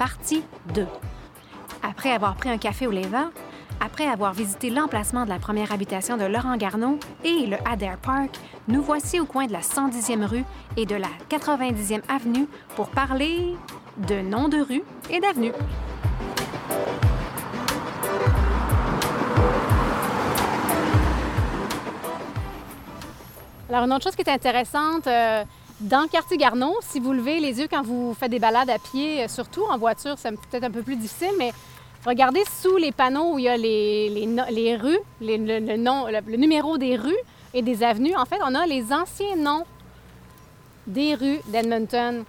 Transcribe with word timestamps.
partie 0.00 0.42
2. 0.74 0.86
Après 1.82 2.10
avoir 2.10 2.34
pris 2.34 2.48
un 2.48 2.56
café 2.56 2.86
au 2.86 2.90
Leva, 2.90 3.28
après 3.84 4.06
avoir 4.06 4.32
visité 4.32 4.70
l'emplacement 4.70 5.26
de 5.26 5.28
la 5.28 5.38
première 5.38 5.72
habitation 5.72 6.16
de 6.16 6.24
Laurent 6.24 6.56
Garneau 6.56 6.98
et 7.22 7.44
le 7.46 7.58
Adair 7.70 7.98
Park, 7.98 8.30
nous 8.66 8.80
voici 8.80 9.20
au 9.20 9.26
coin 9.26 9.46
de 9.46 9.52
la 9.52 9.60
110e 9.60 10.24
rue 10.24 10.44
et 10.78 10.86
de 10.86 10.94
la 10.94 11.10
90e 11.28 12.00
avenue 12.08 12.48
pour 12.76 12.88
parler 12.88 13.54
de 13.98 14.22
noms 14.22 14.48
de 14.48 14.62
rue 14.62 14.82
et 15.10 15.20
d'avenue. 15.20 15.52
Alors, 23.68 23.84
une 23.84 23.92
autre 23.92 24.04
chose 24.04 24.16
qui 24.16 24.22
est 24.22 24.32
intéressante, 24.32 25.06
euh, 25.06 25.44
dans 25.80 26.02
le 26.02 26.08
quartier 26.08 26.36
Garneau, 26.36 26.76
si 26.82 27.00
vous 27.00 27.12
levez 27.12 27.40
les 27.40 27.58
yeux 27.58 27.66
quand 27.68 27.82
vous 27.82 28.14
faites 28.14 28.30
des 28.30 28.38
balades 28.38 28.68
à 28.68 28.78
pied, 28.78 29.24
euh, 29.24 29.28
surtout 29.28 29.62
en 29.64 29.78
voiture, 29.78 30.16
c'est 30.18 30.30
peut-être 30.30 30.64
un 30.64 30.70
peu 30.70 30.82
plus 30.82 30.96
difficile, 30.96 31.32
mais 31.38 31.52
regardez 32.04 32.42
sous 32.60 32.76
les 32.76 32.92
panneaux 32.92 33.34
où 33.34 33.38
il 33.38 33.46
y 33.46 33.48
a 33.48 33.56
les, 33.56 34.10
les, 34.50 34.76
rues, 34.76 34.98
le, 35.22 35.76
nom, 35.76 36.06
le, 36.06 36.36
numéro 36.36 36.76
des 36.76 36.96
rues 36.96 37.16
et 37.54 37.62
des 37.62 37.82
avenues. 37.82 38.14
En 38.14 38.26
fait, 38.26 38.38
on 38.44 38.54
a 38.54 38.66
les 38.66 38.92
anciens 38.92 39.36
noms 39.36 39.64
des 40.86 41.14
rues 41.14 41.40
d'Edmonton. 41.48 42.24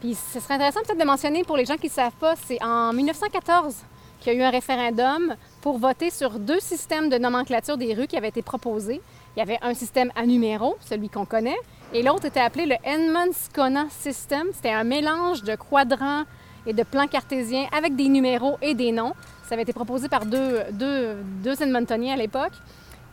Puis 0.00 0.14
ce 0.14 0.40
serait 0.40 0.54
intéressant 0.54 0.80
peut-être 0.80 1.00
de 1.00 1.04
mentionner 1.04 1.44
pour 1.44 1.56
les 1.56 1.66
gens 1.66 1.76
qui 1.76 1.88
ne 1.88 1.92
savent 1.92 2.12
pas, 2.18 2.34
c'est 2.46 2.62
en 2.62 2.92
1914 2.92 3.74
qu'il 4.20 4.32
y 4.32 4.36
a 4.36 4.38
eu 4.38 4.42
un 4.42 4.50
référendum 4.50 5.36
pour 5.60 5.78
voter 5.78 6.08
sur 6.08 6.38
deux 6.38 6.60
systèmes 6.60 7.10
de 7.10 7.18
nomenclature 7.18 7.76
des 7.76 7.92
rues 7.92 8.06
qui 8.06 8.16
avaient 8.16 8.28
été 8.28 8.40
proposés. 8.40 9.02
Il 9.36 9.40
y 9.40 9.42
avait 9.42 9.58
un 9.60 9.74
système 9.74 10.10
à 10.16 10.24
numéros, 10.24 10.76
celui 10.80 11.10
qu'on 11.10 11.26
connaît, 11.26 11.56
et 11.94 12.02
l'autre 12.02 12.24
était 12.24 12.40
appelé 12.40 12.66
le 12.66 12.74
Edmonds-Scona 12.82 13.86
System. 13.88 14.48
C'était 14.52 14.72
un 14.72 14.82
mélange 14.82 15.44
de 15.44 15.54
quadrants 15.54 16.24
et 16.66 16.72
de 16.72 16.82
plans 16.82 17.06
cartésiens 17.06 17.66
avec 17.74 17.94
des 17.94 18.08
numéros 18.08 18.58
et 18.60 18.74
des 18.74 18.90
noms. 18.90 19.12
Ça 19.44 19.54
avait 19.54 19.62
été 19.62 19.72
proposé 19.72 20.08
par 20.08 20.26
deux, 20.26 20.58
deux, 20.72 21.14
deux 21.44 21.62
Edmontoniens 21.62 22.14
à 22.14 22.16
l'époque. 22.16 22.52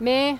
Mais 0.00 0.34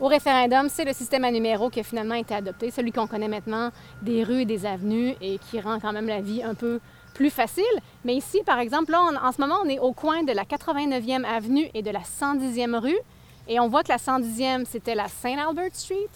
au 0.00 0.08
référendum, 0.08 0.68
c'est 0.68 0.84
le 0.84 0.92
système 0.92 1.24
à 1.24 1.30
numéros 1.30 1.70
qui 1.70 1.78
a 1.78 1.84
finalement 1.84 2.16
été 2.16 2.34
adopté, 2.34 2.72
celui 2.72 2.90
qu'on 2.90 3.06
connaît 3.06 3.28
maintenant 3.28 3.70
des 4.02 4.24
rues 4.24 4.42
et 4.42 4.46
des 4.46 4.66
avenues 4.66 5.14
et 5.20 5.38
qui 5.38 5.60
rend 5.60 5.78
quand 5.78 5.92
même 5.92 6.08
la 6.08 6.20
vie 6.20 6.42
un 6.42 6.54
peu 6.54 6.80
plus 7.14 7.30
facile. 7.30 7.64
Mais 8.04 8.16
ici, 8.16 8.42
par 8.44 8.58
exemple, 8.58 8.90
là, 8.90 9.00
en 9.22 9.30
ce 9.30 9.40
moment, 9.40 9.58
on 9.64 9.68
est 9.68 9.78
au 9.78 9.92
coin 9.92 10.24
de 10.24 10.32
la 10.32 10.42
89e 10.42 11.22
avenue 11.24 11.68
et 11.72 11.82
de 11.82 11.90
la 11.92 12.00
110e 12.00 12.76
rue. 12.80 12.98
Et 13.46 13.60
on 13.60 13.68
voit 13.68 13.84
que 13.84 13.90
la 13.90 13.98
110e, 13.98 14.64
c'était 14.64 14.96
la 14.96 15.06
Saint 15.06 15.38
Albert 15.38 15.70
Street. 15.72 16.10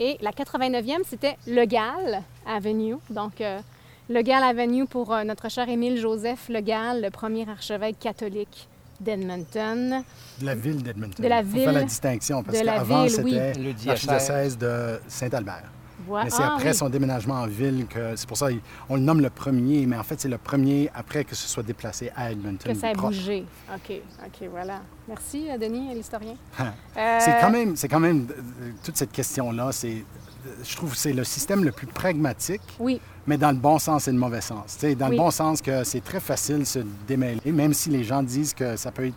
Et 0.00 0.16
la 0.20 0.30
89e, 0.30 1.02
c'était 1.04 1.36
Le 1.46 1.64
Gall 1.64 2.22
Avenue. 2.46 2.96
Donc, 3.10 3.40
euh, 3.40 3.58
Le 4.08 4.22
Gall 4.22 4.44
Avenue 4.44 4.86
pour 4.86 5.12
euh, 5.12 5.24
notre 5.24 5.50
cher 5.50 5.68
Émile 5.68 5.98
Joseph 5.98 6.48
Le 6.48 6.60
Gall, 6.60 7.02
le 7.02 7.10
premier 7.10 7.48
archevêque 7.48 7.98
catholique 7.98 8.68
d'Edmonton. 9.00 10.04
De 10.40 10.46
la 10.46 10.54
ville 10.54 10.82
d'Edmonton. 10.82 11.22
De 11.22 11.28
la 11.28 11.42
ville. 11.42 11.62
On 11.62 11.66
fait 11.66 11.72
la 11.72 11.84
distinction 11.84 12.42
parce 12.44 12.62
qu'avant, 12.62 13.08
c'était 13.08 13.54
l'archidiocèse 13.54 14.56
de 14.56 15.00
Saint-Albert. 15.08 15.64
Mais 16.08 16.30
c'est 16.30 16.42
ah 16.42 16.54
après 16.54 16.72
son 16.72 16.88
déménagement 16.88 17.34
en 17.34 17.46
ville 17.46 17.86
que 17.88 18.16
c'est 18.16 18.28
pour 18.28 18.36
ça 18.36 18.48
qu'on 18.86 18.96
le 18.96 19.00
nomme 19.00 19.20
le 19.20 19.30
premier, 19.30 19.86
mais 19.86 19.96
en 19.96 20.02
fait, 20.02 20.20
c'est 20.20 20.28
le 20.28 20.38
premier 20.38 20.90
après 20.94 21.24
que 21.24 21.34
ce 21.34 21.48
soit 21.48 21.62
déplacé 21.62 22.10
à 22.16 22.30
Edmonton. 22.30 22.72
Que 22.72 22.78
ça 22.78 22.88
a 22.88 22.94
bougé. 22.94 23.44
OK, 23.74 24.00
OK, 24.24 24.48
voilà. 24.50 24.80
Merci, 25.08 25.48
euh, 25.50 25.58
Denis, 25.58 25.94
l'historien. 25.94 26.34
Euh, 26.96 27.18
c'est 27.20 27.38
quand 27.40 27.50
même, 27.50 27.76
c'est 27.76 27.86
quand 27.86 28.00
même 28.00 28.26
euh, 28.30 28.70
toute 28.82 28.96
cette 28.96 29.12
question-là, 29.12 29.70
c'est, 29.70 30.04
je 30.64 30.76
trouve, 30.76 30.96
c'est 30.96 31.12
le 31.12 31.22
système 31.22 31.62
le 31.62 31.70
plus 31.70 31.86
pragmatique. 31.86 32.60
Oui. 32.80 33.00
Mais 33.26 33.38
dans 33.38 33.52
le 33.52 33.56
bon 33.56 33.78
sens 33.78 34.08
et 34.08 34.12
le 34.12 34.18
mauvais 34.18 34.40
sens. 34.40 34.64
sais, 34.78 34.96
dans 34.96 35.08
le 35.08 35.16
bon 35.16 35.30
sens 35.30 35.62
que 35.62 35.84
c'est 35.84 36.02
très 36.02 36.18
facile 36.18 36.60
de 36.60 36.64
se 36.64 36.80
démêler, 37.06 37.52
même 37.52 37.72
si 37.72 37.90
les 37.90 38.02
gens 38.02 38.24
disent 38.24 38.52
que 38.52 38.76
ça 38.76 38.90
peut 38.90 39.06
être 39.06 39.14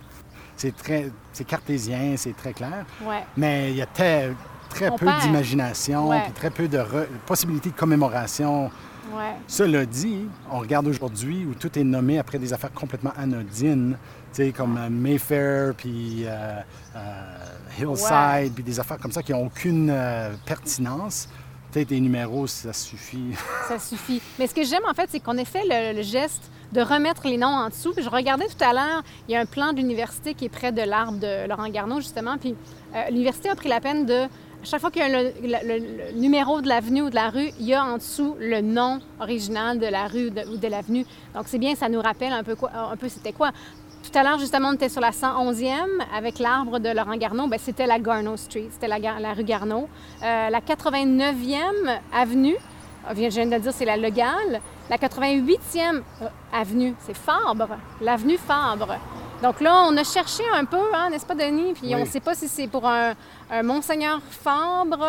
c'est 0.56 0.76
très 0.76 1.10
c'est 1.32 1.44
cartésien, 1.44 2.14
c'est 2.16 2.36
très 2.36 2.52
clair. 2.52 2.84
Ouais. 3.02 3.24
Mais 3.36 3.70
il 3.70 3.76
y 3.76 3.82
a 3.82 3.86
tel, 3.86 4.36
très 4.74 4.90
peu 4.90 5.06
d'imagination, 5.22 6.10
puis 6.22 6.32
très 6.32 6.50
peu 6.50 6.68
de 6.68 6.82
possibilités 7.26 7.70
de 7.70 7.76
commémoration. 7.76 8.70
Cela 9.46 9.84
dit, 9.84 10.26
on 10.50 10.60
regarde 10.60 10.86
aujourd'hui 10.86 11.44
où 11.44 11.54
tout 11.54 11.78
est 11.78 11.84
nommé 11.84 12.18
après 12.18 12.38
des 12.38 12.52
affaires 12.52 12.72
complètement 12.72 13.12
anodines, 13.16 13.96
comme 14.56 14.78
euh, 14.78 14.88
Mayfair, 14.88 15.74
puis 15.76 16.24
euh, 16.24 16.60
euh, 16.96 17.78
Hillside, 17.78 18.54
puis 18.54 18.64
des 18.64 18.80
affaires 18.80 18.98
comme 18.98 19.12
ça 19.12 19.22
qui 19.22 19.32
n'ont 19.32 19.46
aucune 19.46 19.94
pertinence. 20.46 21.28
Peut-être 21.70 21.88
des 21.88 22.00
numéros, 22.00 22.46
ça 22.46 22.72
suffit. 22.72 23.34
ça 23.68 23.78
suffit. 23.78 24.20
Mais 24.38 24.46
ce 24.46 24.54
que 24.54 24.64
j'aime, 24.64 24.82
en 24.88 24.94
fait, 24.94 25.08
c'est 25.10 25.20
qu'on 25.20 25.38
ait 25.38 25.44
fait 25.44 25.64
le, 25.64 26.02
geste 26.02 26.50
de 26.72 26.80
remettre 26.80 27.26
les 27.26 27.36
noms 27.38 27.46
en 27.46 27.68
dessous. 27.68 27.92
Puis 27.94 28.04
je 28.04 28.10
regardais 28.10 28.46
tout 28.46 28.62
à 28.62 28.72
l'heure, 28.72 29.02
il 29.28 29.32
y 29.32 29.36
a 29.36 29.40
un 29.40 29.46
plan 29.46 29.72
d'université 29.72 30.34
qui 30.34 30.46
est 30.46 30.50
près 30.50 30.72
de 30.72 30.82
l'arbre 30.82 31.18
de 31.18 31.46
Laurent 31.48 31.68
Garneau, 31.68 31.96
justement. 31.96 32.36
Puis 32.38 32.54
l'université 33.10 33.48
a 33.48 33.54
pris 33.54 33.68
la 33.68 33.80
peine 33.80 34.04
de 34.04 34.26
chaque 34.64 34.80
fois 34.80 34.90
qu'il 34.90 35.02
y 35.02 35.04
a 35.04 35.22
le, 35.22 36.12
numéro 36.14 36.60
de 36.60 36.68
l'avenue 36.68 37.02
ou 37.02 37.10
de 37.10 37.14
la 37.14 37.30
rue, 37.30 37.50
il 37.58 37.66
y 37.66 37.74
a 37.74 37.84
en 37.84 37.96
dessous 37.96 38.36
le 38.38 38.60
nom 38.60 39.00
original 39.20 39.78
de 39.78 39.86
la 39.86 40.06
rue 40.06 40.28
ou 40.28 40.56
de, 40.56 40.68
l'avenue. 40.68 41.04
Donc, 41.34 41.44
c'est 41.46 41.58
bien, 41.58 41.74
ça 41.74 41.88
nous 41.88 42.00
rappelle 42.00 42.32
un 42.32 42.42
peu, 42.42 42.54
quoi, 42.54 42.70
un 42.74 42.96
peu 42.96 43.08
c'était 43.08 43.32
quoi. 43.32 43.50
Tout 44.02 44.18
à 44.18 44.22
l'heure, 44.22 44.38
justement, 44.38 44.70
on 44.70 44.74
était 44.74 44.88
sur 44.88 45.00
la 45.00 45.10
111e 45.10 45.76
avec 46.14 46.38
l'arbre 46.38 46.78
de 46.78 46.88
Laurent 46.88 47.16
Garneau. 47.16 47.46
Bien, 47.46 47.58
c'était 47.58 47.86
la 47.86 47.98
Garneau 47.98 48.36
Street, 48.36 48.68
c'était 48.70 48.88
la, 48.88 48.98
la, 48.98 49.32
rue 49.32 49.44
Garneau. 49.44 49.88
Euh, 50.22 50.50
la 50.50 50.60
89e 50.60 52.00
avenue, 52.12 52.56
je 53.08 53.14
viens 53.14 53.46
de 53.46 53.58
dire, 53.58 53.72
c'est 53.72 53.84
la 53.84 53.96
Legale. 53.96 54.60
La 54.90 54.96
88e 54.96 56.02
euh, 56.22 56.28
avenue, 56.52 56.94
c'est 57.00 57.16
Fabre, 57.16 57.76
l'avenue 58.00 58.36
Fabre. 58.36 58.98
Donc 59.42 59.60
là, 59.60 59.86
on 59.88 59.96
a 59.96 60.04
cherché 60.04 60.44
un 60.54 60.64
peu, 60.64 60.82
hein, 60.94 61.10
n'est-ce 61.10 61.26
pas, 61.26 61.34
Denis? 61.34 61.72
Puis 61.72 61.94
on 61.96 62.00
ne 62.00 62.04
sait 62.04 62.20
pas 62.20 62.34
si 62.34 62.46
c'est 62.46 62.68
pour 62.68 62.86
un, 62.86 63.14
Monseigneur 63.62 64.20
Fabre 64.30 65.04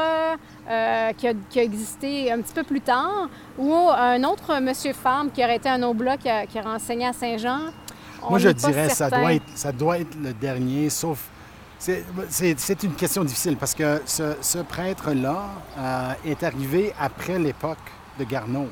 euh, 0.70 1.14
qui, 1.14 1.28
a, 1.28 1.64
existé 1.64 2.32
un 2.32 2.42
petit 2.42 2.54
peu 2.54 2.64
plus 2.64 2.82
tard 2.82 3.30
ou 3.58 3.74
un 3.74 4.24
autre 4.24 4.60
Monsieur 4.60 4.94
Fabre 4.94 5.32
qui 5.32 5.44
aurait 5.44 5.58
été 5.58 5.70
un 5.70 5.84
oblat 5.84 6.18
qui 6.18 6.30
a, 6.30 6.46
qui 6.46 6.60
a 6.60 6.64
renseigné 6.64 7.08
à 7.08 7.14
Saint-Jean. 7.14 7.60
Moi, 8.30 8.40
je 8.40 8.50
dirais 8.50 8.88
que 8.88 8.94
ça 8.94 9.10
doit, 9.10 9.34
être, 9.34 9.46
ça 9.56 9.72
doit 9.72 10.00
être 10.00 10.16
le 10.22 10.34
dernier, 10.34 10.90
sauf... 10.90 11.30
C'est 11.80 12.84
une 12.84 12.94
question 12.94 13.26
difficile 13.26 13.58
parce 13.58 13.76
que 13.76 14.02
ce, 14.06 14.60
prêtre-là 14.60 15.50
euh, 15.78 16.14
est 16.24 16.42
arrivé 16.44 16.94
après 16.98 17.38
l'époque 17.38 17.78
de 18.18 18.24
Garneau. 18.24 18.70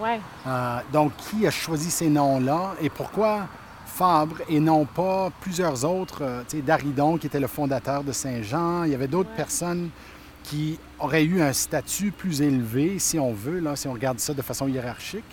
Ouais. 0.00 0.20
Euh, 0.46 0.78
donc, 0.92 1.12
qui 1.16 1.44
a 1.46 1.50
choisi 1.50 1.90
ces 1.90 2.08
noms-là 2.08 2.74
et 2.80 2.88
pourquoi 2.88 3.48
Fabre 3.92 4.36
et 4.48 4.58
non 4.58 4.86
pas 4.86 5.30
plusieurs 5.40 5.84
autres, 5.84 6.22
euh, 6.22 6.42
sais, 6.48 6.62
Daridon 6.62 7.18
qui 7.18 7.26
était 7.26 7.40
le 7.40 7.46
fondateur 7.46 8.02
de 8.02 8.12
Saint-Jean. 8.12 8.84
Il 8.84 8.90
y 8.90 8.94
avait 8.94 9.08
d'autres 9.08 9.34
personnes 9.36 9.90
qui 10.44 10.78
auraient 10.98 11.24
eu 11.24 11.42
un 11.42 11.52
statut 11.52 12.10
plus 12.10 12.40
élevé, 12.40 12.98
si 12.98 13.18
on 13.18 13.32
veut, 13.32 13.60
là, 13.60 13.76
si 13.76 13.86
on 13.88 13.92
regarde 13.92 14.18
ça 14.18 14.32
de 14.34 14.42
façon 14.42 14.66
hiérarchique. 14.66 15.24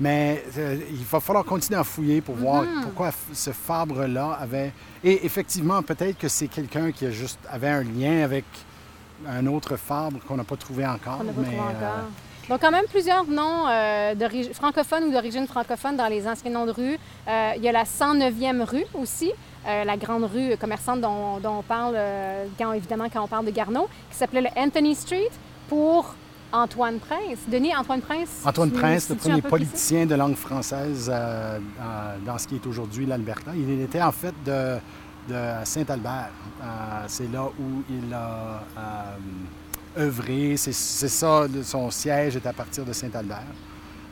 Mais 0.00 0.42
euh, 0.56 0.78
il 0.90 1.04
va 1.04 1.20
falloir 1.20 1.44
continuer 1.44 1.78
à 1.78 1.84
fouiller 1.84 2.22
pour 2.22 2.36
voir 2.36 2.64
mm-hmm. 2.64 2.82
pourquoi 2.82 3.10
ce 3.32 3.50
Fabre-là 3.50 4.38
avait... 4.40 4.72
Et 5.04 5.26
effectivement, 5.26 5.82
peut-être 5.82 6.16
que 6.16 6.28
c'est 6.28 6.48
quelqu'un 6.48 6.90
qui 6.92 7.04
a 7.04 7.10
juste 7.10 7.38
avait 7.50 7.68
un 7.68 7.82
lien 7.82 8.24
avec 8.24 8.46
un 9.28 9.46
autre 9.46 9.76
Fabre 9.76 10.20
qu'on 10.26 10.36
n'a 10.36 10.44
pas 10.44 10.56
trouvé 10.56 10.86
encore. 10.86 11.18
On 11.20 11.26
pas 11.26 11.32
trouvé 11.32 11.60
encore. 11.60 11.72
Euh, 11.72 12.29
donc, 12.50 12.60
quand 12.62 12.72
même 12.72 12.86
plusieurs 12.90 13.24
noms 13.28 13.68
euh, 13.68 14.12
francophones 14.54 15.04
ou 15.04 15.12
d'origine 15.12 15.46
francophone 15.46 15.96
dans 15.96 16.08
les 16.08 16.26
anciens 16.26 16.50
noms 16.50 16.66
de 16.66 16.72
rue. 16.72 16.98
Euh, 17.28 17.52
il 17.56 17.62
y 17.62 17.68
a 17.68 17.72
la 17.72 17.84
109e 17.84 18.64
rue 18.64 18.84
aussi, 18.92 19.30
euh, 19.68 19.84
la 19.84 19.96
grande 19.96 20.24
rue 20.24 20.56
commerçante 20.56 21.00
dont, 21.00 21.40
on 21.44 21.62
parle, 21.62 21.96
quand, 22.58 22.72
évidemment, 22.72 23.06
quand 23.08 23.22
on 23.22 23.28
parle 23.28 23.46
de 23.46 23.52
Garneau, 23.52 23.88
qui 24.10 24.16
s'appelait 24.16 24.40
le 24.40 24.48
Anthony 24.56 24.96
Street 24.96 25.30
pour 25.68 26.16
Antoine 26.52 26.98
Prince. 26.98 27.38
Denis, 27.46 27.72
Antoine 27.76 28.00
Prince. 28.00 28.42
Antoine 28.44 28.72
Prince, 28.72 29.10
le 29.10 29.14
premier 29.14 29.42
politicien 29.42 30.06
de 30.06 30.16
langue 30.16 30.34
française 30.34 31.08
dans 32.26 32.36
ce 32.36 32.48
qui 32.48 32.56
est 32.56 32.66
aujourd'hui 32.66 33.06
l'Alberta. 33.06 33.52
Il 33.54 33.80
était 33.80 34.02
en 34.02 34.10
fait 34.10 34.34
de, 34.44 34.74
de 35.28 35.40
Saint-Albert. 35.62 36.32
C'est 37.06 37.30
là 37.30 37.44
où 37.44 37.84
il 37.88 38.12
a 38.12 38.64
œuvré. 39.98 40.56
C'est 40.56 40.72
ça, 40.72 41.46
son 41.62 41.90
siège 41.90 42.36
est 42.36 42.46
à 42.46 42.52
partir 42.52 42.84
de 42.84 42.92
Saint-Albert. 42.92 43.44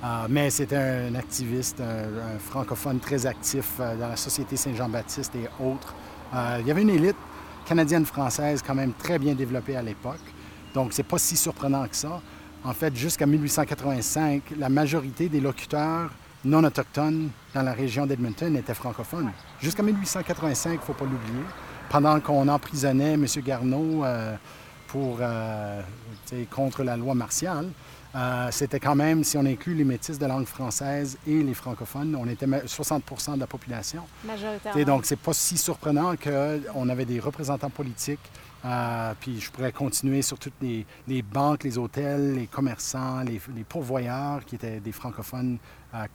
Euh, 0.05 0.27
mais 0.29 0.49
c'était 0.51 0.77
un 0.77 1.15
activiste, 1.17 1.81
un, 1.81 2.39
francophone 2.39 3.01
très 3.01 3.27
actif 3.27 3.75
euh, 3.81 3.97
dans 3.97 4.09
la 4.09 4.17
Société 4.17 4.57
Saint-Jean-Baptiste 4.57 5.35
et 5.35 5.49
autres. 5.63 5.95
Euh, 6.35 6.59
il 6.61 6.69
y 6.69 6.71
avait 6.71 6.83
une 6.83 6.91
élite 6.91 7.17
canadienne-française 7.67 8.63
quand 8.65 8.77
même 8.77 8.93
très 8.93 9.19
bien 9.19 9.35
développée 9.35 9.77
à 9.77 9.83
l'époque. 9.83 10.21
Donc, 10.73 10.93
c'est 10.93 11.03
pas 11.03 11.19
si 11.19 11.37
surprenant 11.37 11.87
que 11.89 11.97
ça. 11.97 12.21
En 12.63 12.73
fait, 12.73 12.95
jusqu'à 12.95 13.27
1885, 13.27 14.43
la 14.57 14.69
majorité 14.69 15.29
des 15.29 15.41
locuteurs 15.41 16.11
non 16.45 16.63
autochtones 16.63 17.31
dans 17.53 17.63
la 17.63 17.73
région 17.73 18.07
d'Edmonton 18.07 18.57
étaient 18.57 18.75
francophones. 18.75 19.33
Jusqu'à 19.61 19.83
1885, 19.83 20.71
il 20.71 20.77
ne 20.77 20.81
faut 20.81 20.93
pas 20.93 21.05
l'oublier. 21.05 21.45
Pendant 21.91 22.21
qu'on 22.21 22.47
emprisonnait 22.47 23.15
M. 23.15 23.27
Garneau 23.45 24.05
pour, 24.89 25.19
euh, 25.21 25.81
contre 26.51 26.83
la 26.83 26.97
loi 26.97 27.15
martiale, 27.15 27.69
euh, 28.15 28.49
c'était 28.51 28.81
quand 28.81 28.95
même, 28.95 29.23
si 29.23 29.37
on 29.37 29.45
inclut 29.45 29.75
les 29.75 29.85
métis 29.85 30.19
de 30.19 30.27
langue 30.27 30.47
française 30.47 31.19
et 31.27 31.43
les 31.43 31.55
francophones, 31.55 32.17
on 32.17 32.27
était 32.27 32.47
ma- 32.47 32.67
60% 32.67 33.35
de 33.35 33.41
la 33.41 33.47
population. 33.47 34.03
Majoritairement. 34.25 34.85
donc, 34.85 35.05
c'est 35.05 35.17
pas 35.19 35.35
si 35.35 35.59
surprenant 35.59 36.15
qu'on 36.17 36.89
avait 36.89 37.05
des 37.05 37.21
représentants 37.21 37.71
politiques. 37.71 38.19
euh, 38.65 39.13
puis 39.21 39.39
je 39.41 39.51
pourrais 39.53 39.71
continuer 39.73 40.23
sur 40.23 40.39
toutes 40.39 40.61
les, 40.63 40.85
les 41.07 41.23
banques, 41.23 41.63
les 41.65 41.77
hôtels, 41.79 42.35
les 42.35 42.47
commerçants, 42.49 43.21
les, 43.21 43.41
les 43.55 43.63
pourvoyeurs 43.65 44.45
qui 44.45 44.57
étaient 44.57 44.81
des 44.81 44.91
francophones 44.93 45.59
euh, 45.95 46.07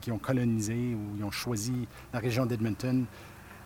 qui 0.00 0.12
ont 0.12 0.18
colonisé 0.18 0.74
ou 0.94 1.16
ils 1.16 1.24
ont 1.24 1.30
choisi 1.30 1.86
la 2.12 2.18
région 2.18 2.44
d'Edmonton. 2.44 3.06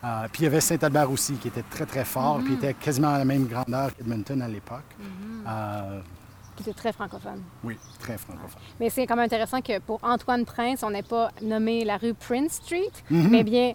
Euh, 0.05 0.29
puis 0.33 0.43
il 0.43 0.45
y 0.45 0.47
avait 0.47 0.61
Saint-Albert 0.61 1.11
aussi 1.11 1.35
qui 1.35 1.49
était 1.49 1.63
très 1.69 1.85
très 1.87 2.05
fort, 2.05 2.39
puis 2.45 2.55
était 2.55 2.75
quasiment 2.75 3.09
à 3.15 3.19
la 3.19 3.25
même 3.25 3.47
grandeur 3.47 3.95
qu'Edmonton 3.97 4.41
à 4.41 4.49
l'époque. 4.49 4.85
Euh, 5.47 6.01
Qui 6.57 6.63
était 6.63 6.73
très 6.75 6.93
francophone. 6.93 7.43
oui, 7.65 7.77
très 7.99 8.17
francophone. 8.17 8.61
Mais 8.79 8.91
c'est 8.91 9.07
quand 9.07 9.17
même 9.17 9.25
intéressant 9.25 9.61
que 9.61 9.79
pour 9.81 9.99
Antoine 10.05 10.45
Prince, 10.45 10.83
on 10.85 10.91
n'ait 10.91 11.03
pas 11.03 11.31
nommé 11.43 11.85
la 11.85 11.97
rue 11.97 12.15
Prince 12.15 12.53
Street, 12.65 12.93
Mhm. 13.11 13.29
mais 13.29 13.43
bien 13.45 13.73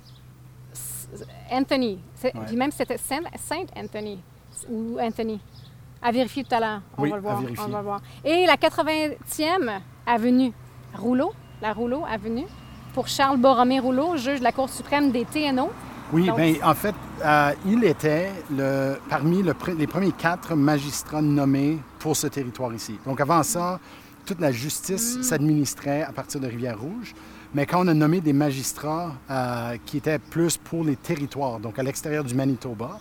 Anthony. 1.52 2.00
Ouais. 2.24 2.32
Puis 2.48 2.56
même 2.56 2.72
c'était 2.72 2.98
Saint, 2.98 3.22
Saint 3.38 3.66
Anthony 3.76 4.20
ou 4.70 4.98
Anthony. 5.00 5.40
À 6.02 6.12
vérifier 6.12 6.44
tout 6.44 6.56
à 6.56 6.60
l'heure. 6.60 6.82
On 6.98 7.04
Oui, 7.04 7.10
va 7.10 7.16
le 7.18 7.20
à 7.20 7.22
voir. 7.24 7.42
vérifier. 7.42 7.66
On 7.66 7.70
va 7.70 7.78
le 7.80 7.84
voir. 7.84 8.02
Et 8.26 8.46
la 8.46 8.58
80e 8.58 9.80
avenue 10.06 10.52
Rouleau, 10.96 11.34
la 11.62 11.74
Rouleau 11.74 12.04
avenue, 12.10 12.46
pour 12.94 13.08
Charles 13.08 13.38
Borromé 13.38 13.80
Rouleau, 13.80 14.18
juge 14.18 14.40
de 14.40 14.44
la 14.44 14.52
Cour 14.52 14.70
suprême 14.70 15.12
des 15.12 15.26
TNO. 15.26 15.70
Oui, 16.12 16.28
Donc- 16.28 16.38
bien, 16.38 16.56
en 16.64 16.74
fait, 16.76 16.94
euh, 17.24 17.52
il 17.66 17.84
était 17.86 18.30
le, 18.52 18.96
parmi 19.10 19.42
le 19.42 19.54
les 19.78 19.88
premiers 19.88 20.12
quatre 20.12 20.56
magistrats 20.56 21.22
nommés 21.22 21.80
pour 22.00 22.16
ce 22.16 22.28
territoire 22.28 22.74
ici. 22.74 23.00
Donc, 23.06 23.20
avant 23.22 23.42
ça, 23.44 23.80
toute 24.26 24.40
la 24.40 24.52
justice 24.52 25.22
s'administrait 25.22 26.04
à 26.04 26.12
partir 26.12 26.40
de 26.40 26.48
Rivière-Rouge. 26.48 27.14
Mais 27.56 27.66
quand 27.66 27.84
on 27.86 27.88
a 27.88 27.94
nommé 27.94 28.20
des 28.22 28.34
magistrats 28.34 29.12
euh, 29.30 29.78
qui 29.86 29.98
étaient 29.98 30.18
plus 30.20 30.58
pour 30.58 30.84
les 30.84 30.96
territoires, 30.96 31.60
donc 31.60 31.78
à 31.80 31.84
l'extérieur 31.84 32.24
du 32.24 32.34
Manitoba, 32.36 33.00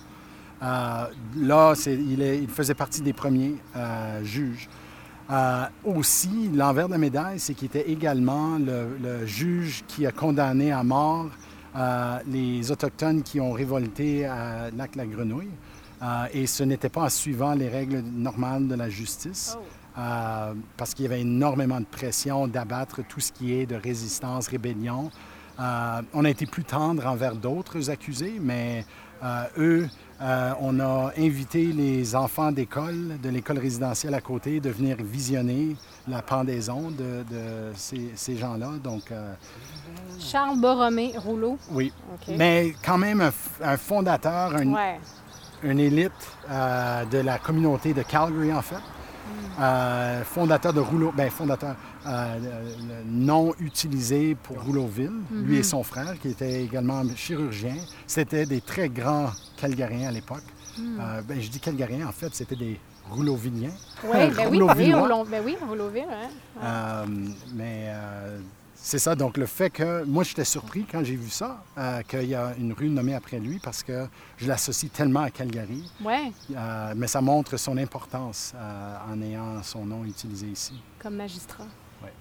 euh, 0.62 1.04
là, 1.36 1.74
il, 1.86 2.22
est- 2.22 2.38
il 2.38 2.48
faisait 2.48 2.74
partie 2.74 3.00
des 3.02 3.12
premiers 3.12 3.56
euh, 3.76 4.22
juges. 4.24 4.68
Aussi, 5.84 6.50
l'envers 6.54 6.86
de 6.88 6.92
la 6.92 6.98
médaille, 6.98 7.38
c'est 7.40 7.54
qu'il 7.54 7.66
était 7.66 7.90
également 7.90 8.58
le, 8.58 8.98
le 9.02 9.24
juge 9.26 9.82
qui 9.88 10.06
a 10.06 10.12
condamné 10.12 10.72
à 10.72 10.82
mort 10.84 11.26
euh, 11.76 12.18
les 12.26 12.70
Autochtones 12.70 13.22
qui 13.22 13.40
ont 13.40 13.52
révolté 13.52 14.26
à 14.26 14.70
Lac-la-Grenouille. 14.70 15.50
Euh, 16.02 16.26
et 16.32 16.46
ce 16.48 16.64
n'était 16.64 16.88
pas 16.88 17.02
en 17.02 17.08
suivant 17.08 17.54
les 17.54 17.68
règles 17.68 18.00
normales 18.00 18.66
de 18.66 18.74
la 18.74 18.88
justice, 18.88 19.56
euh, 19.96 20.52
parce 20.76 20.94
qu'il 20.94 21.04
y 21.04 21.06
avait 21.06 21.20
énormément 21.20 21.78
de 21.78 21.86
pression 21.86 22.48
d'abattre 22.48 23.02
tout 23.08 23.20
ce 23.20 23.30
qui 23.30 23.54
est 23.54 23.66
de 23.66 23.76
résistance, 23.76 24.48
rébellion. 24.48 25.12
Euh, 25.60 26.02
on 26.12 26.24
a 26.24 26.30
été 26.30 26.44
plus 26.46 26.64
tendre 26.64 27.06
envers 27.06 27.36
d'autres 27.36 27.88
accusés, 27.88 28.34
mais 28.40 28.84
eux, 29.56 29.88
on 30.60 30.80
a 30.80 31.12
invité 31.16 31.66
les 31.66 32.16
enfants 32.16 32.50
d'école, 32.50 33.20
de 33.22 33.28
l'école 33.28 33.58
résidentielle 33.58 34.14
à 34.14 34.20
côté, 34.20 34.58
de 34.58 34.70
venir 34.70 34.96
visionner 35.00 35.76
la 36.08 36.22
pendaison 36.22 36.90
de, 36.90 37.22
de 37.30 37.72
ces, 37.76 38.10
ces 38.16 38.36
gens-là. 38.36 38.70
Donc, 38.82 39.12
Charles 40.30 40.58
Borromé 40.60 41.14
Rouleau. 41.16 41.58
oui. 41.70 41.92
Mais 42.38 42.74
quand 42.84 42.98
même 42.98 43.20
un, 43.62 43.76
fondateur, 43.76 44.54
un, 44.56 44.72
Ouais. 44.72 45.00
une 45.62 45.80
élite 45.80 46.12
euh, 46.50 47.04
de 47.06 47.18
la 47.18 47.38
communauté 47.38 47.92
de 47.94 48.02
Calgary, 48.02 48.52
en 48.52 48.62
fait. 48.62 48.76
Euh, 49.60 50.24
fondateur 50.24 50.72
de 50.72 50.80
Rouleau, 50.80 51.12
ben 51.14 51.30
fondateur 51.30 51.76
euh, 52.06 52.38
nom 53.06 53.52
utilisé 53.60 54.34
pour 54.34 54.60
Rouleauville, 54.62 55.12
lui 55.30 55.58
et 55.58 55.62
son 55.62 55.82
frère, 55.82 56.18
qui 56.20 56.28
était 56.28 56.62
également 56.64 57.02
chirurgien. 57.14 57.74
C'était 58.06 58.46
des 58.46 58.60
très 58.60 58.88
grands 58.88 59.30
Calgariens 59.56 60.08
à 60.08 60.12
l'époque. 60.12 60.42
Euh, 60.80 61.20
ben, 61.22 61.40
je 61.40 61.48
dis 61.48 61.60
Calgariens, 61.60 62.08
en 62.08 62.12
fait, 62.12 62.34
c'était 62.34 62.56
des 62.56 62.80
Rouleauvilliens. 63.10 63.70
Oui, 64.04 64.10
ben 64.12 64.28
oui, 64.28 64.34
oui, 64.38 64.44
Rouleauvillois. 64.46 65.00
Rouleau- 65.02 65.24
ben 65.30 65.42
oui, 65.44 65.56
Rouleauville. 65.68 66.04
hein. 66.62 67.04
Mais 67.54 67.88
c'est 68.84 68.98
ça, 68.98 69.14
donc 69.14 69.36
le 69.36 69.46
fait 69.46 69.70
que 69.70 70.04
moi 70.04 70.24
j'étais 70.24 70.44
surpris 70.44 70.84
quand 70.90 71.04
j'ai 71.04 71.14
vu 71.16 71.30
ça, 71.30 71.62
euh, 71.78 72.02
qu'il 72.02 72.24
y 72.24 72.34
a 72.34 72.52
une 72.58 72.72
rue 72.72 72.88
nommée 72.90 73.14
après 73.14 73.38
lui 73.38 73.60
parce 73.62 73.82
que 73.82 74.06
je 74.38 74.48
l'associe 74.48 74.90
tellement 74.92 75.20
à 75.20 75.30
Calgary, 75.30 75.88
Ouais, 76.04 76.32
Euh, 76.54 76.92
mais 76.96 77.06
ça 77.06 77.20
montre 77.20 77.56
son 77.56 77.76
importance 77.78 78.52
euh, 78.56 78.96
en 79.10 79.22
ayant 79.22 79.62
son 79.62 79.84
nom 79.86 80.04
utilisé 80.04 80.46
ici. 80.48 80.74
comme 80.98 81.14
magistrat. 81.16 81.64
Ouais. 82.02 82.12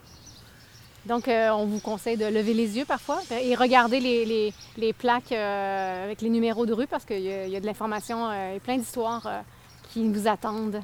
Donc, 1.07 1.27
euh, 1.27 1.49
on 1.49 1.65
vous 1.65 1.79
conseille 1.79 2.15
de 2.17 2.25
lever 2.25 2.53
les 2.53 2.77
yeux 2.77 2.85
parfois 2.85 3.19
et 3.31 3.55
regarder 3.55 3.99
les, 3.99 4.23
les- 4.25 4.53
les 4.77 4.93
plaques 4.93 5.31
avec 5.31 6.21
les 6.21 6.29
numéros 6.29 6.67
de 6.67 6.73
rue 6.73 6.85
parce 6.87 7.05
qu'il 7.05 7.21
y, 7.21 7.49
y 7.49 7.55
a 7.55 7.59
de 7.59 7.65
l'information 7.65 8.31
et 8.31 8.59
plein 8.59 8.77
d'histoires 8.77 9.27
qui 9.91 10.07
vous 10.07 10.27
attendent. 10.27 10.79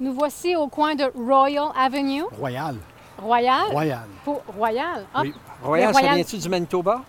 Nous 0.00 0.12
voici 0.14 0.54
au 0.56 0.68
coin 0.68 0.94
de 0.94 1.04
Royal 1.14 1.68
Avenue. 1.76 2.22
Royal, 2.38 2.76
Royal? 3.20 3.66
Royal. 3.70 4.06
Pour 4.24 4.42
Royal. 4.56 5.04
Ah, 5.14 5.20
Oui. 5.22 5.34
Royal, 5.62 5.92
ça 5.94 6.00
Royal- 6.00 6.14
vient-tu 6.16 6.38
du 6.38 6.48
Manitoba? 6.48 7.02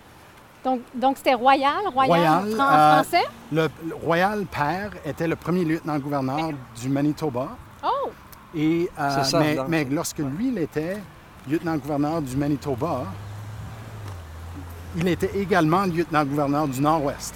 Donc, 0.64 0.80
donc 0.94 1.16
c'était 1.16 1.34
Royal, 1.34 1.80
Royal, 1.92 2.08
Royal, 2.08 2.50
fran- 2.54 2.68
euh, 2.72 3.02
français? 3.02 3.24
Le, 3.50 3.68
le 3.88 3.94
Royal 3.96 4.44
père 4.46 4.90
était 5.04 5.26
le 5.26 5.34
premier 5.36 5.64
lieutenant-gouverneur 5.64 6.50
du 6.80 6.88
Manitoba. 6.88 7.48
Oh! 7.84 8.10
Et, 8.54 8.88
euh, 8.98 9.10
C'est 9.24 9.30
ça, 9.30 9.40
mais, 9.40 9.56
mais 9.66 9.84
lorsque 9.90 10.18
lui, 10.18 10.48
il 10.48 10.58
était 10.58 10.98
lieutenant-gouverneur 11.48 12.22
du 12.22 12.36
Manitoba, 12.36 13.04
il 14.96 15.08
était 15.08 15.36
également 15.38 15.84
lieutenant-gouverneur 15.84 16.68
du 16.68 16.80
Nord-Ouest. 16.80 17.34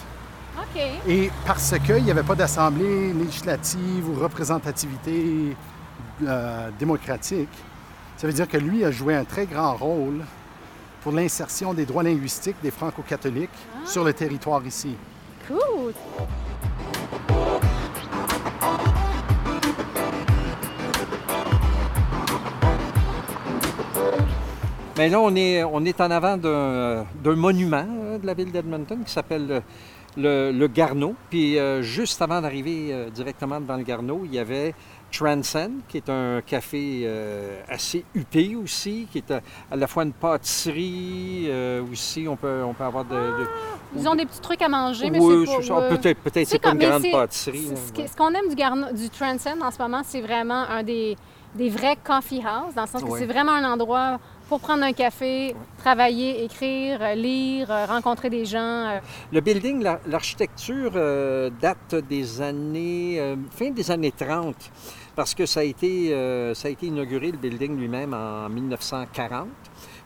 OK. 0.59 0.81
Et 1.09 1.31
parce 1.47 1.75
qu'il 1.85 2.05
n'y 2.05 2.11
avait 2.11 2.23
pas 2.23 2.35
d'assemblée 2.35 3.13
législative 3.13 4.09
ou 4.09 4.21
représentativité 4.21 5.57
euh, 6.27 6.71
démocratique, 6.79 7.49
ça 8.17 8.27
veut 8.27 8.33
dire 8.33 8.49
que 8.49 8.57
lui 8.57 8.85
a 8.85 8.91
joué 8.91 9.15
un 9.15 9.25
très 9.25 9.47
grand 9.47 9.75
rôle 9.75 10.25
pour 11.03 11.13
l'insertion 11.13 11.75
des 11.75 11.85
droits 11.85 12.03
linguistiques 12.03 12.57
des 12.63 12.71
franco-catholiques 12.71 13.51
sur 13.85 14.05
le 14.05 14.13
territoire 14.13 14.65
ici. 14.67 14.97
Cool! 15.47 15.93
Mais 24.97 25.11
là, 25.11 25.21
on 25.21 25.37
est, 25.37 25.63
on 25.63 25.85
est 25.85 26.01
en 26.01 26.11
avant 26.11 26.39
d'un 26.39 27.05
d'un 27.23 27.37
monument 27.37 27.87
euh, 27.87 28.19
de 28.19 28.27
la 28.27 28.33
ville 28.33 28.51
d'Edmonton 28.51 29.05
qui 29.05 29.13
s'appelle 29.13 29.47
le, 29.47 29.63
le, 30.17 30.53
le 30.53 30.67
Garneau. 30.69 31.15
Puis 31.29 31.59
euh, 31.59 31.83
juste 31.83 32.23
avant 32.23 32.41
d'arriver 32.41 32.89
euh, 32.91 33.11
directement 33.11 33.61
devant 33.61 33.77
le 33.77 33.83
Garneau, 33.83 34.23
il 34.25 34.33
y 34.33 34.39
avait 34.39 34.75
Transcend, 35.13 35.73
qui 35.89 35.97
est 35.99 36.09
un 36.11 36.41
café 36.45 37.03
euh, 37.05 37.61
assez 37.69 38.05
huppé 38.15 38.55
aussi, 38.57 39.07
qui 39.11 39.19
est 39.19 39.31
à, 39.31 39.41
à 39.71 39.77
la 39.77 39.87
fois 39.87 40.03
une 40.05 40.13
pâtisserie 40.13 41.47
euh, 41.49 41.83
aussi. 41.91 42.27
On 42.29 42.37
peut, 42.37 42.63
on 42.67 42.75
peut 42.75 42.85
avoir 42.85 43.05
de. 43.05 43.15
de- 43.15 43.47
Ils 43.97 44.09
ont 44.09 44.15
des 44.15 44.27
petits 44.27 44.41
trucs 44.41 44.63
à 44.63 44.69
manger, 44.69 45.11
mais 45.11 45.19
oui, 45.21 45.47
c'est 45.61 45.69
pas... 45.69 45.81
euh, 45.83 45.89
Peut-être, 45.97 46.19
peut-être 46.21 46.49
c'est 46.49 46.59
pas 46.59 46.71
une 46.73 46.79
grande 46.79 47.05
pâtisserie. 47.11 47.67
là, 47.97 48.07
Ce 48.07 48.17
qu'on 48.17 48.33
aime 48.35 48.49
du, 48.49 48.55
Garno- 48.57 48.93
du 48.93 49.09
Transcend 49.11 49.63
en 49.63 49.71
ce 49.71 49.79
moment, 49.79 50.03
c'est 50.05 50.21
vraiment 50.21 50.65
un 50.69 50.83
des, 50.83 51.17
des 51.55 51.69
vrais 51.71 51.97
coffee 52.03 52.43
house, 52.45 52.75
dans 52.75 52.83
le 52.83 52.89
sens 52.89 53.03
que 53.03 53.09
Ouais. 53.09 53.21
c'est 53.21 53.27
vraiment 53.27 53.53
un 53.53 53.73
endroit 53.73 54.19
pour 54.49 54.61
prendre 54.61 54.85
un 54.85 54.93
café, 54.93 55.55
travailler, 55.79 56.45
écrire, 56.45 56.99
euh, 57.03 57.15
lire, 57.15 57.71
euh, 57.71 57.87
rencontrer 57.87 58.31
des 58.31 58.45
gens. 58.45 58.59
euh. 58.89 58.99
Le 59.33 59.41
building, 59.41 59.83
la- 59.83 60.01
l'architecture 60.07 60.93
euh, 60.95 61.51
date 61.61 61.95
des 62.09 62.41
années, 62.41 63.17
euh, 63.19 63.37
fin 63.51 63.71
des 63.71 63.91
années 63.91 64.13
30, 64.13 64.55
parce 65.17 65.35
que 65.35 65.47
ça 65.47 65.61
a 65.61 65.63
été, 65.65 66.13
euh, 66.15 66.55
ça 66.55 66.69
a 66.69 66.71
été 66.71 66.87
inauguré, 66.87 67.33
le 67.33 67.39
building 67.39 67.77
lui-même, 67.77 68.15
en 68.15 68.49
1940. 68.49 69.49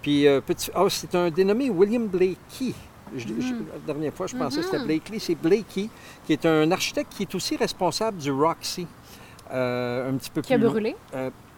Puis, 0.00 0.24
petit, 0.46 0.70
ah, 0.74 0.84
c'est 0.88 1.14
un 1.14 1.30
dénommé 1.30 1.68
William 1.68 2.06
Blakey. 2.06 2.72
Je- 3.14 3.26
je- 3.26 3.54
la 3.54 3.78
dernière 3.86 4.14
fois, 4.14 4.26
je 4.26 4.36
pensais 4.36 4.60
que 4.60 4.66
c'était 4.66 4.78
Blakely. 4.84 5.20
C'est 5.20 5.34
Blakey, 5.34 5.88
qui 6.24 6.32
est 6.32 6.46
un 6.46 6.70
architecte 6.70 7.12
qui 7.14 7.24
est 7.24 7.34
aussi 7.34 7.56
responsable 7.56 8.16
du 8.16 8.30
Roxy. 8.32 8.86
un 9.52 10.14
petit 10.16 10.30
peu 10.30 10.40
Qui 10.42 10.54
a 10.54 10.58
plus 10.58 10.68
brûlé. 10.68 10.96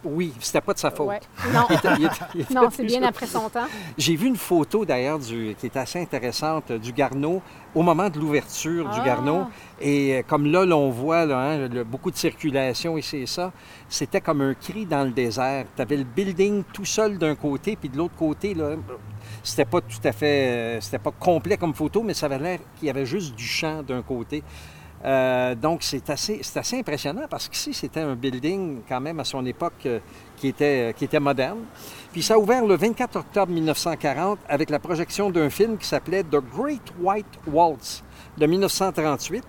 Oui, 0.05 0.33
c'était 0.39 0.61
pas 0.61 0.73
de 0.73 0.79
sa 0.79 0.91
faute. 0.91 1.07
Ouais. 1.07 1.19
Non, 1.53 1.65
Il 1.69 1.75
était- 1.75 1.87
il 1.97 2.05
était- 2.05 2.15
il 2.35 2.41
était 2.41 2.53
non 2.53 2.69
c'est 2.71 2.83
bien 2.83 3.03
après 3.03 3.25
son 3.27 3.49
temps. 3.49 3.65
J'ai 3.97 4.15
vu 4.15 4.27
une 4.27 4.35
photo 4.37 4.85
d'ailleurs 4.85 5.19
qui 5.19 5.55
est 5.63 5.77
assez 5.77 5.99
intéressante 6.01 6.71
euh, 6.71 6.77
du 6.77 6.91
Garneau 6.93 7.41
au 7.75 7.81
moment 7.81 8.09
de 8.09 8.19
l'ouverture 8.19 8.89
du 8.89 8.99
Ah. 9.01 9.05
Garneau. 9.05 9.45
Et 9.81 10.15
euh, 10.17 10.21
comme 10.27 10.45
là, 10.45 10.65
l'on 10.65 10.89
voit 10.89 11.25
là, 11.25 11.37
hein, 11.39 11.67
le- 11.67 11.83
beaucoup 11.83 12.11
de 12.11 12.17
circulation 12.17 12.97
et 12.97 13.01
c'est 13.01 13.25
ça, 13.25 13.51
c'était 13.89 14.21
comme 14.21 14.41
un 14.41 14.53
cri 14.53 14.85
dans 14.85 15.03
le 15.03 15.11
désert. 15.11 15.65
Tu 15.75 15.81
avais 15.81 15.97
le 15.97 16.03
building 16.03 16.63
tout 16.73 16.85
seul 16.85 17.17
d'un 17.17 17.35
côté, 17.35 17.75
puis 17.75 17.89
de 17.89 17.97
l'autre 17.97 18.15
côté, 18.15 18.53
là, 18.53 18.75
c'était 19.43 19.65
pas 19.65 19.81
tout 19.81 19.99
à 20.05 20.11
fait, 20.11 20.47
euh, 20.77 20.81
c'était 20.81 20.99
pas 20.99 21.11
complet 21.11 21.57
comme 21.57 21.73
photo, 21.73 22.03
mais 22.03 22.13
ça 22.13 22.27
avait 22.27 22.39
l'air 22.39 22.59
qu'il 22.77 22.87
y 22.87 22.89
avait 22.89 23.05
juste 23.05 23.35
du 23.35 23.45
champ 23.45 23.81
d'un 23.83 24.01
côté. 24.01 24.43
Euh, 25.05 25.53
donc, 25.55 25.83
c'est 25.83 26.09
assez, 26.09 26.39
c'est 26.43 26.59
assez 26.59 26.79
impressionnant 26.79 27.25
parce 27.29 27.49
qu'ici, 27.49 27.73
c'était 27.73 27.99
un 27.99 28.15
building 28.15 28.81
quand 28.87 29.01
même 29.01 29.19
à 29.19 29.23
son 29.23 29.45
époque 29.45 29.85
euh, 29.85 29.99
qui, 30.37 30.47
était, 30.47 30.89
euh, 30.89 30.91
qui 30.93 31.05
était 31.05 31.19
moderne. 31.19 31.59
Puis 32.11 32.23
ça 32.23 32.35
a 32.35 32.37
ouvert 32.37 32.65
le 32.65 32.75
24 32.75 33.17
octobre 33.17 33.51
1940 33.51 34.39
avec 34.47 34.69
la 34.69 34.79
projection 34.79 35.29
d'un 35.29 35.49
film 35.49 35.77
qui 35.77 35.87
s'appelait 35.87 36.23
The 36.23 36.37
Great 36.55 36.93
White 37.01 37.25
Waltz 37.47 38.03
de 38.37 38.45
1938. 38.45 39.43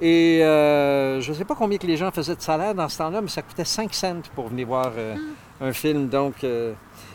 Et 0.00 0.40
je 0.42 1.26
ne 1.26 1.34
sais 1.34 1.44
pas 1.44 1.54
combien 1.54 1.78
que 1.78 1.86
les 1.86 1.96
gens 1.96 2.10
faisaient 2.10 2.34
de 2.34 2.42
salaire 2.42 2.74
dans 2.74 2.88
ce 2.88 2.98
temps-là, 2.98 3.20
mais 3.20 3.28
ça 3.28 3.42
coûtait 3.42 3.64
5 3.64 3.94
cents 3.94 4.22
pour 4.34 4.48
venir 4.48 4.66
voir 4.66 4.92
euh, 4.96 5.14
un 5.60 5.72
film. 5.72 6.08
Donc, 6.08 6.44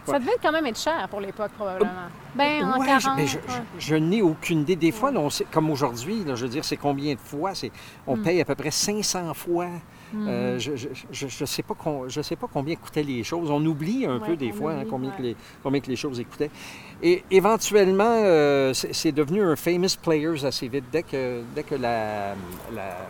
euh, 0.10 0.14
Ça 0.14 0.20
devait 0.20 0.32
quand 0.42 0.52
même 0.52 0.66
être 0.66 0.80
cher 0.80 1.08
pour 1.10 1.22
l'époque, 1.22 1.52
probablement. 1.58 1.92
Ben, 2.36 2.64
en 2.64 2.80
Ouais, 2.80 2.86
40. 2.86 3.02
je, 3.02 3.10
mais 3.22 3.28
je, 3.28 3.38
ouais. 3.38 3.44
je- 3.80 3.86
je 3.88 3.96
n'ai 3.96 4.22
aucune 4.22 4.60
idée. 4.62 4.76
Des 4.76 4.92
fois, 4.92 5.12
là, 5.12 5.20
on 5.20 5.30
sait- 5.30 5.46
comme 5.52 5.70
aujourd'hui, 5.70 6.24
je 6.28 6.44
veux 6.44 6.50
dire, 6.50 6.64
c'est 6.66 6.78
combien 6.78 7.14
de 7.16 7.20
fois? 7.20 7.54
On 8.06 8.16
Hmm. 8.18 8.24
paye 8.24 8.42
à 8.42 8.46
peu 8.46 8.56
près 8.56 8.72
500 8.72 9.34
fois. 9.34 9.68
Euh, 10.16 10.58
je 10.58 10.72
ne 10.72 11.46
sais, 11.46 11.62
pas 11.62 11.76
com- 11.76 12.06
je 12.08 12.22
sais 12.24 12.36
pas 12.36 12.48
combien 12.52 12.76
coûtaient 12.76 13.04
les 13.04 13.24
choses. 13.24 13.52
On 13.52 13.64
oublie 13.64 14.08
un 14.08 14.18
Ouais, 14.20 14.26
peu 14.28 14.36
des 14.36 14.52
fois 14.52 14.72
hein, 14.74 14.84
combien, 14.90 15.12
que 15.12 15.22
les, 15.22 15.36
combien 15.62 15.80
que 15.82 15.88
les 15.88 15.96
choses 15.96 16.20
coûtaient. 16.32 16.50
Et 17.04 17.24
éventuellement, 17.30 18.04
euh, 18.24 18.74
c'est, 18.74 18.94
c'est 18.94 19.12
devenu 19.12 19.44
un 19.44 19.56
famous 19.56 19.96
players 20.02 20.44
assez 20.46 20.68
vite. 20.68 20.86
Dès 20.92 21.04
que, 21.04 21.44
dès 21.54 21.62
que 21.62 21.76
la, 21.76 22.30
la- 22.74 23.08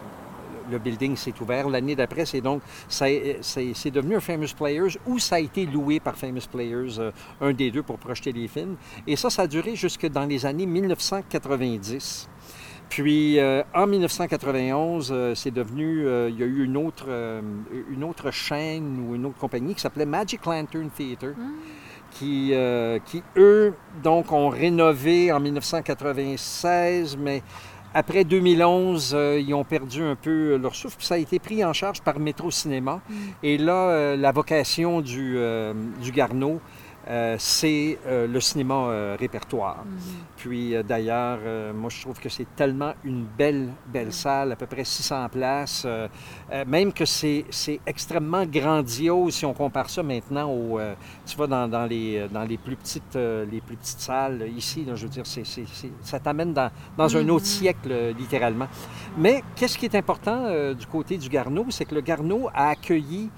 le 0.69 0.79
building 0.79 1.15
s'est 1.15 1.33
ouvert. 1.41 1.69
L'année 1.69 1.95
d'après, 1.95 2.25
c'est 2.25 2.41
donc 2.41 2.61
ça, 2.87 3.05
c'est, 3.41 3.91
devenu 3.91 4.15
un 4.15 4.19
Famous 4.19 4.53
Players 4.57 4.97
ou 5.07 5.19
ça 5.19 5.35
a 5.35 5.39
été 5.39 5.65
loué 5.65 5.99
par 5.99 6.15
Famous 6.15 6.47
Players, 6.51 6.99
euh, 6.99 7.11
un 7.41 7.53
des 7.53 7.71
deux 7.71 7.83
pour 7.83 7.97
projeter 7.97 8.31
les 8.31 8.47
films. 8.47 8.75
Et 9.07 9.15
ça, 9.15 9.29
ça 9.29 9.43
a 9.43 9.47
duré 9.47 9.75
jusque 9.75 10.07
dans 10.07 10.25
les 10.25 10.45
années 10.45 10.65
1990. 10.65 12.29
Puis 12.89 13.39
euh, 13.39 13.61
en 13.73 13.85
1991, 13.85 15.11
euh, 15.11 15.35
c'est 15.35 15.51
devenu, 15.51 16.07
euh, 16.07 16.29
il 16.29 16.39
y 16.39 16.43
a 16.43 16.45
eu 16.47 16.65
une 16.65 16.75
autre, 16.75 17.05
euh, 17.07 17.41
une 17.91 18.03
autre 18.03 18.31
chaîne 18.31 19.05
ou 19.07 19.15
une 19.15 19.27
autre 19.27 19.37
compagnie 19.37 19.75
qui 19.75 19.81
s'appelait 19.81 20.07
Magic 20.07 20.43
Lantern 20.45 20.89
Theatre, 20.89 21.35
qui, 22.11 22.49
euh, 22.53 22.97
qui, 23.05 23.21
eux, 23.37 23.75
donc, 24.03 24.31
ont 24.31 24.49
rénové 24.49 25.31
en 25.31 25.39
1996, 25.39 27.15
mais 27.17 27.43
après 27.93 28.23
2011, 28.23 29.13
euh, 29.13 29.39
ils 29.39 29.53
ont 29.53 29.63
perdu 29.63 30.03
un 30.03 30.15
peu 30.15 30.57
leur 30.57 30.75
souffle. 30.75 30.97
Puis 30.97 31.07
ça 31.07 31.15
a 31.15 31.17
été 31.17 31.39
pris 31.39 31.63
en 31.65 31.73
charge 31.73 32.01
par 32.01 32.19
Métro 32.19 32.51
Cinéma. 32.51 33.01
Et 33.41 33.57
là, 33.57 33.89
euh, 33.89 34.15
la 34.15 34.31
vocation 34.31 35.01
du, 35.01 35.33
euh, 35.37 35.73
du 36.01 36.11
Garneau, 36.11 36.61
euh, 37.09 37.35
c'est 37.39 37.97
euh, 38.05 38.27
le 38.27 38.39
cinéma 38.39 38.75
euh, 38.75 39.17
répertoire. 39.19 39.83
Puis 40.37 40.75
euh, 40.75 40.83
d'ailleurs, 40.83 41.39
moi 41.73 41.89
je 41.89 42.01
trouve 42.01 42.19
que 42.19 42.29
c'est 42.29 42.55
tellement 42.55 42.93
une 43.03 43.25
belle, 43.25 43.69
belle 43.87 44.13
salle, 44.13 44.51
à 44.51 44.55
peu 44.55 44.67
près 44.67 44.83
600 44.83 45.29
places, 45.29 45.87
même 46.67 46.93
que 46.93 47.05
c'est 47.05 47.45
extrêmement 47.85 48.45
grandiose 48.45 49.35
si 49.35 49.45
on 49.45 49.53
compare 49.53 49.89
ça 49.89 50.03
maintenant 50.03 50.49
au, 50.49 50.79
tu 51.25 51.35
vois, 51.35 51.47
dans, 51.47 51.67
dans 51.67 51.85
les, 51.85 52.27
dans 52.29 52.43
les, 52.43 52.57
plus 52.57 52.75
petites, 52.75 53.15
les 53.15 53.61
plus 53.61 53.75
petites 53.75 53.99
salles 53.99 54.49
ici, 54.55 54.85
là, 54.85 54.95
je 54.95 55.05
veux 55.05 55.09
dire, 55.09 55.25
ça 56.03 56.19
t'amène 56.19 56.53
dans, 56.53 56.71
dans 56.97 57.15
un 57.17 57.27
autre 57.29 57.45
siècle, 57.45 57.89
euh, 57.91 58.13
littéralement. 58.13 58.67
Mais 59.17 59.43
qu'est-ce 59.55 59.77
qui 59.77 59.85
est 59.85 59.95
important 59.95 60.73
du 60.73 60.85
côté 60.85 61.17
du 61.17 61.29
Garneau, 61.29 61.65
c'est 61.69 61.85
que 61.85 61.95
le 61.95 62.01
Garneau 62.01 62.49
a 62.53 62.69
accueilli 62.69 63.29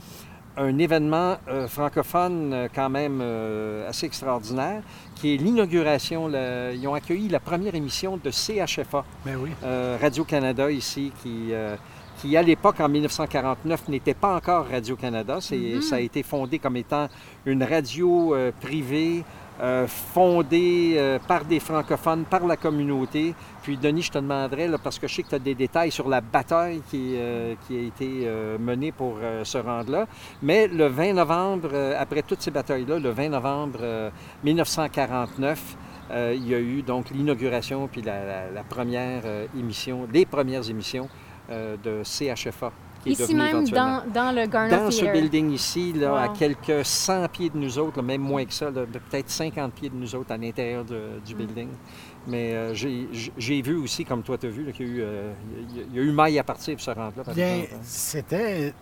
un 0.57 0.77
événement 0.77 1.37
euh, 1.47 1.67
francophone 1.67 2.51
euh, 2.53 2.67
quand 2.73 2.89
même 2.89 3.19
euh, 3.21 3.87
assez 3.89 4.05
extraordinaire, 4.05 4.81
qui 5.15 5.33
est 5.33 5.37
l'inauguration. 5.37 6.27
le- 6.27 6.73
Ils 6.75 6.87
ont 6.87 6.93
accueilli 6.93 7.29
la 7.29 7.39
première 7.39 7.75
émission 7.75 8.19
de 8.23 8.29
CHFA, 8.31 9.03
Ben 9.25 9.37
oui. 9.41 9.49
euh, 9.63 9.97
Radio-Canada 10.01 10.69
ici, 10.71 11.11
qui, 11.21 11.49
euh, 11.51 11.75
qui 12.21 12.35
à 12.37 12.41
l'époque, 12.41 12.79
en 12.79 12.89
1949, 12.89 13.87
n'était 13.87 14.13
pas 14.13 14.35
encore 14.35 14.67
Radio-Canada. 14.69 15.37
C'est- 15.41 15.81
Ça 15.81 15.95
a 15.95 15.99
été 15.99 16.23
fondé 16.23 16.59
comme 16.59 16.75
étant 16.77 17.07
une 17.45 17.63
radio 17.63 18.35
euh, 18.35 18.51
privée, 18.59 19.23
euh, 19.61 19.85
fondée 19.87 20.95
euh, 20.97 21.19
par 21.27 21.45
des 21.45 21.59
francophones, 21.59 22.23
par 22.25 22.45
la 22.45 22.57
communauté. 22.57 23.33
Puis, 23.63 23.77
Denis, 23.77 24.01
je 24.01 24.11
te 24.11 24.17
demanderais, 24.17 24.67
là, 24.67 24.77
parce 24.77 24.97
que 24.97 25.07
je 25.07 25.15
sais 25.15 25.23
que 25.23 25.29
tu 25.29 25.35
as 25.35 25.39
des 25.39 25.53
détails 25.55 25.91
sur 25.91 26.09
la 26.09 26.19
bataille 26.21 26.81
qui, 26.89 27.15
euh, 27.15 27.53
qui 27.67 27.77
a 27.77 27.81
été 27.81 28.23
euh, 28.25 28.57
menée 28.57 28.91
pour 28.91 29.17
euh, 29.21 29.43
se 29.43 29.57
rendre 29.57 29.91
là. 29.91 30.07
Mais 30.41 30.67
le 30.67 30.87
20 30.87 31.13
novembre, 31.13 31.69
euh, 31.73 31.95
après 31.99 32.23
toutes 32.23 32.41
ces 32.41 32.51
batailles-là, 32.51 32.97
le 32.99 33.09
20 33.11 33.29
novembre 33.29 33.79
euh, 33.81 34.09
1949, 34.43 35.77
euh, 36.11 36.33
il 36.35 36.47
y 36.47 36.55
a 36.55 36.59
eu 36.59 36.81
donc 36.81 37.09
l'inauguration 37.11 37.87
puis 37.87 38.01
la, 38.01 38.25
la- 38.25 38.49
la 38.51 38.63
première 38.63 39.23
émission, 39.57 40.07
les 40.11 40.25
premières 40.25 40.67
émissions 40.69 41.07
de 41.49 42.01
CHFA. 42.03 42.71
Qui 43.03 43.13
Ici 43.13 43.33
même, 43.33 43.67
dans, 43.67 44.03
dans 44.13 44.31
le 44.31 44.45
Garner 44.45 44.77
dans 44.77 44.91
ce 44.91 45.03
building 45.11 45.51
ici, 45.51 45.91
là, 45.93 46.21
à 46.21 46.27
quelques 46.29 46.85
100 46.85 47.27
pieds 47.29 47.49
de 47.49 47.57
nous 47.57 47.79
autres, 47.79 47.97
là, 47.97 48.03
même 48.03 48.21
moins 48.21 48.45
que 48.45 48.53
ça, 48.53 48.67
peut-être 48.71 49.27
50 49.29 49.73
pieds 49.73 49.89
de 49.89 49.95
nous 49.95 50.13
autres 50.15 50.31
à 50.31 50.37
l'intérieur 50.37 50.85
de- 50.85 50.93
Mm. 51.17 51.25
du 51.25 51.35
building. 51.35 51.67
Mais 52.27 52.53
euh, 52.53 52.73
j'ai- 52.73 53.07
j'ai 53.37 53.61
vu 53.61 53.75
aussi, 53.77 54.05
comme 54.05 54.21
toi 54.21 54.37
tu 54.37 54.45
as 54.45 54.49
vu, 54.49 54.71
qu'il 54.73 54.85
y, 54.87 54.89
a 54.89 54.93
eu, 54.93 55.01
euh, 55.01 55.31
y 55.75 55.79
a- 55.79 55.83
il 55.89 55.95
y 55.95 55.99
a 55.99 56.03
eu 56.03 56.11
maille 56.11 56.37
à 56.39 56.43
partir 56.43 56.75
pour 56.75 56.83
se 56.83 56.91
rendre 56.91 57.13
là. 57.17 57.23
par 57.23 57.33
Bien, 57.33 57.47
exemple, 57.55 57.73
hein. 57.75 57.79
c'était. 57.83 58.73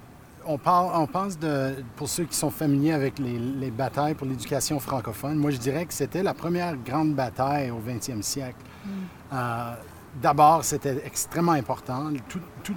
On, 0.45 0.57
parle, 0.57 0.91
on 0.95 1.05
pense 1.07 1.37
de. 1.39 1.75
Pour 1.95 2.09
ceux 2.09 2.23
qui 2.25 2.35
sont 2.35 2.49
familiers 2.49 2.93
avec 2.93 3.19
les, 3.19 3.37
les 3.37 3.71
batailles 3.71 4.13
pour 4.15 4.25
l'éducation 4.27 4.79
francophone, 4.79 5.35
moi 5.37 5.51
je 5.51 5.57
dirais 5.57 5.85
que 5.85 5.93
c'était 5.93 6.23
la 6.23 6.33
première 6.33 6.75
grande 6.77 7.13
bataille 7.13 7.71
au 7.71 7.79
20e 7.79 8.21
siècle. 8.21 8.57
Euh, 9.33 9.73
D'abord, 10.21 10.63
c'était 10.65 10.97
extrêmement 11.05 11.51
important. 11.51 12.09
Tout- 12.27 12.39
tout- 12.63 12.73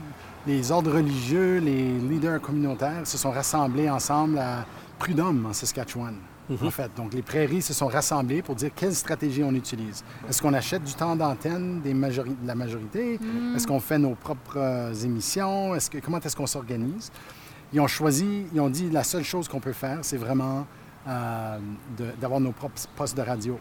les 0.47 0.71
ordres 0.71 0.93
religieux, 0.93 1.59
les 1.61 1.99
leaders 1.99 2.41
communautaires 2.43 3.07
se 3.07 3.17
sont 3.17 3.31
rassemblés 3.31 3.89
ensemble 3.89 4.39
à 4.39 4.67
Prudhomme, 4.99 5.47
en 5.47 5.53
Saskatchewan. 5.55 6.15
En 6.51 6.71
fait, 6.71 6.91
donc 6.97 7.15
les 7.15 7.23
prairies 7.23 7.63
se 7.63 7.73
sont 7.73 7.87
rassemblées 7.87 8.43
pour 8.43 8.55
dire 8.57 8.71
quelle 8.75 8.95
stratégie 8.95 9.43
on 9.45 9.55
utilise. 9.55 10.05
Est-ce 10.29 10.43
qu'on 10.43 10.53
achète 10.55 10.83
du 10.85 10.93
temps 10.93 11.15
d'antenne 11.17 11.81
des 11.81 11.95
majori- 11.95 12.37
de 12.43 12.47
la 12.47 12.55
majorité? 12.55 13.19
Est-ce 13.57 13.67
qu'on 13.67 13.81
fait 13.81 13.99
nos 13.99 14.15
propres 14.15 14.57
euh, 14.59 14.93
émissions? 14.93 15.73
Que, 15.91 15.99
comment 15.99 16.19
est-ce 16.21 16.37
qu'on 16.37 16.47
s'organise? 16.47 17.11
Ils 17.73 17.81
ont 17.81 17.87
choisi, 17.87 18.45
ils 18.53 18.61
ont 18.61 18.69
dit 18.71 18.91
la 18.91 19.05
seule 19.05 19.25
chose 19.25 19.49
qu'on 19.49 19.61
peut 19.61 19.73
faire, 19.73 19.99
c'est 20.03 20.17
vraiment 20.19 20.67
euh, 21.09 21.59
d'avoir 22.21 22.41
nos 22.41 22.53
propres 22.53 22.81
postes 22.97 23.17
de 23.17 23.23
radio. 23.23 23.59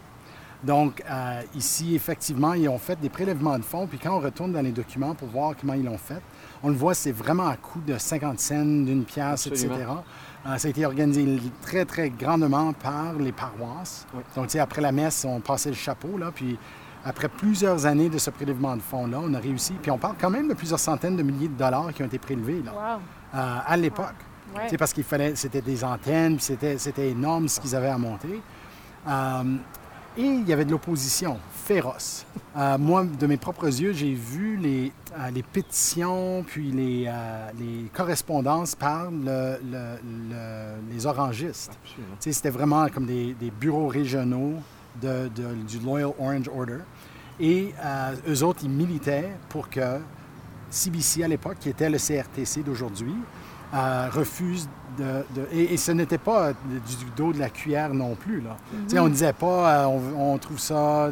Donc, 0.64 1.02
euh, 1.10 1.42
ici, 1.56 1.96
effectivement, 1.96 2.54
ils 2.54 2.70
ont 2.70 2.78
fait 2.78 3.00
des 3.00 3.10
prélèvements 3.10 3.58
de 3.58 3.64
fonds. 3.64 3.88
Puis 3.88 3.98
quand 3.98 4.16
on 4.16 4.20
retourne 4.20 4.52
dans 4.52 4.62
les 4.62 4.72
documents 4.72 5.16
pour 5.16 5.28
voir 5.28 5.54
comment 5.60 5.74
ils 5.74 5.84
l'ont 5.84 5.98
fait, 5.98 6.22
on 6.62 6.70
le 6.70 6.76
voit, 6.76 6.94
c'est 6.94 7.12
vraiment 7.12 7.48
à 7.48 7.56
coût 7.58 7.80
de 7.82 7.98
50 7.98 8.40
cents, 8.40 8.64
d'une 8.64 9.04
pièce, 9.04 9.48
etc. 9.48 9.70
Euh, 10.46 10.58
ça 10.58 10.68
a 10.68 10.72
été 10.72 10.86
organisé 10.86 11.40
très, 11.62 11.86
très 11.86 12.10
grandement 12.10 12.74
par 12.74 13.14
les 13.14 13.32
paroisses. 13.32 14.08
Oui. 14.14 14.22
Donc, 14.36 14.46
tu 14.48 14.52
sais, 14.54 14.60
après 14.60 14.82
la 14.82 14.92
messe, 14.92 15.24
on 15.26 15.40
passait 15.40 15.70
le 15.70 15.76
chapeau, 15.76 16.18
là. 16.18 16.32
Puis 16.34 16.58
après 17.06 17.30
plusieurs 17.30 17.86
années 17.86 18.10
de 18.10 18.18
ce 18.18 18.30
prélèvement 18.32 18.76
de 18.76 18.82
fonds-là, 18.82 19.20
on 19.22 19.34
a 19.36 19.40
réussi. 19.40 19.74
Puis 19.74 19.92
on 19.92 19.98
parle 20.00 20.16
quand 20.20 20.30
même 20.32 20.48
de 20.48 20.54
plusieurs 20.56 20.80
centaines 20.80 21.16
de 21.16 21.24
milliers 21.24 21.48
de 21.48 21.54
dollars 21.58 21.94
qui 21.94 22.02
ont 22.02 22.08
été 22.08 22.18
prélevés, 22.18 22.62
là, 22.66 22.72
Wow. 22.74 23.00
euh, 23.40 23.58
à 23.68 23.78
l'époque. 23.78 24.16
Ouais. 24.56 24.64
Tu 24.64 24.70
sais, 24.72 24.78
parce 24.78 24.94
qu'il 24.94 25.04
fallait, 25.04 25.36
c'était 25.36 25.62
des 25.62 25.84
antennes, 25.84 26.36
puis 26.38 26.44
c'était, 26.44 26.78
c'était 26.78 27.10
énorme 27.10 27.48
ce 27.48 27.60
qu'ils 27.60 27.76
avaient 27.76 27.90
à 27.90 27.98
monter. 27.98 28.42
Euh, 29.08 29.44
et 30.18 30.24
il 30.24 30.48
y 30.48 30.54
avait 30.54 30.66
de 30.66 30.72
l'opposition 30.72 31.38
féroce. 31.66 32.26
Euh, 32.58 32.78
moi, 32.78 33.06
de 33.06 33.28
mes 33.28 33.38
propres 33.38 33.68
yeux, 33.68 33.94
j'ai 33.94 34.14
vu 34.14 34.58
les, 34.58 34.92
euh, 35.18 35.30
les 35.32 35.44
pétitions, 35.44 36.44
puis 36.46 36.72
les, 36.72 37.06
euh, 37.08 37.50
les 37.60 37.86
correspondances 37.94 38.76
par 38.76 39.10
le- 39.10 39.58
le- 39.64 40.00
le- 40.04 40.94
les 40.94 41.06
orangistes. 41.06 41.72
Absolument. 41.84 42.14
Tu 42.20 42.30
sais, 42.30 42.34
C'était 42.34 42.50
vraiment 42.50 42.88
comme 42.90 43.06
des, 43.06 43.34
des 43.40 43.52
bureaux 43.52 43.88
régionaux 43.88 44.56
de, 45.02 45.30
de- 45.34 45.56
du 45.68 45.80
Loyal 45.80 46.12
Orange 46.20 46.50
Order. 46.54 46.80
Et 47.40 47.74
eux 48.28 48.44
autres, 48.44 48.60
ils 48.64 48.70
militaient 48.70 49.30
pour 49.50 49.70
que 49.70 50.00
CBC 50.70 51.24
à 51.24 51.28
l'époque, 51.28 51.58
qui 51.60 51.70
était 51.70 51.90
le 51.90 51.98
CRTC 51.98 52.62
d'aujourd'hui, 52.64 53.16
euh, 53.74 54.08
refuse 54.12 54.68
de... 54.98 55.24
de- 55.36 55.48
et, 55.54 55.74
et 55.74 55.78
ce 55.78 55.92
n'était 55.92 56.18
pas 56.18 56.52
du, 56.54 56.96
dos 57.16 57.34
de 57.34 57.40
la 57.40 57.50
cuillère 57.50 57.94
non 57.94 58.16
plus. 58.16 58.42
Là. 58.42 58.58
On 59.00 59.06
ne 59.06 59.10
disait 59.10 59.34
pas, 59.34 59.86
euh, 59.86 59.86
on, 60.18 60.34
on 60.34 60.38
trouve 60.38 60.60
ça... 60.60 61.12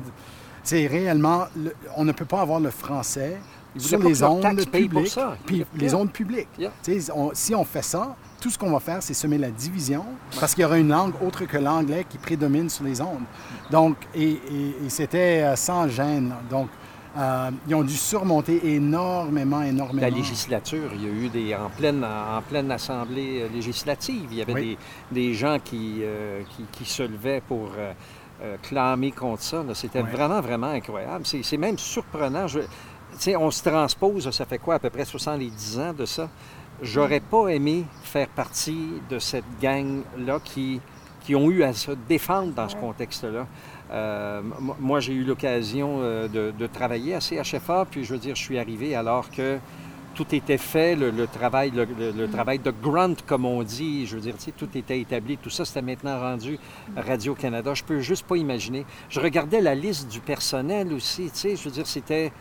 C'est 0.64 0.86
réellement, 0.88 1.46
le- 1.58 1.74
on 1.96 2.04
ne 2.04 2.12
peut 2.12 2.26
pas 2.26 2.42
avoir 2.42 2.60
le 2.60 2.70
français 2.70 3.38
Ils 3.76 3.82
sur 3.82 3.98
les 4.10 4.22
ondes 4.24 4.42
publiques, 4.90 5.18
puis 5.46 5.66
les 5.76 5.94
ondes 5.96 6.12
publiques. 6.12 6.50
Yeah. 6.60 6.72
On- 7.16 7.32
si 7.34 7.56
on 7.56 7.64
fait 7.64 7.82
ça, 7.84 8.16
tout 8.42 8.50
ce 8.50 8.58
qu'on 8.58 8.72
va 8.72 8.80
faire, 8.80 9.02
c'est 9.02 9.14
semer 9.14 9.38
la 9.38 9.52
division, 9.52 10.06
parce 10.40 10.54
qu'il 10.54 10.62
y 10.62 10.66
aura 10.66 10.78
une 10.78 10.90
langue 10.90 11.14
autre 11.26 11.46
que 11.46 11.58
l'anglais 11.58 12.06
qui 12.08 12.18
prédomine 12.18 12.70
sur 12.70 12.84
les 12.84 13.02
ondes. 13.02 13.24
Donc, 13.72 13.96
et, 14.14 14.32
et- 14.32 14.76
et 14.86 14.90
c'était 14.90 15.44
euh, 15.44 15.56
sans 15.56 15.88
gêne. 15.88 16.34
Donc, 16.50 16.70
euh, 17.18 17.52
ils 17.68 17.76
ont 17.76 17.84
dû 17.84 17.94
surmonter 17.96 18.74
énormément, 18.76 19.62
énormément. 19.62 20.02
La 20.02 20.10
législature, 20.10 20.92
il 20.94 21.04
y 21.04 21.08
a 21.08 21.10
eu 21.10 21.30
des 21.30 21.56
en 21.56 21.70
pleine 21.70 22.04
en 22.04 22.42
pleine 22.42 22.70
assemblée 22.72 23.42
euh, 23.42 23.48
législative, 23.54 24.28
il 24.32 24.38
y 24.38 24.42
avait 24.42 24.54
Oui. 24.54 24.78
des, 25.12 25.22
des 25.30 25.34
gens 25.34 25.58
qui, 25.64 26.00
euh, 26.02 26.42
qui, 26.56 26.64
qui 26.72 26.86
se 26.86 27.04
levaient 27.04 27.42
pour 27.48 27.70
euh, 27.78 27.94
clamer 28.62 29.12
contre 29.12 29.42
ça. 29.44 29.64
C'était 29.74 30.02
Ouais. 30.02 30.12
vraiment 30.12 30.40
vraiment 30.42 30.68
incroyable. 30.68 31.26
C'est 31.26 31.58
même 31.58 31.78
surprenant. 31.78 32.48
Je- 32.48 32.60
tu 32.60 32.66
sais, 33.18 33.36
on 33.36 33.50
se 33.52 33.64
transpose, 33.68 34.30
ça 34.32 34.46
fait 34.46 34.60
quoi 34.60 34.76
à 34.76 34.80
peu 34.80 34.90
près 34.92 35.04
70 35.04 35.80
ans 35.80 35.94
de 35.94 36.06
ça. 36.06 36.30
J'aurais 36.82 37.20
pas 37.20 37.48
aimé 37.50 37.84
faire 38.04 38.28
partie 38.30 38.94
de 39.10 39.20
cette 39.20 39.44
gang 39.62 40.02
là 40.18 40.40
qui 40.44 40.80
qui 41.26 41.36
ont 41.36 41.52
eu 41.52 41.64
à 41.64 41.74
se 41.74 41.92
défendre 42.08 42.54
dans 42.54 42.70
ce 42.70 42.76
contexte-là. 42.78 43.46
Euh, 43.92 44.42
moi, 44.80 45.00
j'ai 45.00 45.14
eu 45.14 45.24
l'occasion 45.24 46.00
euh, 46.02 46.28
de, 46.28 46.68
travailler 46.68 47.16
à 47.16 47.20
CHFA, 47.20 47.86
puis 47.90 48.04
je 48.04 48.14
veux 48.14 48.20
dire, 48.20 48.36
je 48.36 48.42
suis 48.42 48.60
arrivé 48.60 48.96
alors 48.96 49.30
que 49.32 49.58
tout 50.16 50.36
était 50.36 50.58
fait, 50.58 50.96
le, 50.96 51.28
travail, 51.28 51.72
le 51.72 52.28
travail 52.28 52.60
de 52.60 52.72
grunt, 52.72 53.16
comme 53.26 53.46
on 53.46 53.64
dit, 53.64 54.06
je 54.06 54.16
veux 54.16 54.22
dire, 54.22 54.36
tu 54.38 54.46
sais, 54.46 54.52
tout 54.52 54.70
était 54.76 55.00
établi, 55.00 55.38
tout 55.38 55.50
ça, 55.50 55.64
c'était 55.64 55.82
maintenant 55.82 56.20
rendu 56.20 56.60
Radio-Canada. 56.98 57.74
Je 57.74 57.84
peux 57.84 58.00
juste 58.00 58.26
pas 58.26 58.36
imaginer. 58.36 58.86
Je 59.10 59.20
regardais 59.22 59.62
la 59.62 59.76
liste 59.76 60.10
du 60.10 60.20
personnel 60.20 60.92
aussi, 60.92 61.32
tu 61.32 61.38
sais, 61.38 61.56
je 61.56 61.64
veux 61.64 61.72
dire, 61.72 61.88
c'était... 61.88 62.32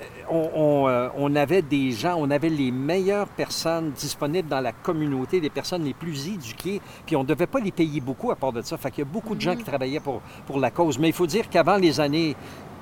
euh, 0.00 0.04
On, 0.30 0.50
on, 0.54 0.88
euh, 0.88 1.08
on 1.16 1.34
avait 1.36 1.62
des 1.62 1.90
gens, 1.92 2.16
on 2.18 2.30
avait 2.30 2.48
les 2.50 2.70
meilleures 2.70 3.28
personnes 3.28 3.90
disponibles 3.92 4.48
dans 4.48 4.60
la 4.60 4.72
communauté, 4.72 5.40
les 5.40 5.50
personnes 5.50 5.84
les 5.84 5.94
plus 5.94 6.28
éduquées, 6.28 6.80
puis 7.06 7.16
on 7.16 7.22
ne 7.22 7.28
devait 7.28 7.46
pas 7.46 7.60
les 7.60 7.72
payer 7.72 8.00
beaucoup 8.00 8.30
à 8.30 8.36
part 8.36 8.52
de 8.52 8.62
ça. 8.62 8.76
Fait 8.76 8.90
qu'il 8.90 9.04
y 9.04 9.06
a 9.08 9.10
beaucoup 9.10 9.34
de 9.34 9.40
gens 9.40 9.56
qui 9.56 9.64
travaillaient 9.64 10.00
pour, 10.00 10.20
pour 10.46 10.58
la 10.60 10.70
cause. 10.70 10.98
Mais 10.98 11.08
il 11.08 11.14
faut 11.14 11.26
dire 11.26 11.48
qu'avant 11.48 11.76
les 11.76 11.98
années 12.00 12.36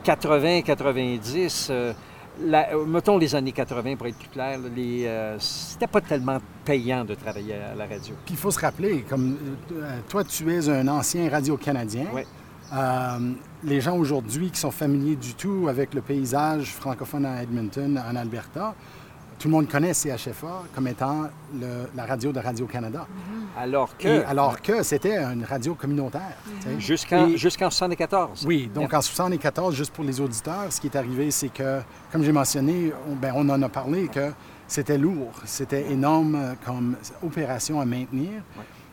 80-90, 0.05 1.69
euh, 1.71 1.93
la- 2.41 2.75
euh, 2.75 2.85
mettons 2.85 3.19
les 3.19 3.35
années 3.35 3.53
80 3.53 3.97
pour 3.97 4.07
être 4.07 4.19
plus 4.19 4.29
clair, 4.29 4.59
les, 4.75 5.07
euh, 5.07 5.39
c'était 5.39 5.87
pas 5.87 6.01
tellement 6.01 6.39
payant 6.65 7.05
de 7.05 7.15
travailler 7.15 7.55
à 7.55 7.75
la 7.75 7.85
radio. 7.87 8.15
Puis 8.25 8.35
il 8.35 8.37
faut 8.37 8.51
se 8.51 8.61
rappeler, 8.61 9.03
comme 9.09 9.37
euh, 9.73 9.99
toi, 10.09 10.25
tu 10.25 10.53
es 10.53 10.69
un 10.69 10.87
ancien 10.89 11.29
radio-canadien. 11.31 12.07
Ouais. 12.13 12.27
Euh, 12.75 13.19
les 13.67 13.81
gens 13.81 13.97
aujourd'hui 13.97 14.51
qui 14.51 14.61
sont 14.61 14.71
familiers 14.71 15.17
du 15.17 15.35
tout 15.35 15.67
avec 15.69 15.93
le 15.95 16.01
paysage 16.01 16.73
francophone 16.73 17.27
à 17.27 17.43
Edmonton, 17.43 18.01
en 18.11 18.17
Alberta, 18.17 18.75
tout 19.39 19.49
le 19.49 19.53
monde 19.53 19.69
connaît 19.69 19.93
CHFA 19.93 20.63
comme 20.75 20.89
étant 20.89 21.25
le- 21.61 21.91
la 21.95 22.07
radio 22.07 22.33
de 22.33 22.41
Radio-Canada. 22.41 23.07
Alors 23.59 23.95
que, 23.99 24.09
Et 24.09 24.25
Alors 24.25 24.63
que 24.63 24.83
c'était 24.83 25.19
une 25.19 25.45
radio 25.45 25.75
communautaire. 25.75 26.37
sais. 26.63 26.81
jusqu'en 26.81 27.29
jusqu'en 27.37 27.69
74. 27.69 28.45
Oui, 28.47 28.71
donc 28.75 28.95
en 28.95 29.01
74, 29.03 29.75
juste 29.75 29.93
pour 29.93 30.05
les 30.05 30.21
auditeurs, 30.23 30.71
ce 30.73 30.81
qui 30.81 30.87
est 30.87 30.97
arrivé, 30.97 31.31
c'est 31.31 31.51
que, 31.51 31.81
comme 32.11 32.23
j'ai 32.25 32.33
mentionné, 32.33 32.93
on, 33.11 33.15
ben, 33.15 33.33
on 33.37 33.47
en 33.51 33.61
a 33.61 33.69
parlé, 33.69 34.09
que 34.09 34.33
c'était 34.69 34.97
lourd, 34.99 35.33
c'était 35.45 35.91
énorme 35.93 36.55
comme 36.65 36.97
opération 37.23 37.79
à 37.81 37.85
maintenir. 37.85 38.31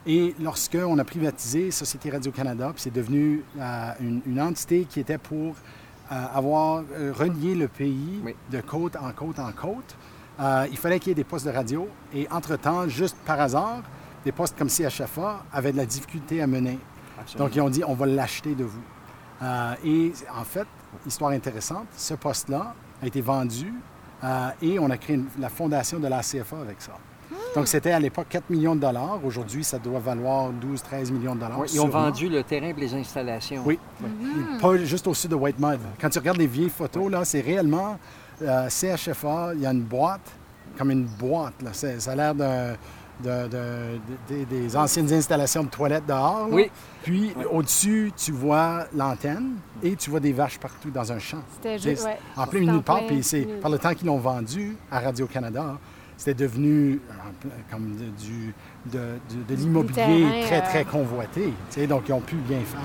Et 0.05 0.35
lorsque 0.41 0.77
on 0.85 0.97
a 0.99 1.03
privatisé 1.05 1.71
Société 1.71 2.09
Radio-Canada, 2.09 2.71
puis 2.73 2.81
c'est 2.81 2.93
devenu 2.93 3.43
euh, 3.57 3.91
une, 4.01 4.21
une 4.25 4.41
entité 4.41 4.85
qui 4.85 4.99
était 4.99 5.17
pour 5.17 5.55
euh, 6.11 6.25
avoir 6.33 6.83
euh, 6.93 7.13
relié 7.15 7.55
le 7.55 7.67
pays 7.69 8.19
Oui. 8.23 8.35
de 8.51 8.59
côte 8.61 8.97
en 8.97 9.11
côte 9.13 9.39
en 9.39 9.51
côte, 9.53 9.95
euh, 10.39 10.67
il 10.69 10.77
fallait 10.77 10.99
qu'il 10.99 11.09
y 11.09 11.11
ait 11.11 11.15
des 11.15 11.23
postes 11.23 11.45
de 11.45 11.51
radio. 11.51 11.87
Et 12.13 12.27
entre-temps, 12.31 12.87
juste 12.89 13.15
par 13.25 13.39
hasard, 13.39 13.81
des 14.25 14.31
postes 14.33 14.57
comme 14.57 14.69
CHFA 14.69 15.43
avaient 15.53 15.71
de 15.71 15.77
la 15.77 15.85
difficulté 15.85 16.41
à 16.41 16.47
mener. 16.47 16.79
Absolument. 17.19 17.45
Donc, 17.47 17.55
ils 17.55 17.61
ont 17.61 17.69
dit, 17.69 17.83
on 17.87 17.93
va 17.93 18.05
l'acheter 18.05 18.55
de 18.55 18.63
vous. 18.65 18.81
Euh, 19.41 19.73
et 19.85 20.11
en 20.37 20.43
fait, 20.43 20.67
histoire 21.07 21.31
intéressante, 21.31 21.87
ce 21.95 22.13
poste-là 22.15 22.75
a 23.01 23.07
été 23.07 23.21
vendu 23.21 23.73
euh, 24.23 24.49
et 24.61 24.79
on 24.79 24.89
a 24.89 24.97
créé 24.97 25.15
une- 25.15 25.27
la 25.39 25.49
fondation 25.49 25.99
de 25.99 26.07
la 26.07 26.21
CFA 26.21 26.57
avec 26.61 26.81
ça. 26.81 26.93
Donc, 27.55 27.67
c'était 27.67 27.91
à 27.91 27.99
l'époque 27.99 28.27
4 28.29 28.49
millions 28.49 28.75
de 28.75 28.81
dollars. 28.81 29.19
Aujourd'hui, 29.23 29.63
ça 29.63 29.77
doit 29.77 29.99
valoir 29.99 30.51
12-13 30.51 31.11
millions 31.11 31.35
de 31.35 31.41
dollars. 31.41 31.59
Oui, 31.59 31.67
ils 31.71 31.79
ont 31.79 31.83
sûrement. 31.89 32.05
vendu 32.05 32.27
le 32.29 32.43
terrain 32.43 32.67
et 32.69 32.73
les 32.73 32.93
installations. 32.95 33.61
Oui. 33.65 33.77
Pas 34.61 34.77
juste 34.77 35.05
au 35.07 35.13
sud 35.13 35.29
de 35.31 35.35
White 35.35 35.59
Mud. 35.59 35.79
Quand 36.01 36.09
tu 36.09 36.19
regardes 36.19 36.37
les 36.39 36.47
vieilles 36.47 36.69
photos, 36.69 37.11
là, 37.11 37.23
c'est 37.25 37.41
réellement 37.41 37.97
euh, 38.41 38.67
CHFA. 38.69 39.51
Il 39.55 39.61
y 39.61 39.65
a 39.67 39.71
une 39.71 39.81
boîte, 39.83 40.31
comme 40.77 40.89
une 40.91 41.05
boîte. 41.05 41.61
Là. 41.61 41.71
Ça 41.73 42.11
a 42.11 42.15
l'air 42.15 42.33
d'un- 42.33 42.73
de- 43.23 43.47
de- 43.47 43.99
de- 44.29 44.43
des- 44.45 44.75
anciennes 44.75 45.13
installations 45.13 45.63
de 45.63 45.69
toilettes 45.69 46.07
dehors. 46.07 46.47
Oui. 46.51 46.71
Puis 47.03 47.33
au-dessus, 47.51 48.11
tu 48.17 48.31
vois 48.31 48.85
l'antenne 48.95 49.57
et 49.83 49.95
tu 49.95 50.09
vois 50.09 50.19
des 50.19 50.33
vaches 50.33 50.57
partout 50.57 50.89
dans 50.89 51.11
un 51.11 51.19
champ. 51.19 51.37
C'était 51.55 51.77
juste, 51.77 52.03
ouais. 52.05 52.17
En 52.35 52.47
plein 52.47 52.81
Puis 53.07 53.21
c'est 53.21 53.43
par 53.61 53.69
le 53.69 53.77
temps 53.77 53.93
qu'ils 53.93 54.07
l'ont 54.07 54.17
vendu 54.17 54.75
à 54.91 54.99
Radio-Canada, 54.99 55.77
c'était 56.23 56.45
devenu 56.45 57.01
euh, 57.09 57.47
comme 57.69 57.97
de, 57.97 58.05
du, 58.23 58.53
de, 58.85 58.97
de- 58.97 59.43
de 59.49 59.55
l'immobilier 59.55 60.25
très, 60.45 60.61
très 60.61 60.85
convoité. 60.85 61.47
tu 61.69 61.81
sais, 61.81 61.85
donc, 61.87 62.03
ils 62.07 62.13
ont 62.13 62.21
pu 62.21 62.35
bien 62.37 62.59
faire. 62.61 62.79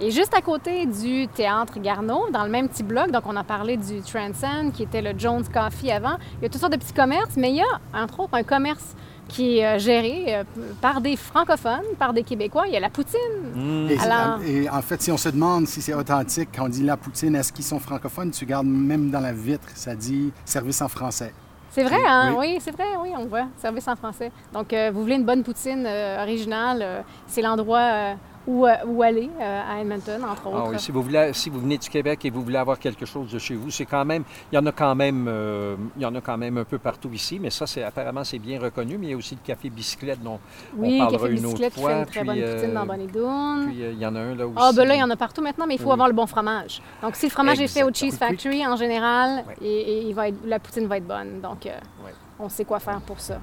Et 0.00 0.10
juste 0.10 0.32
à 0.34 0.40
côté 0.40 0.86
du 0.86 1.28
théâtre 1.28 1.78
Garneau, 1.78 2.30
dans 2.32 2.44
le 2.44 2.50
même 2.50 2.68
petit 2.68 2.82
bloc, 2.82 3.10
donc 3.10 3.24
on 3.26 3.36
a 3.36 3.44
parlé 3.44 3.76
du 3.76 4.00
Transcend, 4.00 4.72
qui 4.72 4.82
était 4.84 5.02
le 5.02 5.12
Jones 5.16 5.44
Coffee 5.52 5.90
avant. 5.92 6.16
Il 6.38 6.44
y 6.44 6.46
a 6.46 6.48
toutes 6.48 6.60
sortes 6.60 6.72
de 6.72 6.78
petits 6.78 6.94
commerces, 6.94 7.36
mais 7.36 7.50
il 7.50 7.56
y 7.56 7.60
a, 7.60 8.02
entre 8.02 8.20
autres, 8.20 8.34
un 8.34 8.42
commerce 8.42 8.96
qui 9.28 9.58
est 9.58 9.66
euh, 9.66 9.78
géré 9.78 10.24
euh, 10.36 10.44
par 10.80 11.00
des 11.02 11.16
francophones, 11.16 11.84
par 11.98 12.12
des 12.14 12.22
Québécois. 12.24 12.64
Il 12.66 12.72
y 12.72 12.76
a 12.76 12.80
la 12.80 12.90
poutine. 12.90 13.18
Mmh. 13.54 13.90
Et, 13.90 13.98
Alors- 14.00 14.40
et 14.42 14.68
en 14.70 14.82
fait, 14.82 15.00
si 15.02 15.12
on 15.12 15.16
se 15.18 15.28
demande 15.28 15.66
si 15.68 15.80
c'est 15.82 15.94
authentique, 15.94 16.48
quand 16.56 16.64
on 16.64 16.68
dit 16.68 16.82
la 16.82 16.96
poutine, 16.96 17.36
est-ce 17.36 17.52
qu'ils 17.52 17.64
sont 17.64 17.78
francophones, 17.78 18.30
tu 18.32 18.44
regardes 18.44 18.66
même 18.66 19.10
dans 19.10 19.20
la 19.20 19.32
vitre, 19.34 19.68
ça 19.74 19.94
dit 19.94 20.32
service 20.46 20.80
en 20.82 20.88
français. 20.88 21.32
C'est 21.74 21.82
vrai, 21.82 21.98
hein? 22.06 22.34
Oui. 22.38 22.54
Oui, 22.54 22.58
c'est 22.60 22.70
vrai, 22.70 22.84
oui, 23.02 23.10
on 23.18 23.24
voit. 23.24 23.46
Service 23.56 23.88
en 23.88 23.96
français. 23.96 24.30
Donc, 24.52 24.72
euh, 24.72 24.92
vous 24.94 25.02
voulez 25.02 25.16
une 25.16 25.24
bonne 25.24 25.42
poutine 25.42 25.84
euh, 25.84 26.22
originale, 26.22 26.78
euh, 26.80 27.00
c'est 27.26 27.42
l'endroit 27.42 28.14
euh, 28.46 28.74
où 28.86 29.02
aller 29.02 29.30
euh, 29.40 29.62
à 29.70 29.80
Edmonton, 29.80 30.22
entre 30.24 30.46
autres. 30.48 30.62
Ah 30.66 30.68
oui, 30.70 30.78
si, 30.78 30.92
vous 30.92 31.02
voulez, 31.02 31.30
si 31.32 31.48
vous 31.50 31.60
venez 31.60 31.78
du 31.78 31.88
Québec 31.88 32.24
et 32.24 32.30
vous 32.30 32.42
voulez 32.42 32.58
avoir 32.58 32.78
quelque 32.78 33.06
chose 33.06 33.30
de 33.32 33.38
chez 33.38 33.54
vous, 33.54 33.70
c'est 33.70 33.86
quand 33.86 34.04
même, 34.04 34.22
il 34.52 34.56
y 34.56 34.58
en 34.58 34.66
a 34.66 34.72
quand 34.72 34.94
même, 34.94 35.26
euh, 35.28 35.76
il 35.96 36.02
y 36.02 36.06
en 36.06 36.14
a 36.14 36.20
quand 36.20 36.36
même 36.36 36.58
un 36.58 36.64
peu 36.64 36.78
partout 36.78 37.10
ici, 37.12 37.38
mais 37.40 37.50
ça, 37.50 37.66
c'est 37.66 37.82
apparemment 37.82 38.22
c'est 38.24 38.38
bien 38.38 38.60
reconnu. 38.60 38.98
Mais 38.98 39.06
il 39.06 39.10
y 39.10 39.14
a 39.14 39.16
aussi 39.16 39.34
le 39.34 39.40
café 39.46 39.70
bicyclette 39.70 40.22
dont 40.22 40.38
oui, 40.76 40.96
on 40.96 41.04
parlera 41.04 41.22
Café 41.28 41.38
une 41.40 41.46
autre 41.46 41.68
qui 41.68 41.80
fois. 41.80 41.90
fait 41.90 41.98
une 42.00 42.06
très 42.06 42.20
puis, 42.20 42.28
bonne 42.28 42.40
poutine 42.40 42.70
euh, 42.70 42.74
dans 42.74 42.86
Bonnie 42.86 43.06
Puis 43.06 43.82
euh, 43.82 43.92
il 43.92 43.98
y 43.98 44.06
en 44.06 44.14
a 44.14 44.20
un 44.20 44.34
là 44.34 44.46
aussi. 44.46 44.56
Ah, 44.58 44.70
ben 44.76 44.84
là, 44.88 44.94
il 44.94 45.00
y 45.00 45.02
en 45.02 45.10
a 45.10 45.16
partout 45.16 45.42
maintenant, 45.42 45.66
mais 45.66 45.74
il 45.74 45.80
faut 45.80 45.86
Oui. 45.86 45.92
avoir 45.92 46.08
le 46.08 46.14
bon 46.14 46.26
fromage. 46.26 46.82
Donc, 47.02 47.16
si 47.16 47.26
le 47.26 47.30
fromage 47.30 47.60
est 47.60 47.68
fait 47.68 47.82
au. 47.82 47.90
Cheese 47.92 48.16
Factory, 48.18 48.66
en 48.66 48.76
général, 48.76 49.44
Ouais. 49.46 49.56
et, 49.66 49.80
et 49.98 50.02
il 50.08 50.14
va 50.14 50.28
être- 50.28 50.44
la 50.44 50.58
poutine 50.58 50.86
va 50.86 50.96
être 50.98 51.06
bonne. 51.06 51.40
Donc, 51.40 51.68
on 52.38 52.48
sait 52.48 52.64
quoi 52.64 52.80
faire 52.80 53.00
pour 53.00 53.20
ça. 53.20 53.38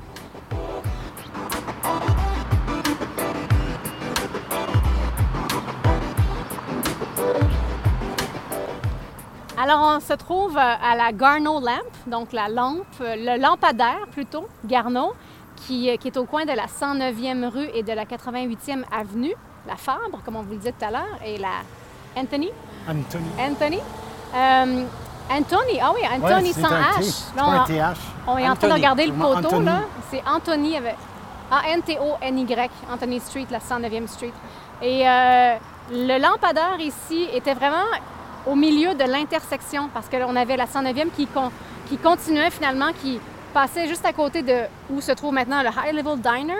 Alors, 9.62 9.80
on 9.96 10.00
se 10.00 10.14
trouve 10.14 10.58
euh, 10.58 10.60
à 10.92 10.96
la 10.96 11.12
Garneau 11.12 11.60
Lamp, 11.60 11.86
donc 12.08 12.34
la 12.34 12.48
lampe, 12.48 12.86
euh, 13.02 13.16
le 13.16 13.40
lampadaire 13.40 14.08
plutôt, 14.12 14.48
Garneau, 14.66 15.14
qui, 15.56 15.88
euh, 15.92 15.98
qui 15.98 16.08
est 16.08 16.18
au 16.18 16.26
coin 16.26 16.46
de 16.46 16.52
la 16.54 16.66
109e 16.66 17.46
rue 17.48 17.70
et 17.76 17.84
de 17.84 17.94
la 17.94 18.06
88e 18.06 18.84
avenue, 18.92 19.36
la 19.68 19.76
Fabre, 19.76 20.20
comme 20.26 20.38
on 20.38 20.42
vous 20.42 20.54
le 20.54 20.58
disait 20.58 20.72
tout 20.72 20.84
à 20.86 20.90
l'heure, 20.90 21.20
et 21.24 21.38
la 21.38 21.50
Anthony? 22.18 22.50
Anthony. 22.90 23.30
Anthony? 23.40 23.80
Euh, 24.34 24.86
Anthony, 25.30 25.80
ah 25.80 25.92
oui, 25.94 26.02
Anthony 26.12 26.48
Ouais, 26.48 26.54
sans 26.54 26.72
un 26.72 26.82
H. 26.82 27.36
Là, 27.38 27.44
on- 27.46 27.64
TH. 27.66 27.98
on 28.28 28.38
est 28.40 28.50
en 28.50 28.56
train 28.56 28.68
de 28.68 28.74
regarder 28.74 29.06
le 29.06 29.14
poteau, 29.14 29.46
Anthony? 29.48 29.66
là. 29.66 29.82
C'est 30.10 30.24
Anthony 30.28 30.76
avec 30.78 30.96
A-N-T-O-N-Y, 31.52 32.72
Anthony 32.92 33.20
Street, 33.20 33.46
la 33.52 33.60
109e 33.60 34.08
Street. 34.08 34.34
Et 34.82 35.08
euh, 35.08 35.56
le 35.92 36.18
lampadaire 36.20 36.80
ici 36.80 37.28
était 37.32 37.54
vraiment 37.54 37.86
au 38.48 38.56
milieu 38.56 38.94
de 38.96 39.04
l'intersection 39.04 39.90
parce 39.94 40.08
que 40.08 40.18
là, 40.18 40.26
on 40.28 40.36
avait 40.36 40.58
la 40.58 40.66
109e 40.66 41.10
qui, 41.16 41.28
con- 41.28 41.52
qui 41.88 41.98
continuait 41.98 42.50
finalement, 42.52 42.92
qui 43.02 43.20
passait 43.54 43.88
juste 43.88 44.06
à 44.06 44.14
côté 44.14 44.42
de 44.42 44.56
où 44.90 45.02
se 45.02 45.12
trouve 45.12 45.34
maintenant 45.34 45.62
le 45.62 45.70
High 45.70 45.94
Level 45.96 46.20
Diner. 46.20 46.54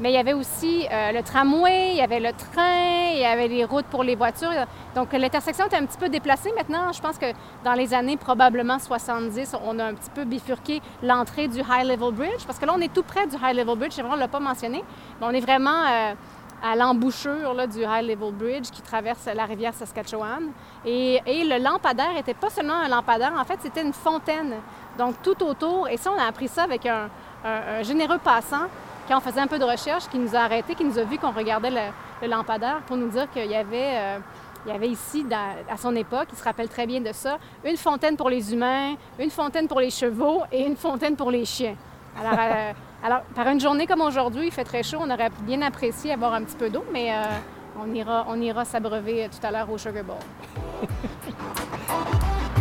Mais 0.00 0.10
il 0.10 0.14
y 0.14 0.18
avait 0.18 0.32
aussi 0.32 0.86
euh, 0.90 1.12
le 1.12 1.22
tramway, 1.22 1.90
il 1.90 1.96
y 1.98 2.00
avait 2.00 2.18
le 2.18 2.30
train, 2.32 3.12
il 3.12 3.20
y 3.20 3.24
avait 3.26 3.46
les 3.46 3.64
routes 3.64 3.84
pour 3.86 4.02
les 4.02 4.16
voitures. 4.16 4.50
Donc 4.96 5.12
l'intersection 5.12 5.66
est 5.70 5.76
un 5.76 5.84
petit 5.84 5.98
peu 5.98 6.08
déplacée 6.08 6.50
maintenant. 6.56 6.90
Je 6.92 7.00
pense 7.00 7.18
que 7.18 7.26
dans 7.62 7.74
les 7.74 7.92
années 7.92 8.16
probablement 8.16 8.78
70, 8.78 9.54
on 9.64 9.78
a 9.78 9.84
un 9.84 9.94
petit 9.94 10.10
peu 10.10 10.24
bifurqué 10.24 10.80
l'entrée 11.02 11.46
du 11.46 11.58
High 11.60 11.86
Level 11.86 12.12
Bridge 12.14 12.44
parce 12.46 12.58
que 12.58 12.64
là, 12.64 12.72
on 12.74 12.80
est 12.80 12.92
tout 12.92 13.02
près 13.02 13.26
du 13.26 13.36
High 13.36 13.54
Level 13.54 13.76
Bridge. 13.76 14.00
On 14.02 14.14
ne 14.14 14.18
l'a 14.20 14.28
pas 14.28 14.40
mentionné, 14.40 14.82
mais 15.20 15.26
on 15.26 15.30
est 15.30 15.40
vraiment 15.40 15.84
euh, 15.88 16.14
à 16.62 16.76
l'embouchure 16.76 17.54
du 17.68 17.80
High 17.82 18.06
Level 18.08 18.32
Bridge 18.32 18.70
qui 18.70 18.82
traverse 18.82 19.26
la 19.34 19.44
rivière 19.44 19.74
Saskatchewan. 19.74 20.50
Et, 20.84 21.20
et 21.26 21.44
le 21.44 21.58
lampadaire 21.62 22.12
n'était 22.14 22.34
pas 22.34 22.50
seulement 22.50 22.74
un 22.74 22.88
lampadaire, 22.88 23.32
en 23.38 23.44
fait, 23.44 23.58
c'était 23.62 23.82
une 23.82 23.92
fontaine. 23.92 24.54
Donc, 24.98 25.16
tout 25.22 25.42
autour, 25.44 25.88
et 25.88 25.96
ça, 25.96 26.10
on 26.14 26.18
a 26.20 26.24
appris 26.26 26.48
ça 26.48 26.62
avec 26.64 26.86
un, 26.86 27.08
un- 27.44 27.78
un 27.78 27.82
généreux 27.82 28.18
passant 28.18 28.66
quand 29.08 29.16
on 29.16 29.20
faisait 29.20 29.40
un 29.40 29.46
peu 29.48 29.58
de 29.58 29.64
recherche, 29.64 30.08
qui 30.08 30.18
nous 30.18 30.34
a 30.36 30.40
arrêtés, 30.40 30.74
qui 30.76 30.84
nous 30.84 30.98
a 30.98 31.02
vu 31.04 31.18
qu'on 31.18 31.32
regardait 31.32 31.70
le, 31.70 31.80
le 32.22 32.28
lampadaire 32.28 32.80
pour 32.86 32.96
nous 32.96 33.08
dire 33.08 33.28
qu'il 33.32 33.50
y 33.50 33.56
avait, 33.56 33.90
euh, 33.96 34.18
il 34.64 34.72
y 34.72 34.74
avait 34.74 34.88
ici, 34.88 35.24
dans- 35.24 35.56
à 35.68 35.76
son 35.76 35.96
époque, 35.96 36.28
il 36.32 36.38
se 36.38 36.44
rappelle 36.44 36.68
très 36.68 36.86
bien 36.86 37.00
de 37.00 37.10
ça, 37.12 37.38
une 37.64 37.76
fontaine 37.76 38.16
pour 38.16 38.30
les 38.30 38.52
humains, 38.52 38.94
une 39.18 39.30
fontaine 39.30 39.66
pour 39.66 39.80
les 39.80 39.90
chevaux 39.90 40.42
et 40.52 40.64
une 40.64 40.76
fontaine 40.76 41.16
pour 41.16 41.32
les 41.32 41.44
chiens. 41.44 41.74
Alors, 42.20 42.38
euh, 42.38 42.72
alors 43.02 43.22
par 43.34 43.48
une 43.48 43.58
journée 43.60 43.86
comme 43.88 44.00
aujourd'hui, 44.00 44.46
il 44.46 44.52
fait 44.52 44.62
très 44.64 44.84
chaud, 44.84 44.98
on 45.00 45.10
aurait 45.10 45.30
bien 45.40 45.60
apprécié 45.62 46.12
avoir 46.12 46.34
un 46.34 46.44
petit 46.44 46.56
peu 46.56 46.70
d'eau, 46.70 46.84
mais 46.92 47.12
euh, 47.12 47.24
on 47.80 47.92
ira, 47.92 48.26
on 48.28 48.40
ira 48.40 48.64
s'abreuver 48.64 49.24
euh, 49.24 49.28
tout 49.28 49.44
à 49.44 49.50
l'heure 49.50 49.68
au 49.70 49.76
Sugar 49.76 50.04
Bowl. 50.04 50.16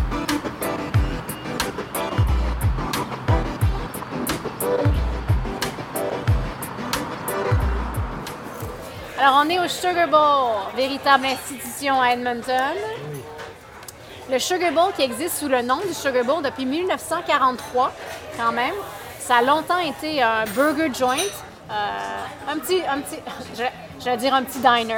Alors, 9.19 9.43
on 9.45 9.49
est 9.49 9.60
au 9.60 9.67
Sugar 9.67 10.08
Bowl, 10.08 10.73
véritable 10.75 11.27
institution 11.27 12.01
à 12.01 12.13
Edmonton. 12.13 12.75
Le 14.32 14.39
Sugar 14.39 14.71
Bowl 14.71 14.91
qui 14.95 15.04
existe 15.04 15.38
sous 15.38 15.47
le 15.47 15.62
nom 15.62 15.77
du 15.88 15.93
Sugar 15.93 16.25
Bowl 16.25 16.41
depuis 16.41 16.65
1943, 16.65 17.91
quand 18.38 18.51
même. 18.51 18.73
Ça 19.32 19.38
a 19.38 19.41
longtemps 19.44 19.80
été 19.80 20.22
un 20.22 20.44
burger 20.54 20.94
joint, 20.94 21.15
euh, 21.15 22.52
un 22.52 22.58
petit, 22.58 22.82
un 22.86 23.00
petit, 23.00 23.15
je, 23.58 23.63
je 23.98 24.06
vais 24.10 24.17
dire 24.17 24.34
un 24.34 24.44
petit 24.44 24.60
diner. 24.60 24.96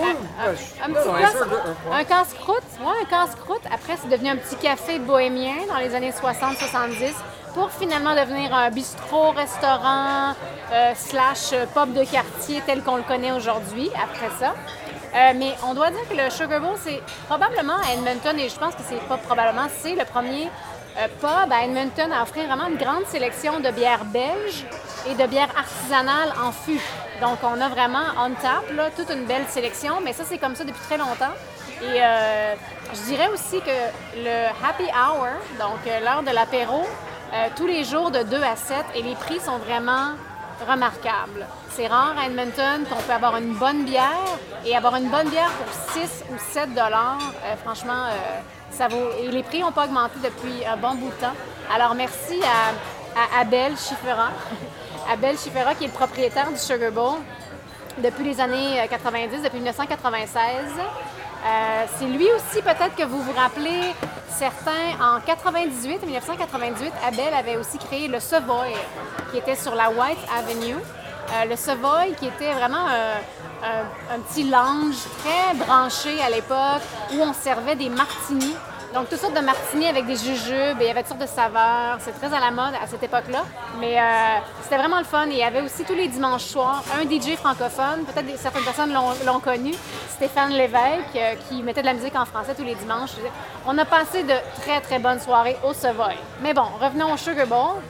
Un, 0.00 0.06
un- 0.06 0.50
un 0.84 0.94
petit 0.94 1.08
un 1.08 1.18
casse- 1.20 1.32
casse-croûte, 2.04 2.62
ouais, 2.80 2.92
un 3.02 3.04
casse-croûte. 3.06 3.62
Après, 3.74 3.94
c'est 4.00 4.08
devenu 4.08 4.28
un 4.30 4.36
petit 4.36 4.54
café 4.54 5.00
bohémien 5.00 5.54
dans 5.68 5.78
les 5.78 5.96
années 5.96 6.12
60-70 6.12 7.12
pour 7.54 7.72
finalement 7.72 8.14
devenir 8.14 8.54
un 8.54 8.70
bistrot, 8.70 9.32
restaurant, 9.32 10.30
euh, 10.72 10.92
slash 10.94 11.52
euh, 11.52 11.66
pub 11.74 11.92
de 11.92 12.04
quartier 12.04 12.62
tel 12.64 12.84
qu'on 12.84 12.96
le 12.98 13.02
connaît 13.02 13.32
aujourd'hui 13.32 13.90
après 14.00 14.30
ça. 14.38 14.54
Euh, 15.14 15.32
mais 15.36 15.54
on 15.66 15.74
doit 15.74 15.90
dire 15.90 16.08
que 16.08 16.14
le 16.14 16.30
Sugar 16.30 16.60
Bowl, 16.60 16.76
c'est 16.82 17.02
probablement 17.26 17.78
à 17.78 17.92
Edmonton, 17.94 18.38
et 18.38 18.48
je 18.48 18.54
pense 18.58 18.76
que 18.76 18.82
c'est 18.88 18.96
pas 19.08 19.16
probablement, 19.18 19.66
c'est 19.82 19.96
le 19.96 20.04
premier 20.04 20.44
euh, 20.44 20.48
pub 21.20 21.52
à 21.52 21.64
Edmonton 21.64 22.12
à 22.12 22.22
offrir 22.22 22.46
vraiment 22.46 22.68
une 22.68 22.76
grande 22.76 23.06
sélection 23.06 23.60
de 23.60 23.70
bières 23.70 24.04
belges 24.04 24.64
et 25.08 25.14
de 25.14 25.26
bières 25.26 25.50
artisanales 25.56 26.32
en 26.42 26.52
fût. 26.52 26.80
Donc, 27.20 27.38
on 27.42 27.60
a 27.60 27.68
vraiment 27.68 28.04
on 28.18 28.30
tap, 28.30 28.64
toute 28.96 29.10
une 29.10 29.24
belle 29.24 29.46
sélection, 29.48 29.94
mais 30.02 30.12
ça, 30.12 30.24
c'est 30.26 30.38
comme 30.38 30.54
ça 30.54 30.64
depuis 30.64 30.82
très 30.82 30.98
longtemps. 30.98 31.34
Et 31.82 32.02
euh, 32.02 32.54
je 32.94 33.00
dirais 33.02 33.28
aussi 33.28 33.60
que 33.60 33.78
le 34.16 34.46
happy 34.64 34.84
hour, 34.84 35.28
donc 35.58 35.80
euh, 35.86 36.00
l'heure 36.00 36.22
de 36.22 36.30
l'apéro, 36.30 36.82
euh, 37.32 37.48
tous 37.56 37.66
les 37.66 37.84
jours 37.84 38.10
de 38.10 38.22
2 38.22 38.36
à 38.42 38.56
7, 38.56 38.76
et 38.94 39.02
les 39.02 39.14
prix 39.14 39.40
sont 39.40 39.58
vraiment 39.58 40.14
remarquables. 40.68 41.46
C'est 41.70 41.86
rare 41.86 42.14
à 42.18 42.26
Edmonton 42.26 42.84
qu'on 42.88 43.02
peut 43.02 43.12
avoir 43.12 43.36
une 43.36 43.54
bonne 43.54 43.84
bière 43.84 44.38
et 44.64 44.76
avoir 44.76 44.96
une 44.96 45.08
bonne 45.08 45.28
bière 45.28 45.50
pour 45.50 45.72
6 45.94 46.24
ou 46.30 46.34
7 46.52 46.74
dollars. 46.74 47.18
euh, 47.44 47.56
franchement, 47.56 48.06
euh, 48.10 48.40
les 49.30 49.42
prix 49.42 49.60
n'ont 49.60 49.72
pas 49.72 49.84
augmenté 49.84 50.14
depuis 50.22 50.64
un 50.66 50.76
bon 50.76 50.94
bout 50.94 51.10
de 51.10 51.20
temps. 51.20 51.34
Alors, 51.74 51.94
merci 51.94 52.40
à, 52.42 53.40
Abel 53.40 53.72
Chiffera. 53.76 54.30
Abel 55.12 55.36
Chiffera, 55.38 55.74
qui 55.74 55.84
est 55.84 55.88
le 55.88 55.92
propriétaire 55.92 56.50
du 56.50 56.58
Sugar 56.58 56.92
Bowl 56.92 57.18
depuis 57.98 58.24
les 58.24 58.40
années 58.40 58.80
euh, 58.80 58.86
90, 58.88 59.42
depuis 59.42 59.58
1996. 59.58 60.40
Euh, 61.44 61.84
c'est 61.98 62.06
lui 62.06 62.26
aussi, 62.32 62.62
peut-être 62.62 62.94
que 62.96 63.04
vous 63.04 63.20
vous 63.20 63.32
rappelez, 63.32 63.94
certains, 64.30 64.94
en 65.00 65.20
98, 65.20 66.02
1998, 66.04 66.92
Abel 67.06 67.34
avait 67.34 67.56
aussi 67.56 67.78
créé 67.78 68.08
le 68.08 68.20
Savoy, 68.20 68.72
qui 69.30 69.38
était 69.38 69.56
sur 69.56 69.74
la 69.74 69.90
White 69.90 70.18
Avenue. 70.38 70.76
Euh, 71.30 71.44
le 71.48 71.56
Savoy, 71.56 72.14
qui 72.18 72.26
était 72.26 72.52
vraiment 72.52 72.86
euh, 72.90 73.14
un, 74.12 74.20
petit 74.20 74.44
lounge 74.44 74.96
très 75.20 75.54
branché 75.54 76.20
à 76.20 76.28
l'époque, 76.28 76.82
où 77.12 77.20
on 77.20 77.32
servait 77.32 77.76
des 77.76 77.88
martinis. 77.88 78.56
Donc, 78.92 79.08
toutes 79.08 79.20
sortes 79.20 79.34
de 79.34 79.40
martinis 79.40 79.86
avec 79.86 80.04
des 80.04 80.16
jujubes, 80.16 80.78
et 80.80 80.84
il 80.84 80.86
y 80.86 80.90
avait 80.90 81.02
toutes 81.02 81.16
sortes 81.16 81.22
de 81.22 81.26
saveurs. 81.26 81.96
C'est 82.00 82.12
très 82.12 82.36
à 82.36 82.40
la 82.40 82.50
mode 82.50 82.74
à 82.82 82.86
cette 82.86 83.02
époque-là. 83.02 83.44
Mais 83.80 83.98
euh, 83.98 84.02
c'était 84.62 84.76
vraiment 84.76 84.98
le 84.98 85.04
fun. 85.04 85.26
Et 85.28 85.32
il 85.32 85.38
y 85.38 85.42
avait 85.42 85.62
aussi 85.62 85.84
tous 85.84 85.94
les 85.94 86.08
dimanches 86.08 86.44
soirs 86.44 86.82
un 87.00 87.08
DJ 87.08 87.36
francophone. 87.36 88.04
Peut-être 88.04 88.38
certaines 88.38 88.64
personnes 88.64 88.92
l'ont 88.92 89.40
connu, 89.40 89.72
Stéphane 90.10 90.52
Lévesque, 90.52 91.18
qui 91.48 91.62
mettait 91.62 91.80
de 91.80 91.86
la 91.86 91.94
musique 91.94 92.16
en 92.16 92.26
français 92.26 92.54
tous 92.54 92.64
les 92.64 92.74
dimanches. 92.74 93.12
On 93.66 93.78
a 93.78 93.86
passé 93.86 94.24
de 94.24 94.34
très, 94.60 94.82
très 94.82 94.98
bonnes 94.98 95.20
soirées 95.20 95.56
au 95.64 95.72
Savoy. 95.72 96.14
Mais 96.42 96.52
bon, 96.52 96.66
revenons 96.78 97.14
au 97.14 97.16
Sugar 97.16 97.46
Bowl. 97.46 97.80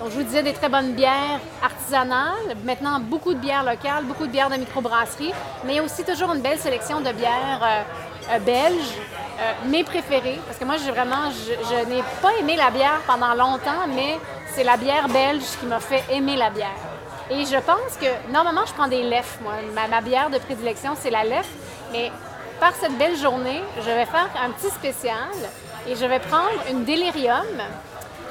Donc, 0.00 0.12
je 0.12 0.16
vous 0.16 0.22
disais 0.22 0.42
des 0.42 0.54
très 0.54 0.70
bonnes 0.70 0.92
bières 0.94 1.40
artisanales. 1.62 2.56
Maintenant, 2.64 3.00
beaucoup 3.00 3.34
de 3.34 3.38
bières 3.38 3.64
locales, 3.64 4.04
beaucoup 4.04 4.26
de 4.26 4.32
bières 4.32 4.48
de 4.48 4.56
microbrasserie, 4.56 5.32
mais 5.66 5.78
aussi 5.80 6.04
toujours 6.04 6.32
une 6.32 6.40
belle 6.40 6.58
sélection 6.58 7.02
de 7.02 7.12
bières 7.12 7.60
euh, 7.62 7.82
euh, 8.32 8.38
belges. 8.38 8.94
Euh, 9.40 9.52
mes 9.66 9.84
préférées, 9.84 10.38
parce 10.46 10.58
que 10.58 10.64
moi, 10.64 10.76
j'ai 10.82 10.90
vraiment, 10.90 11.30
je, 11.30 11.88
n'ai 11.88 12.02
pas 12.22 12.30
aimé 12.40 12.56
la 12.56 12.70
bière 12.70 13.00
pendant 13.06 13.34
longtemps, 13.34 13.86
mais 13.94 14.18
c'est 14.54 14.64
la 14.64 14.78
bière 14.78 15.06
belge 15.08 15.44
qui 15.58 15.66
m'a 15.66 15.80
fait 15.80 16.02
aimer 16.10 16.36
la 16.36 16.48
bière. 16.48 16.68
Et 17.30 17.44
je 17.44 17.56
pense 17.56 17.96
que, 18.00 18.32
normalement, 18.32 18.64
je 18.66 18.72
prends 18.72 18.88
des 18.88 19.02
lefs, 19.02 19.38
moi. 19.42 19.52
Ma, 19.74 19.86
ma 19.86 20.00
bière 20.00 20.30
de 20.30 20.38
prédilection, 20.38 20.92
c'est 20.98 21.10
la 21.10 21.24
lef, 21.24 21.48
mais 21.92 22.10
par 22.58 22.74
cette 22.74 22.96
belle 22.96 23.16
journée, 23.16 23.62
je 23.76 23.90
vais 23.90 24.06
faire 24.06 24.28
un 24.42 24.50
petit 24.50 24.70
spécial 24.70 25.30
et 25.86 25.94
je 25.94 26.04
vais 26.06 26.20
prendre 26.20 26.50
une 26.70 26.84
délirium. 26.84 27.46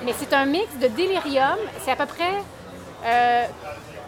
Mais 0.05 0.13
c'est 0.17 0.33
un 0.33 0.45
mix 0.45 0.67
de 0.81 0.87
délirium. 0.87 1.57
C'est 1.83 1.91
à 1.91 1.95
peu 1.95 2.05
près 2.05 2.33
euh, 3.05 3.45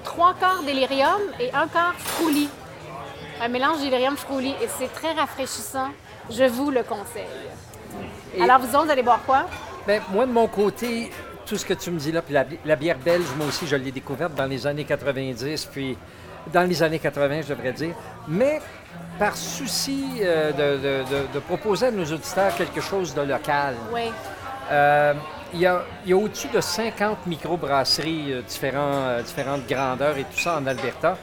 trois 0.03 0.33
quarts 0.33 0.63
délirium 0.63 1.19
et 1.39 1.51
un 1.53 1.67
quart 1.67 1.93
frouli. 1.97 2.49
Un 3.41 3.47
mélange 3.47 3.79
délirium-frouli. 3.79 4.51
Et 4.61 4.67
c'est 4.77 4.91
très 4.93 5.11
rafraîchissant. 5.13 5.89
Je 6.29 6.43
vous 6.45 6.71
le 6.71 6.83
conseille. 6.83 7.23
Et- 8.35 8.41
Alors, 8.43 8.59
vous 8.59 8.73
autres, 8.75 8.85
vous 8.85 8.91
allez 8.91 9.03
boire 9.03 9.21
quoi? 9.25 9.45
Ben, 9.87 10.01
moi, 10.11 10.25
de 10.25 10.31
mon 10.31 10.47
côté, 10.47 11.11
tout 11.45 11.57
ce 11.57 11.65
que 11.65 11.73
tu 11.73 11.91
me 11.91 11.99
dis 11.99 12.11
là, 12.11 12.21
puis 12.21 12.33
la, 12.33 12.43
bi- 12.43 12.59
la 12.63 12.75
bière 12.75 12.97
belge, 12.99 13.25
moi 13.37 13.47
aussi, 13.47 13.67
je 13.67 13.75
l'ai 13.75 13.91
découverte 13.91 14.35
dans 14.35 14.45
les 14.45 14.65
années 14.67 14.85
90, 14.85 15.65
puis 15.65 15.97
dans 16.53 16.67
les 16.69 16.81
années 16.83 16.99
80, 16.99 17.41
je 17.41 17.47
devrais 17.53 17.73
dire. 17.73 17.93
Mais 18.27 18.61
par 19.19 19.35
souci 19.35 20.19
euh, 20.21 20.51
de, 20.51 20.77
de- 20.77 21.09
de- 21.23 21.33
de 21.33 21.39
proposer 21.39 21.87
à 21.87 21.91
nos 21.91 22.05
auditeurs 22.05 22.55
quelque 22.55 22.79
chose 22.79 23.13
de 23.13 23.21
local, 23.21 23.75
Oui. 23.91 24.11
euh, 24.71 25.13
il 25.53 25.59
y 25.59 25.65
a, 25.65 25.83
au-dessus 26.13 26.47
de 26.49 26.61
50 26.61 27.27
microbrasseries 27.27 28.33
euh, 28.33 28.41
différents, 28.41 29.03
euh, 29.03 29.21
différentes 29.21 29.67
grandeurs 29.67 30.17
et 30.17 30.23
tout 30.23 30.39
ça 30.39 30.57
en 30.57 30.65
Alberta. 30.65 31.17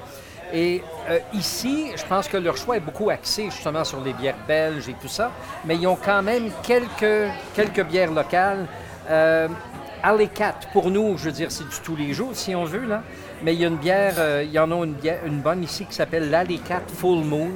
Et 0.53 0.83
euh, 1.11 1.19
ici, 1.35 1.91
je 1.95 2.05
pense 2.05 2.27
que 2.27 2.37
leur 2.37 2.57
choix 2.57 2.77
est 2.77 2.81
beaucoup 2.81 3.11
axé 3.11 3.45
justement 3.51 3.85
sur 3.85 4.01
les 4.01 4.15
bières 4.15 4.39
belges 4.47 4.89
et 4.89 4.95
tout 4.95 5.09
ça, 5.09 5.31
mais 5.65 5.77
ils 5.77 5.87
ont 5.87 5.99
quand 6.03 6.23
même 6.23 6.51
quelques, 6.63 7.31
quelques 7.55 7.85
bières 7.85 8.13
locales. 8.13 8.67
Euh, 9.11 9.49
Alley 10.03 10.29
Cat, 10.29 10.55
pour 10.73 10.91
nous, 10.91 11.19
je 11.19 11.25
veux 11.25 11.33
dire, 11.33 11.51
c'est 11.51 11.69
du 11.69 11.81
tous 11.83 11.97
les 11.97 12.15
jours 12.15 12.31
si 12.33 12.55
on 12.55 12.65
veut, 12.65 12.87
là. 12.87 13.03
Mais 13.43 13.55
il 13.55 13.61
y 13.61 13.65
a 13.65 13.69
une 13.69 13.77
bière, 13.77 14.15
euh, 14.19 14.43
il 14.45 14.51
y 14.51 14.59
en 14.59 14.71
a 14.71 14.85
une, 14.85 15.41
bonne 15.41 15.63
ici 15.63 15.85
qui 15.85 15.95
s'appelle 15.95 16.31
l'Alley 16.31 16.59
Cat 16.59 16.83
Full 16.95 17.25
Moon. 17.25 17.53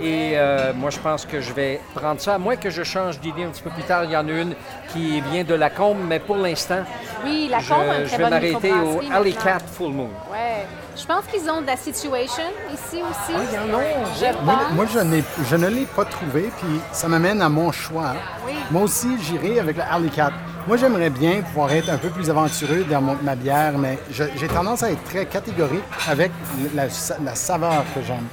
Et 0.00 0.32
euh, 0.34 0.72
moi, 0.74 0.90
je 0.90 0.98
pense 0.98 1.26
que 1.26 1.40
je 1.40 1.52
vais 1.52 1.80
prendre 1.94 2.20
ça, 2.20 2.34
à 2.34 2.38
moins 2.38 2.56
que 2.56 2.70
je 2.70 2.82
change 2.82 3.20
d'idée 3.20 3.44
un 3.44 3.48
petit 3.48 3.62
peu 3.62 3.70
plus 3.70 3.82
tard. 3.82 4.04
Il 4.04 4.10
y 4.10 4.16
en 4.16 4.26
a 4.26 4.30
une 4.32 4.54
qui 4.92 5.20
vient 5.20 5.44
de 5.44 5.54
Lacombe, 5.54 5.98
mais 6.08 6.18
pour 6.18 6.36
l'instant, 6.36 6.80
Oui, 7.24 7.48
la 7.50 7.58
je, 7.60 7.66
je 8.10 8.16
vais 8.16 8.30
m'arrêter 8.30 8.72
au 8.72 9.00
Alley. 9.12 9.32
Cat 9.32 9.58
Full 9.76 9.92
Moon. 9.92 10.10
Ouais. 10.30 10.66
Je 10.96 11.06
pense 11.06 11.24
qu'ils 11.26 11.48
ont 11.50 11.60
de 11.60 11.66
la 11.66 11.76
situation 11.76 12.42
ici 12.72 13.00
aussi. 13.02 13.32
Ah, 13.36 13.40
il 13.50 13.54
y 13.54 13.58
en 13.74 13.78
a. 13.78 13.82
Je 14.18 14.44
Moi, 14.44 14.58
moi, 14.72 14.86
je, 14.92 15.56
ne 15.56 15.66
l'ai 15.68 15.86
pas 15.86 16.04
trouvé, 16.04 16.50
puis 16.58 16.80
ça 16.92 17.06
m'amène 17.08 17.40
à 17.42 17.48
mon 17.48 17.70
choix. 17.70 18.12
Oui. 18.46 18.54
Moi 18.70 18.82
aussi, 18.82 19.08
j'irai 19.22 19.58
avec 19.60 19.76
le 19.76 19.82
Alley 19.90 20.08
Cat. 20.10 20.32
Moi, 20.66 20.76
j'aimerais 20.76 21.10
bien 21.10 21.42
pouvoir 21.42 21.72
être 21.72 21.90
un 21.90 21.98
peu 21.98 22.08
plus 22.08 22.28
aventureux 22.30 22.84
dans 22.90 23.00
mon- 23.00 23.16
ma 23.22 23.34
bière, 23.34 23.72
mais 23.78 23.98
j'ai 24.10 24.48
tendance 24.48 24.82
à 24.82 24.90
être 24.90 25.02
très 25.04 25.26
catégorique 25.26 25.82
avec 26.08 26.30
la 26.74 27.34
saveur 27.34 27.84
que 27.94 28.02
j'aime. 28.06 28.26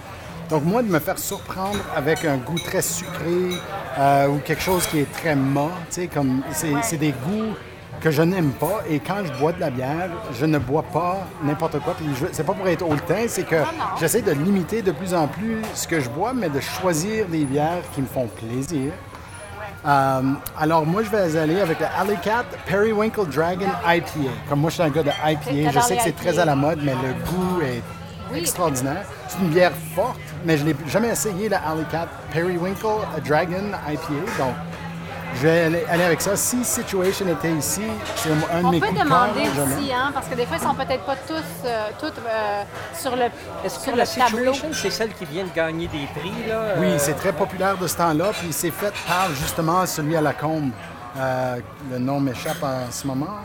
Donc, 0.49 0.65
moi, 0.65 0.81
de 0.81 0.87
me 0.87 0.97
faire 0.99 1.19
surprendre 1.19 1.77
avec 1.95 2.25
un 2.25 2.37
goût 2.37 2.57
très 2.57 2.81
sucré 2.81 3.51
euh, 3.99 4.27
ou 4.27 4.39
quelque 4.39 4.63
chose 4.63 4.87
qui 4.87 4.99
est 4.99 5.11
très 5.11 5.37
sais, 5.89 6.07
comme 6.07 6.41
c'est 6.51 6.97
des 6.97 7.11
goûts 7.11 7.53
que 8.01 8.09
je 8.09 8.23
n'aime 8.23 8.51
pas. 8.51 8.81
Et 8.89 8.99
quand 8.99 9.23
je 9.25 9.39
bois 9.39 9.51
de 9.51 9.59
la 9.59 9.69
bière, 9.69 10.09
je 10.33 10.45
ne 10.45 10.57
bois 10.57 10.83
pas 10.83 11.17
n'importe 11.43 11.79
quoi. 11.79 11.93
Puis 11.93 12.07
c'est 12.31 12.43
pas 12.43 12.53
pour 12.53 12.67
être 12.67 12.87
hautain, 12.87 13.25
c'est 13.27 13.43
que 13.43 13.57
j'essaie 13.99 14.23
de 14.23 14.31
limiter 14.31 14.81
de 14.81 14.91
plus 14.91 15.13
en 15.13 15.27
plus 15.27 15.61
ce 15.75 15.87
que 15.87 15.99
je 15.99 16.09
bois, 16.09 16.33
mais 16.33 16.49
de 16.49 16.59
choisir 16.59 17.27
des 17.27 17.45
bières 17.45 17.83
qui 17.93 18.01
me 18.01 18.07
font 18.07 18.27
plaisir. 18.27 18.91
Euh, 19.85 20.21
alors, 20.57 20.85
moi, 20.85 21.03
je 21.03 21.09
vais 21.09 21.37
aller 21.37 21.61
avec 21.61 21.79
le 21.79 21.85
Alley 21.85 22.17
Cat 22.23 22.45
Periwinkle 22.65 23.27
Dragon 23.27 23.69
IPA. 23.85 24.31
Comme 24.49 24.61
moi, 24.61 24.71
je 24.71 24.75
suis 24.75 24.83
un 24.83 24.89
gars 24.89 25.03
de 25.03 25.09
IPA, 25.09 25.71
je 25.71 25.79
sais 25.79 25.95
que 25.95 26.03
c'est 26.03 26.15
très 26.15 26.39
à 26.39 26.45
la 26.45 26.55
mode, 26.55 26.79
mais 26.83 26.93
le 26.93 27.13
goût 27.29 27.61
est 27.61 27.83
extraordinaire. 28.35 29.05
C'est 29.27 29.39
une 29.39 29.49
bière 29.49 29.71
forte, 29.95 30.19
mais 30.45 30.57
je 30.57 30.63
n'ai 30.65 30.75
jamais 30.87 31.09
essayé 31.09 31.49
la 31.49 31.59
Alley 31.59 31.85
Cat 31.91 32.07
Periwinkle 32.31 32.87
Dragon 33.25 33.71
IPA. 33.89 34.13
Donc, 34.37 34.53
je 35.35 35.41
vais 35.43 35.59
aller, 35.65 35.83
aller 35.89 36.03
avec 36.03 36.21
ça. 36.21 36.35
Si 36.35 36.63
Situation 36.63 37.27
était 37.27 37.51
ici, 37.51 37.83
c'est 38.15 38.29
un 38.51 38.61
de 38.61 38.65
On 38.65 38.71
mes 38.71 38.79
peut 38.79 38.87
coups 38.87 38.99
de 38.99 39.07
cœur. 39.07 39.27
demander 39.27 39.47
aussi, 39.49 39.93
hein, 39.93 40.09
parce 40.13 40.27
que 40.27 40.33
des 40.35 40.45
fois, 40.47 40.57
ils 40.57 40.63
sont 40.63 40.73
peut-être 40.73 41.05
pas 41.05 41.15
tous, 41.27 41.43
euh, 41.65 41.87
toutes 41.99 42.17
euh, 42.27 42.63
sur 42.99 43.15
le, 43.15 43.25
Est-ce 43.63 43.75
sur 43.75 43.85
que 43.85 43.91
le 43.91 43.97
la. 43.97 44.05
Situation, 44.05 44.69
c'est 44.73 44.89
celle 44.89 45.13
qui 45.13 45.25
vient 45.25 45.43
de 45.43 45.53
gagner 45.55 45.87
des 45.87 46.07
prix, 46.19 46.33
là? 46.47 46.73
Oui, 46.79 46.87
euh, 46.87 46.95
c'est 46.97 47.13
très 47.13 47.31
populaire 47.31 47.77
de 47.77 47.85
ce 47.85 47.95
temps-là, 47.97 48.31
puis 48.39 48.51
c'est 48.51 48.71
fait 48.71 48.93
par 49.07 49.29
justement 49.35 49.85
celui 49.85 50.15
à 50.15 50.21
la 50.21 50.33
combe. 50.33 50.71
Euh, 51.17 51.57
le 51.91 51.99
nom 51.99 52.19
m'échappe 52.19 52.63
en 52.63 52.91
ce 52.91 53.05
moment. 53.05 53.37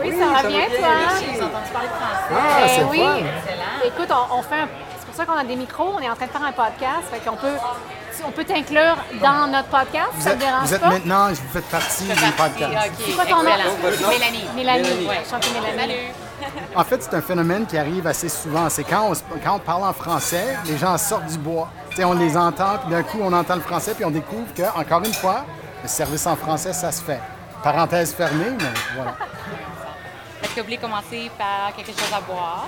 Oui, 0.00 0.10
ça 0.18 0.26
va 0.42 0.48
bien, 0.48 0.60
toi? 0.78 0.88
J'ai 1.20 1.42
entendu 1.42 1.70
parler 1.72 1.88
de 1.88 1.92
français. 1.94 2.32
Ah, 2.32 2.60
Ben 2.60 2.68
c'est 2.76 2.84
oui. 2.84 2.98
fun. 3.00 3.86
Écoute, 3.86 4.08
on, 4.10 4.38
on 4.38 4.42
fait 4.42 4.60
un- 4.60 4.68
C'est 4.98 5.06
pour 5.06 5.14
ça 5.14 5.24
qu'on 5.26 5.38
a 5.38 5.44
des 5.44 5.56
micros, 5.56 5.94
on 5.96 6.00
est 6.00 6.08
en 6.10 6.14
train 6.14 6.26
de 6.26 6.30
faire 6.30 6.44
un 6.44 6.52
podcast, 6.52 7.04
fait 7.10 7.18
qu'on 7.28 7.36
peut, 7.36 7.56
on 8.26 8.30
peut 8.30 8.44
t'inclure 8.44 8.96
dans 9.22 9.46
notre 9.50 9.68
podcast, 9.68 10.08
Vous 10.14 10.22
ça 10.22 10.30
êtes, 10.32 10.38
te 10.38 10.44
dérange 10.44 10.64
vous 10.68 10.74
êtes 10.74 10.80
pas? 10.80 10.88
maintenant, 10.90 11.28
vous 11.28 11.52
faites 11.52 11.68
partie 11.68 12.04
du 12.04 12.32
podcast. 12.36 12.92
C'est 13.04 13.12
quoi 13.12 13.24
ton 13.24 13.36
nom? 13.36 13.42
Mélanie. 13.42 14.08
Mélanie, 14.08 14.48
Mélanie. 14.54 15.06
Ouais, 15.08 15.20
chantez 15.28 15.48
Mélanie. 15.50 15.78
Salut. 15.80 16.52
En 16.76 16.84
fait, 16.84 17.02
c'est 17.02 17.14
un 17.14 17.20
phénomène 17.22 17.66
qui 17.66 17.76
arrive 17.76 18.06
assez 18.06 18.28
souvent. 18.28 18.68
C'est 18.70 18.84
quand 18.84 19.10
quand 19.42 19.56
on 19.56 19.58
parle 19.58 19.82
en 19.84 19.92
français, 19.92 20.56
les 20.66 20.76
gens 20.78 20.96
sortent 20.98 21.26
du 21.26 21.38
bois. 21.38 21.68
Tu 21.90 21.96
sais, 21.96 22.04
on 22.04 22.12
les 22.12 22.36
entend, 22.36 22.78
puis 22.82 22.90
d'un 22.90 23.02
coup, 23.02 23.18
on 23.20 23.32
entend 23.32 23.56
le 23.56 23.60
français, 23.62 23.94
puis 23.94 24.04
on 24.04 24.10
découvre 24.10 24.52
que, 24.54 24.62
encore 24.78 25.00
une 25.04 25.14
fois, 25.14 25.44
le 25.82 25.88
service 25.88 26.26
en 26.28 26.36
français, 26.36 26.72
ça 26.72 26.92
se 26.92 27.02
fait. 27.02 27.20
Parenthèse 27.62 28.14
fermée, 28.14 28.50
mais 28.58 28.64
voilà. 28.94 29.14
Est-ce 30.42 30.50
que 30.54 30.60
vous 30.60 30.64
voulez 30.66 30.76
commencer 30.78 31.30
par 31.36 31.74
quelque 31.76 31.90
chose 31.92 32.12
à 32.14 32.20
boire? 32.20 32.66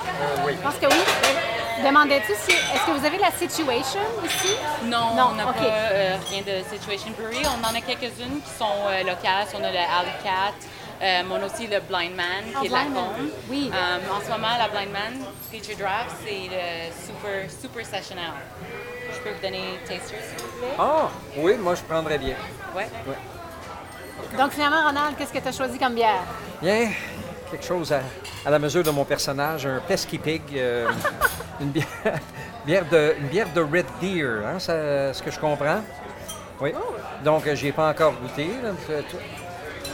Je 0.49 0.55
pense 0.57 0.75
que 0.75 0.87
oui. 0.87 1.85
Demandais-tu 1.87 2.33
si. 2.35 2.51
Est-ce 2.53 2.85
que 2.87 2.91
vous 2.99 3.07
avez 3.07 3.19
la 3.19 3.31
situation 3.31 4.01
ici? 4.25 4.55
Non, 4.85 5.15
Non, 5.17 5.29
on 5.31 5.35
n'a 5.35 5.45
pas 5.47 5.55
euh, 5.65 6.17
rien 6.29 6.43
de 6.43 6.63
Situation 6.69 7.11
Brewery. 7.19 7.43
On 7.47 7.65
en 7.65 7.75
a 7.75 7.81
quelques-unes 7.81 8.41
qui 8.45 8.51
sont 8.59 8.67
euh, 8.89 9.01
locales. 9.05 9.47
On 9.55 9.65
a 9.65 9.71
le 9.71 9.79
Alley 9.79 10.13
Cat, 10.23 10.53
euh, 11.03 11.23
on 11.31 11.37
a 11.43 11.47
aussi 11.47 11.69
le 11.69 11.81
Blind 11.81 12.15
Man, 12.15 12.45
qui 12.51 12.55
Ah, 12.57 12.65
est 12.65 12.69
de 12.69 12.73
la 12.75 12.81
Blind 12.81 12.95
Man. 12.95 13.05
Combe. 13.17 13.31
Oui. 13.49 13.71
Euh, 13.73 14.15
en 14.15 14.21
ce 14.21 14.29
moment, 14.31 14.49
la 14.59 14.69
Blind 14.69 14.93
Man 14.93 15.25
Feature 15.51 15.77
Draft, 15.79 16.17
c'est 16.23 16.51
le 16.51 16.93
Super, 17.07 17.51
super 17.51 17.87
Sessional. 17.87 18.33
Je 19.15 19.19
peux 19.21 19.31
vous 19.35 19.41
donner 19.43 19.79
taster, 19.87 20.17
s'il 20.17 20.45
vous 20.45 20.59
plaît? 20.59 20.75
Ah, 20.79 21.09
oui, 21.39 21.55
moi, 21.57 21.75
je 21.77 21.83
prendrais 21.83 22.19
bien. 22.19 22.35
Ouais. 22.77 22.89
Donc, 24.39 24.53
finalement, 24.53 24.83
Ronald, 24.87 25.17
qu'est-ce 25.17 25.33
que 25.33 25.39
tu 25.39 25.49
as 25.49 25.53
choisi 25.53 25.79
comme 25.79 25.95
bière? 25.95 26.23
Bien, 26.63 26.89
quelque 27.51 27.65
chose 27.65 27.93
à, 27.93 28.01
à 28.47 28.51
la 28.51 28.59
mesure 28.59 28.83
de 28.83 28.91
mon 28.91 29.05
personnage, 29.05 29.67
un 29.67 29.81
pesky 29.87 30.19
pig, 30.19 30.43
euh, 30.55 30.89
une, 31.61 31.71
bière, 31.71 31.87
bière 32.67 32.85
de, 32.91 33.15
une 33.21 33.29
bière 33.29 33.49
de 33.55 33.61
Red 33.61 33.87
Deer, 34.01 34.43
hein, 34.47 34.59
ça- 34.59 35.13
ce 35.13 35.23
que 35.23 35.31
je 35.31 35.39
comprends? 35.39 35.81
Oui. 36.61 36.73
Donc, 37.25 37.47
euh, 37.47 37.55
j'y 37.55 37.69
ai 37.69 37.73
pas 37.73 37.89
encore 37.91 38.13
goûté. 38.21 38.49
là. 38.63 38.71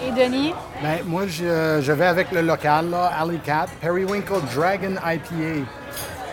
Et 0.07 0.11
Denis? 0.13 0.53
Ben, 0.83 0.99
moi, 1.07 1.23
je, 1.27 1.81
je 1.81 1.93
vais 1.93 2.07
avec 2.07 2.31
le 2.33 2.43
local, 2.43 2.91
là, 2.91 3.11
Alley 3.19 3.39
Cat, 3.39 3.67
Periwinkle 3.81 4.41
Dragon 4.55 4.95
IPA. 5.05 5.65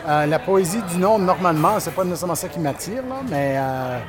Euh, 0.05 0.25
la 0.25 0.39
poésie 0.39 0.81
du 0.81 0.97
nom, 0.97 1.17
normalement, 1.17 1.79
c'est 1.79 1.91
pas 1.95 2.03
nécessairement 2.03 2.35
ça 2.35 2.49
qui 2.49 2.59
m'attire, 2.59 3.03
mais 3.29 3.55
euh, 3.57 3.99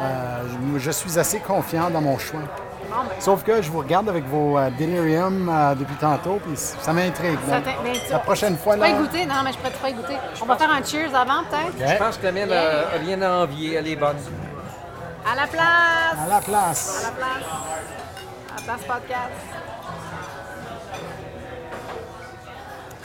euh, 0.00 0.42
je, 0.74 0.78
je 0.78 0.90
suis 0.90 1.18
assez 1.18 1.38
confiant 1.38 1.88
dans 1.88 2.02
mon 2.02 2.18
choix. 2.18 2.40
Sauf 3.20 3.42
que 3.44 3.60
je 3.62 3.70
vous 3.70 3.78
regarde 3.78 4.08
avec 4.08 4.24
vos 4.26 4.58
euh, 4.58 4.70
Delirium 4.70 5.48
euh, 5.48 5.74
depuis 5.74 5.94
tantôt, 5.96 6.38
puis 6.44 6.56
ça 6.56 6.92
m'intrigue. 6.92 7.38
Ça 7.48 7.56
Donc, 7.56 7.64
t'in- 7.64 7.82
ben, 7.82 7.92
tu- 7.92 8.10
La 8.12 8.18
prochaine 8.20 8.56
fois, 8.56 8.74
Tu 8.74 8.80
peux 8.80 8.88
y 8.88 8.92
là. 8.92 8.98
goûter? 8.98 9.26
Non, 9.26 9.34
mais 9.44 9.52
je 9.52 9.58
pourrais 9.58 9.70
pas 9.72 9.88
y 9.90 9.94
goûter. 9.94 10.16
On 10.42 10.46
va 10.46 10.56
faire 10.56 10.70
un 10.70 10.82
cheers 10.84 11.14
avant, 11.14 11.42
peut-être? 11.44 11.92
Je 11.92 11.96
pense 11.98 12.16
que 12.16 12.24
la 12.24 12.32
mienne 12.32 12.52
a 12.52 12.98
rien 12.98 13.20
à 13.22 13.30
envier, 13.44 13.74
elle 13.74 13.88
est 13.88 13.96
bonne. 13.96 14.16
À 15.30 15.34
la 15.36 15.46
place! 15.46 15.64
à 16.24 16.28
la 16.28 16.40
place. 16.40 17.04
À 17.04 17.10
la 17.10 17.16
place. 17.16 17.44
À 18.50 18.56
la 18.56 18.62
place 18.62 18.80
podcast. 18.86 19.32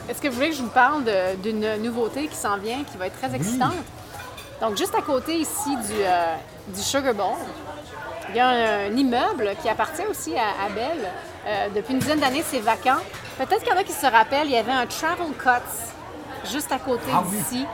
Est-ce 0.09 0.21
que 0.21 0.27
vous 0.27 0.35
voulez 0.35 0.49
que 0.49 0.55
je 0.55 0.61
vous 0.63 0.69
parle 0.69 1.03
de- 1.05 1.35
d'une 1.41 1.81
nouveauté 1.81 2.27
qui 2.27 2.35
s'en 2.35 2.57
vient, 2.57 2.83
qui 2.89 2.97
va 2.97 3.07
être 3.07 3.17
très 3.19 3.33
excitante? 3.35 3.73
Donc, 4.61 4.77
juste 4.77 4.93
à 4.95 5.01
côté 5.01 5.35
ici 5.37 5.75
du, 5.75 5.93
euh, 6.01 6.35
du 6.67 6.81
Sugar 6.81 7.13
Bowl, 7.13 7.35
il 8.29 8.35
y 8.35 8.39
a 8.39 8.47
un, 8.47 8.91
un 8.91 8.95
immeuble 8.97 9.51
qui 9.61 9.69
appartient 9.69 10.05
aussi 10.09 10.33
à 10.35 10.65
Abel. 10.65 10.97
Euh, 11.45 11.67
depuis 11.75 11.93
une 11.93 11.99
dizaine 11.99 12.19
d'années, 12.19 12.43
c'est 12.45 12.59
vacant. 12.59 12.97
Peut-être 13.37 13.59
qu'il 13.63 13.69
y 13.69 13.75
en 13.75 13.79
a 13.79 13.83
qui 13.83 13.91
se 13.91 14.05
rappellent, 14.05 14.45
il 14.47 14.51
y 14.53 14.57
avait 14.57 14.71
un 14.71 14.85
Travel 14.85 15.27
Cuts 15.37 16.49
juste 16.51 16.71
à 16.71 16.79
côté 16.79 17.03
Ah 17.13 17.23
oui. 17.25 17.37
d'ici. 17.37 17.65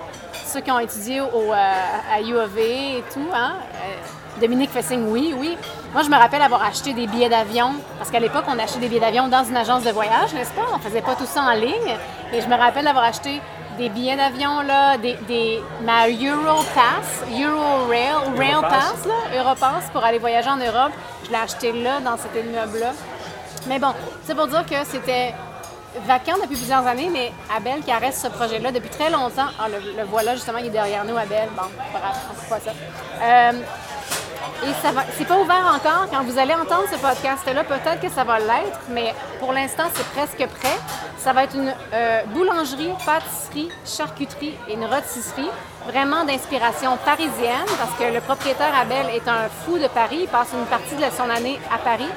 Ceux 0.45 0.62
qui 0.62 0.71
ont 0.71 0.79
étudié 0.79 1.21
au, 1.21 1.53
euh, 1.53 1.55
à 1.55 2.21
U 2.21 2.35
of 2.35 2.55
A 2.57 2.59
et 2.59 3.03
tout, 3.13 3.27
hein? 3.33 3.53
Euh, 3.75 4.39
Dominique 4.41 4.71
Fessing, 4.71 5.05
oui, 5.12 5.33
oui. 5.38 5.57
Moi, 5.93 6.04
je 6.04 6.10
me 6.10 6.15
rappelle 6.17 6.41
avoir 6.43 6.63
acheté 6.63 6.93
des 6.93 7.08
billets 7.08 7.30
d'avion, 7.30 7.73
parce 7.97 8.12
qu'à 8.12 8.19
l'époque, 8.19 8.45
on 8.47 8.60
achetait 8.60 8.78
des 8.80 8.88
billets 8.89 8.99
d'avion 8.99 9.28
dans 9.28 9.43
une 9.43 9.58
agence 9.58 9.84
de 9.84 9.89
voyage, 9.89 10.34
n'est-ce 10.34 10.52
pas? 10.52 10.67
On 10.73 10.78
faisait 10.78 11.02
pas 11.02 11.15
tout 11.15 11.25
ça 11.25 11.41
en 11.41 11.54
ligne. 11.54 11.97
Et 12.32 12.41
je 12.41 12.47
me 12.47 12.56
rappelle 12.56 12.86
d'avoir 12.86 13.06
acheté 13.06 13.41
des 13.80 13.89
billets 13.89 14.15
d'avion, 14.15 14.62
là, 14.62 14.97
des, 14.97 15.15
des, 15.28 15.63
ma 15.82 16.08
Euro 16.08 16.62
Pass, 16.75 17.23
Euro 17.32 17.88
Rail, 17.88 18.12
Europass. 18.38 18.69
Pass, 18.69 19.06
là, 19.08 19.39
Europass 19.39 19.89
pour 19.91 20.04
aller 20.04 20.19
voyager 20.19 20.49
en 20.49 20.58
Europe. 20.58 20.91
Je 21.25 21.32
l'ai 21.32 21.38
acheté 21.38 21.71
là, 21.71 21.99
dans 22.02 22.17
cet 22.17 22.36
immeuble-là. 22.36 22.91
Mais 23.67 23.80
bon, 23.80 23.93
c'est 24.25 24.36
pour 24.36 24.47
dire 24.47 24.65
que 24.67 24.86
c'était 24.86 25.34
vacant 26.06 26.36
depuis 26.36 26.56
plusieurs 26.56 26.86
années, 26.86 27.10
mais 27.12 27.32
Abel 27.56 27.80
qui 27.82 27.91
arrête 27.91 28.15
ce 28.15 28.28
projet-là 28.28 28.71
depuis 28.71 28.89
très 28.91 29.10
longtemps. 29.10 29.47
Ah, 29.60 29.67
le, 29.67 29.80
le 29.97 30.04
voilà, 30.04 30.36
justement, 30.36 30.60
il 30.60 30.67
est 30.67 30.69
derrière 30.69 31.04
nous, 31.04 31.17
Abel. 31.17 31.49
Bon, 31.58 31.63
pas 31.91 31.99
grave, 31.99 32.15
on 32.32 32.36
fait 32.36 32.49
pas 32.49 32.60
ça. 32.60 32.71
Euh, 33.23 33.52
et 34.63 34.73
ça 34.82 34.91
va, 34.91 35.04
c'est 35.17 35.25
pas 35.25 35.38
ouvert 35.38 35.65
encore. 35.73 36.08
Quand 36.12 36.23
vous 36.23 36.38
allez 36.38 36.54
entendre 36.54 36.86
ce 36.91 36.97
podcast-là, 36.97 37.63
peut-être 37.63 38.02
que 38.02 38.10
ça 38.10 38.23
va 38.23 38.39
l'être, 38.39 38.80
mais 38.89 39.13
pour 39.39 39.54
l'instant, 39.54 39.86
c'est 39.93 40.06
presque 40.10 40.45
prêt. 40.60 40.78
Ça 41.17 41.34
va 41.34 41.43
être 41.43 41.56
une 41.56 41.73
euh, 41.93 42.23
boulangerie, 42.28 42.91
pâtisserie, 43.06 43.69
charcuterie 43.86 44.56
et 44.67 44.73
une 44.73 44.86
rôtisserie, 44.86 45.49
vraiment 45.86 46.25
d'inspiration 46.25 46.97
parisienne, 46.97 47.67
parce 47.78 47.91
que 47.97 48.13
le 48.13 48.21
propriétaire 48.21 48.73
Abel 48.80 49.08
est 49.15 49.28
un 49.28 49.49
fou 49.65 49.78
de 49.78 49.88
Paris. 49.88 50.19
Il 50.21 50.28
passe 50.28 50.49
une 50.54 50.65
partie 50.65 50.95
de 50.95 51.15
son 51.15 51.30
année 51.30 51.60
à 51.73 51.78
Paris. 51.78 52.10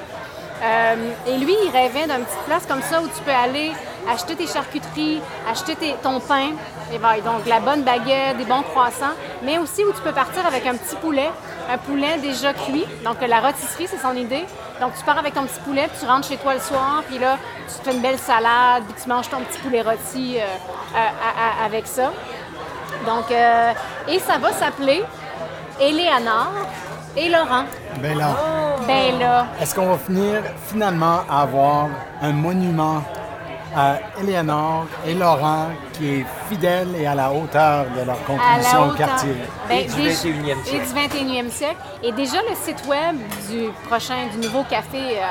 Euh, 0.62 1.11
et 1.27 1.38
lui, 1.38 1.55
il 1.64 1.70
rêvait 1.70 2.07
d'une 2.07 2.25
petite 2.25 2.44
place 2.46 2.66
comme 2.66 2.83
ça 2.83 3.01
où 3.03 3.07
tu 3.09 3.20
peux 3.25 3.33
aller 3.33 3.72
acheter 4.09 4.37
tes 4.37 4.46
charcuteries, 4.46 5.20
acheter 5.51 5.75
tes- 5.77 5.94
ton 6.03 6.20
pain, 6.20 6.51
et 6.92 6.98
voilà, 6.98 7.20
donc 7.20 7.46
la 7.46 7.61
bonne 7.61 7.83
baguette, 7.83 8.37
des 8.37 8.44
bons 8.44 8.62
croissants, 8.62 9.14
mais 9.42 9.59
aussi 9.59 9.85
où 9.85 9.92
tu 9.92 10.01
peux 10.03 10.12
partir 10.12 10.44
avec 10.46 10.64
un 10.66 10.75
petit 10.77 10.96
poulet, 10.96 11.31
un 11.72 11.79
poulet 11.79 12.18
déjà 12.18 12.53
cuit. 12.53 12.85
Donc 13.05 13.16
la 13.27 13.40
rôtisserie, 13.40 13.88
c'est 13.88 14.01
son 14.01 14.14
idée. 14.16 14.44
Donc 14.81 14.92
tu 14.96 15.05
pars 15.05 15.18
avec 15.18 15.35
ton 15.35 15.44
petit 15.44 15.61
poulet, 15.61 15.88
puis 15.88 15.98
tu 16.01 16.07
rentres 16.07 16.29
chez 16.29 16.37
toi 16.37 16.55
le 16.55 16.61
soir, 16.61 17.03
puis 17.09 17.18
là, 17.18 17.38
tu 17.68 17.75
te 17.81 17.85
fais 17.85 17.94
une 17.96 18.03
belle 18.03 18.18
salade, 18.18 18.85
puis 18.88 19.03
tu 19.03 19.09
manges 19.09 19.29
ton 19.29 19.38
petit 19.40 19.59
poulet 19.59 19.83
rôti 19.83 20.38
euh, 20.38 20.44
à- 20.96 21.64
avec 21.64 21.87
ça. 21.87 22.12
Donc, 23.07 23.31
euh, 23.31 23.72
et 24.09 24.18
ça 24.20 24.38
va 24.38 24.53
s'appeler 24.53 25.03
Éléonore 25.81 26.53
et 27.16 27.29
Laurent? 27.29 27.64
Ben 28.01 28.16
là, 28.18 28.29
Ben 28.87 29.18
là, 29.18 29.46
est-ce 29.61 29.75
qu'on 29.75 29.87
va 29.87 29.98
finir 29.98 30.42
finalement 30.66 31.20
à 31.31 31.42
avoir 31.42 31.88
un 32.22 32.33
monument 32.33 33.03
à 33.77 33.96
Éléonore 34.20 34.87
et 35.07 35.14
Laurent 35.14 35.68
qui 35.94 36.09
est 36.20 36.27
fidèle 36.48 36.88
et 36.98 37.07
à 37.07 37.14
la 37.14 37.31
hauteur 37.33 37.87
de 37.98 38.05
leur 38.05 38.22
contribution 38.25 38.88
au 38.88 38.92
quartier? 38.94 39.37
Ben, 39.68 39.79
Et 39.81 39.85
du 39.85 39.94
déjà- 40.03 40.11
21e 40.11 40.59
Et 40.59 40.64
siècle. 40.64 40.87
du 40.87 40.92
21e 40.94 41.51
siècle. 41.51 41.77
Et 42.03 42.12
déjà, 42.12 42.38
le 42.48 42.55
site 42.55 42.85
web 42.87 43.16
du 43.51 43.68
prochain, 43.88 44.27
du 44.33 44.38
nouveau 44.46 44.62
café 44.64 44.98
euh, 45.18 45.25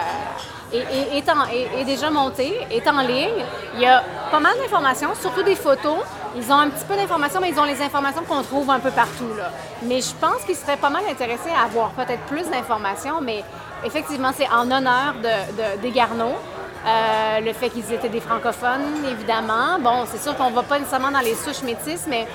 est, 0.74 1.84
déjà 1.86 2.10
monté, 2.10 2.60
est 2.72 2.88
en 2.88 3.02
ligne. 3.02 3.44
Il 3.76 3.82
y 3.82 3.86
a 3.86 4.04
pas 4.32 4.40
mal 4.40 4.54
d'informations, 4.58 5.10
surtout 5.20 5.44
des 5.44 5.56
photos. 5.56 6.00
Ils 6.36 6.50
ont 6.52 6.58
un 6.60 6.70
petit 6.70 6.86
peu 6.86 6.96
d'informations, 6.96 7.40
mais 7.42 7.50
ils 7.50 7.60
ont 7.60 7.66
les 7.66 7.82
informations 7.82 8.24
qu'on 8.28 8.42
trouve 8.42 8.70
un 8.70 8.80
peu 8.80 8.92
partout. 8.92 9.30
Là. 9.38 9.52
Mais 9.84 10.00
je 10.02 10.14
pense 10.16 10.44
qu'ils 10.46 10.56
seraient 10.56 10.78
pas 10.78 10.90
mal 10.90 11.04
intéressés 11.10 11.50
à 11.50 11.66
avoir 11.66 11.90
peut-être 11.92 12.22
plus 12.28 12.48
d'informations, 12.50 13.20
mais 13.22 13.44
effectivement, 13.84 14.32
c'est 14.36 14.48
en 14.50 14.70
honneur 14.72 15.16
de, 15.22 15.78
de- 15.78 15.82
des 15.82 15.92
Garneaux. 15.92 16.36
Euh, 16.84 17.42
le 17.42 17.54
fait 17.54 17.70
qu'ils 17.70 17.92
étaient 17.94 18.10
des 18.10 18.22
francophones, 18.22 19.06
évidemment. 19.12 19.78
Bon, 19.80 20.06
c'est 20.12 20.20
sûr 20.22 20.36
qu'on 20.36 20.50
va 20.50 20.64
pas 20.64 20.80
nécessairement 20.80 21.12
dans 21.12 21.20
les 21.20 21.36
souches 21.36 21.62
métisses, 21.62 22.06
mais 22.08 22.26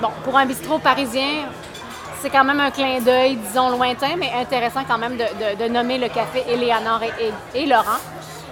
bon, 0.00 0.10
pour 0.22 0.36
un 0.36 0.46
bistrot 0.46 0.78
parisien, 0.78 1.46
c'est 2.20 2.30
quand 2.30 2.44
même 2.44 2.60
un 2.60 2.70
clin 2.70 3.00
d'œil, 3.00 3.36
disons, 3.36 3.70
lointain, 3.70 4.16
mais 4.16 4.30
intéressant 4.40 4.80
quand 4.88 4.98
même 4.98 5.16
de, 5.16 5.68
nommer 5.68 5.98
le 5.98 6.08
café 6.08 6.44
Éléonore 6.48 7.00
et, 7.54 7.66
Laurent. 7.66 8.00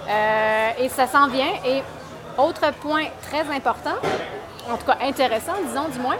Euh, 0.07 0.69
et 0.79 0.89
ça 0.89 1.07
s'en 1.07 1.27
vient. 1.27 1.53
Et 1.65 1.81
autre 2.37 2.71
point 2.81 3.05
très 3.29 3.41
important, 3.55 3.95
en 4.71 4.77
tout 4.77 4.85
cas 4.85 4.97
intéressant, 5.01 5.53
disons 5.67 5.87
du 5.89 5.99
moins, 5.99 6.17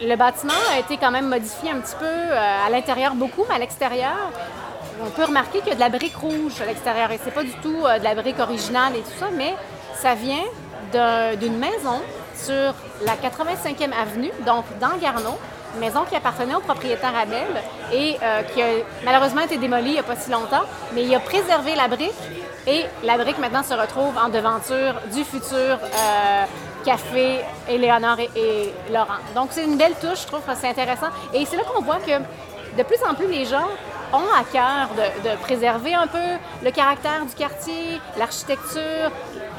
le 0.00 0.14
bâtiment 0.16 0.52
a 0.74 0.78
été 0.78 0.96
quand 0.96 1.10
même 1.10 1.28
modifié 1.28 1.70
un 1.70 1.80
petit 1.80 1.96
peu 1.98 2.04
euh, 2.04 2.66
à 2.66 2.70
l'intérieur 2.70 3.14
beaucoup, 3.14 3.44
mais 3.48 3.54
à 3.56 3.58
l'extérieur, 3.58 4.12
on 5.04 5.10
peut 5.10 5.24
remarquer 5.24 5.58
qu'il 5.60 5.68
y 5.68 5.72
a 5.72 5.74
de 5.74 5.80
la 5.80 5.88
brique 5.88 6.16
rouge 6.16 6.60
à 6.60 6.66
l'extérieur. 6.66 7.10
Et 7.10 7.18
c'est 7.22 7.30
pas 7.32 7.42
du 7.42 7.52
tout 7.62 7.82
euh, 7.84 7.98
de 7.98 8.04
la 8.04 8.14
brique 8.14 8.38
originale 8.38 8.94
et 8.96 9.00
tout 9.00 9.18
ça, 9.18 9.26
mais 9.32 9.54
ça 9.94 10.14
vient 10.14 10.44
d'un- 10.92 11.34
d'une 11.36 11.58
maison 11.58 12.00
sur 12.34 12.74
la 13.04 13.14
85e 13.16 13.92
avenue, 14.00 14.30
donc 14.44 14.64
dans 14.78 14.96
Garneau, 15.00 15.38
maison 15.78 16.04
qui 16.08 16.16
appartenait 16.16 16.54
au 16.54 16.60
propriétaire 16.60 17.12
Abel 17.16 17.46
et 17.92 18.16
euh, 18.22 18.42
qui 18.42 18.62
a 18.62 18.66
malheureusement 19.04 19.42
été 19.42 19.56
démolie 19.56 19.88
il 19.88 19.92
n'y 19.92 19.98
a 19.98 20.02
pas 20.02 20.16
si 20.16 20.30
longtemps, 20.30 20.64
mais 20.94 21.04
il 21.04 21.14
a 21.14 21.20
préservé 21.20 21.74
la 21.74 21.88
brique 21.88 22.12
et 22.66 22.84
la 23.04 23.16
brique 23.16 23.38
maintenant 23.38 23.62
se 23.62 23.74
retrouve 23.74 24.16
en 24.18 24.28
devanture 24.28 24.94
du 25.12 25.24
futur 25.24 25.78
euh, 25.82 26.44
café 26.84 27.40
Éléonore 27.68 28.20
et, 28.20 28.72
Laurent. 28.92 29.20
Donc 29.34 29.48
c'est 29.52 29.64
une 29.64 29.76
belle 29.76 29.94
touche, 30.00 30.22
je 30.22 30.26
trouve 30.26 30.40
c'est 30.58 30.68
intéressant. 30.68 31.08
Et 31.32 31.44
c'est 31.44 31.56
là 31.56 31.62
qu'on 31.64 31.82
voit 31.82 31.98
que 31.98 32.18
de 32.76 32.82
plus 32.82 32.98
en 33.08 33.14
plus 33.14 33.28
les 33.28 33.44
gens 33.44 33.68
ont 34.12 34.28
à 34.38 34.44
cœur 34.44 34.88
de, 34.96 35.36
préserver 35.42 35.94
un 35.94 36.06
peu 36.06 36.18
le 36.62 36.70
caractère 36.70 37.24
du 37.24 37.34
quartier, 37.34 38.00
l'architecture, 38.18 39.10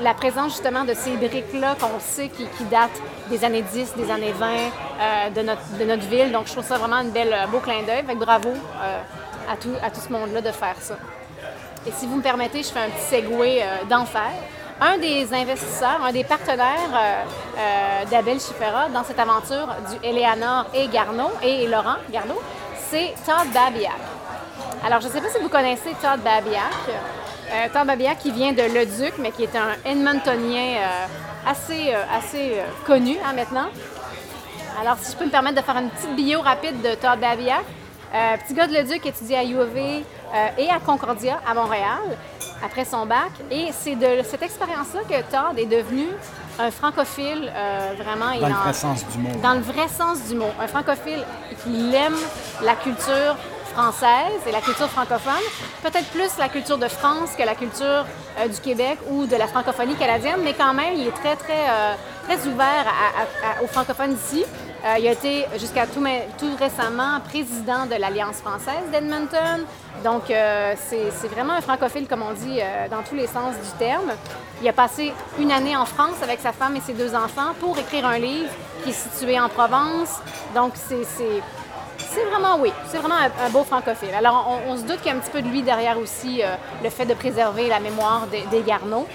la 0.01 0.13
présence 0.13 0.53
justement 0.53 0.83
de 0.83 0.93
ces 0.93 1.11
briques-là 1.17 1.75
qu'on 1.79 1.99
sait 1.99 2.29
qui 2.29 2.63
datent 2.65 3.01
des 3.29 3.43
années 3.43 3.61
10, 3.61 3.95
des 3.95 4.11
années 4.11 4.31
20 4.31 4.47
euh, 4.47 5.29
de, 5.29 5.41
notre, 5.85 6.07
ville. 6.07 6.31
Donc 6.31 6.47
je 6.47 6.53
trouve 6.53 6.65
ça 6.65 6.77
vraiment 6.77 6.97
un 6.97 7.05
euh, 7.05 7.47
beau 7.47 7.59
clin 7.59 7.83
d'œil. 7.83 8.03
Bravo 8.15 8.49
euh, 8.49 8.99
à, 9.51 9.55
tout, 9.57 9.73
à 9.81 9.89
tout 9.89 10.01
ce 10.01 10.11
monde-là 10.11 10.41
de 10.41 10.51
faire 10.51 10.75
ça. 10.79 10.95
Et 11.85 11.91
si 11.91 12.05
vous 12.05 12.17
me 12.17 12.21
permettez, 12.21 12.63
je 12.63 12.69
fais 12.69 12.79
un 12.79 12.89
petit 12.89 13.15
segway 13.15 13.63
d'enfer. 13.89 14.31
Un 14.81 14.97
des 14.97 15.33
investisseurs, 15.33 16.01
un 16.03 16.11
des 16.11 16.23
partenaires 16.23 17.25
d'Abel 18.11 18.39
Schifera 18.39 18.89
dans 18.89 19.03
cette 19.03 19.19
aventure 19.19 19.67
du 19.89 20.07
Eleanor 20.07 20.65
et 20.73 20.87
Garneau, 20.89 21.31
et 21.41 21.65
Laurent 21.65 21.95
Garneau, 22.11 22.39
c'est 22.89 23.13
Todd 23.25 23.47
Babiak. 23.53 23.93
Alors, 24.85 25.01
je 25.01 25.07
ne 25.07 25.11
sais 25.13 25.21
pas 25.21 25.29
si 25.29 25.41
vous 25.41 25.49
connaissez 25.49 25.95
Todd 26.01 26.19
Babiak. 26.23 26.61
Euh, 27.51 27.67
Todd 27.73 27.87
Babiak 27.87 28.19
qui 28.19 28.31
vient 28.31 28.51
de 28.51 28.61
Leduc, 28.61 29.13
mais 29.19 29.31
qui 29.31 29.43
est 29.43 29.55
un 29.55 29.73
Edmontonien 29.89 30.75
assez, 31.47 31.93
euh, 31.93 32.03
assez 32.11 32.53
euh, 32.53 32.63
connu 32.85 33.15
hein, 33.25 33.33
maintenant. 33.33 33.67
Alors, 34.79 34.97
si 35.01 35.11
je 35.11 35.17
peux 35.17 35.25
me 35.25 35.31
permettre 35.31 35.55
de 35.55 35.65
faire 35.65 35.77
une 35.77 35.89
petite 35.89 36.15
bio 36.15 36.41
rapide 36.41 36.81
de 36.81 36.95
Todd 36.95 37.19
Babiak. 37.19 37.65
Euh, 38.13 38.37
petit 38.37 38.53
gars 38.53 38.67
de 38.67 38.73
Leduc 38.73 39.05
étudie 39.05 39.35
à 39.35 39.43
UOV 39.43 39.75
euh, 39.77 40.47
et 40.57 40.69
à 40.69 40.79
Concordia 40.79 41.41
à 41.45 41.53
Montréal 41.53 41.99
après 42.63 42.85
son 42.85 43.05
bac. 43.05 43.31
Et 43.51 43.67
c'est 43.71 43.95
de 43.95 44.23
cette 44.23 44.43
expérience-là 44.43 45.01
que 45.01 45.21
Todd 45.29 45.57
est 45.57 45.65
devenu 45.65 46.07
un 46.57 46.71
francophile 46.71 47.51
euh, 47.53 47.93
vraiment. 47.97 48.39
Dans 48.39 48.47
le 48.47 48.53
vrai 48.53 48.73
sens 48.73 49.05
du 49.11 49.17
mot. 49.17 49.29
dans 49.43 49.53
le 49.55 49.59
vrai 49.59 49.87
sens 49.89 50.23
du 50.29 50.35
mot. 50.35 50.49
Un 50.59 50.67
francophile 50.67 51.23
qui 51.63 51.93
aime 51.95 52.15
la 52.63 52.75
culture 52.75 53.35
française 53.77 54.41
et 54.47 54.51
la 54.51 54.59
culture 54.59 54.89
francophone, 54.89 55.45
peut-être 55.83 56.07
plus 56.07 56.31
la 56.39 56.49
culture 56.49 56.79
de 56.79 56.87
France 56.87 57.29
que 57.37 57.43
la 57.43 57.53
culture 57.53 58.05
euh, 58.39 58.47
du 58.47 58.59
Québec 58.59 58.97
ou 59.11 59.27
de 59.27 59.35
la 59.35 59.45
francophonie 59.45 59.93
canadienne, 59.93 60.39
mais 60.43 60.55
quand 60.55 60.73
même, 60.73 60.95
il 60.95 61.07
est 61.07 61.11
très, 61.11 61.35
très, 61.35 61.63
euh, 61.69 61.93
très 62.27 62.47
ouvert 62.47 62.85
aux 63.63 63.67
francophones 63.67 64.15
d'ici. 64.15 64.43
Euh, 64.83 64.95
il 64.97 65.07
a 65.07 65.11
été 65.11 65.45
jusqu'à 65.59 65.85
tout, 65.85 66.03
récemment 66.59 67.19
président 67.19 67.85
de 67.85 67.95
l'Alliance 68.01 68.37
française 68.37 68.85
d'Edmonton. 68.91 69.59
Donc, 70.03 70.31
euh, 70.31 70.73
c'est 70.87 71.27
vraiment 71.27 71.53
un 71.53 71.61
francophile, 71.61 72.07
comme 72.07 72.23
on 72.23 72.33
dit, 72.33 72.59
dans 72.89 73.03
tous 73.03 73.15
les 73.15 73.27
sens 73.27 73.53
du 73.55 73.71
terme. 73.77 74.11
Il 74.61 74.67
a 74.67 74.73
passé 74.73 75.13
une 75.39 75.51
année 75.51 75.75
en 75.77 75.85
France 75.85 76.17
avec 76.23 76.39
sa 76.39 76.51
femme 76.51 76.75
et 76.75 76.81
ses 76.81 76.93
deux 76.93 77.13
enfants 77.13 77.53
pour 77.59 77.77
écrire 77.77 78.07
un 78.07 78.17
livre 78.17 78.49
qui 78.83 78.89
est 78.89 78.93
situé 78.93 79.39
en 79.39 79.49
Provence. 79.49 80.19
Donc, 80.55 80.73
c'est 80.75 81.41
c'est- 82.17 82.29
vraiment, 82.29 82.57
oui, 82.59 82.71
c'est 82.89 82.97
vraiment 82.97 83.15
un, 83.15 83.45
un 83.45 83.49
beau 83.49 83.63
francophile. 83.63 84.13
Alors, 84.17 84.47
on, 84.67 84.71
on 84.71 84.77
se 84.77 84.83
doute 84.83 84.97
qu'il 85.01 85.11
y 85.11 85.13
a 85.13 85.17
un 85.17 85.19
petit 85.19 85.31
peu 85.31 85.41
de 85.41 85.47
lui 85.47 85.61
derrière 85.63 85.97
aussi 85.97 86.41
euh, 86.43 86.47
le 86.83 86.89
fait 86.89 87.05
de 87.05 87.13
préserver 87.13 87.67
la 87.69 87.79
mémoire 87.79 88.27
des, 88.31 88.41
des 88.51 88.61
Garneaux. 88.61 89.07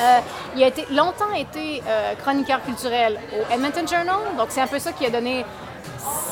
Euh, 0.00 0.18
il 0.56 0.62
a 0.62 0.68
été, 0.68 0.86
longtemps 0.92 1.32
été 1.36 1.82
euh, 1.86 2.14
chroniqueur 2.22 2.62
culturel 2.62 3.18
au 3.32 3.52
Edmonton 3.54 3.86
Journal, 3.88 4.16
donc 4.36 4.46
c'est 4.50 4.60
un 4.60 4.66
peu 4.66 4.78
ça 4.78 4.92
qui 4.92 5.04
a 5.06 5.10
donné 5.10 5.44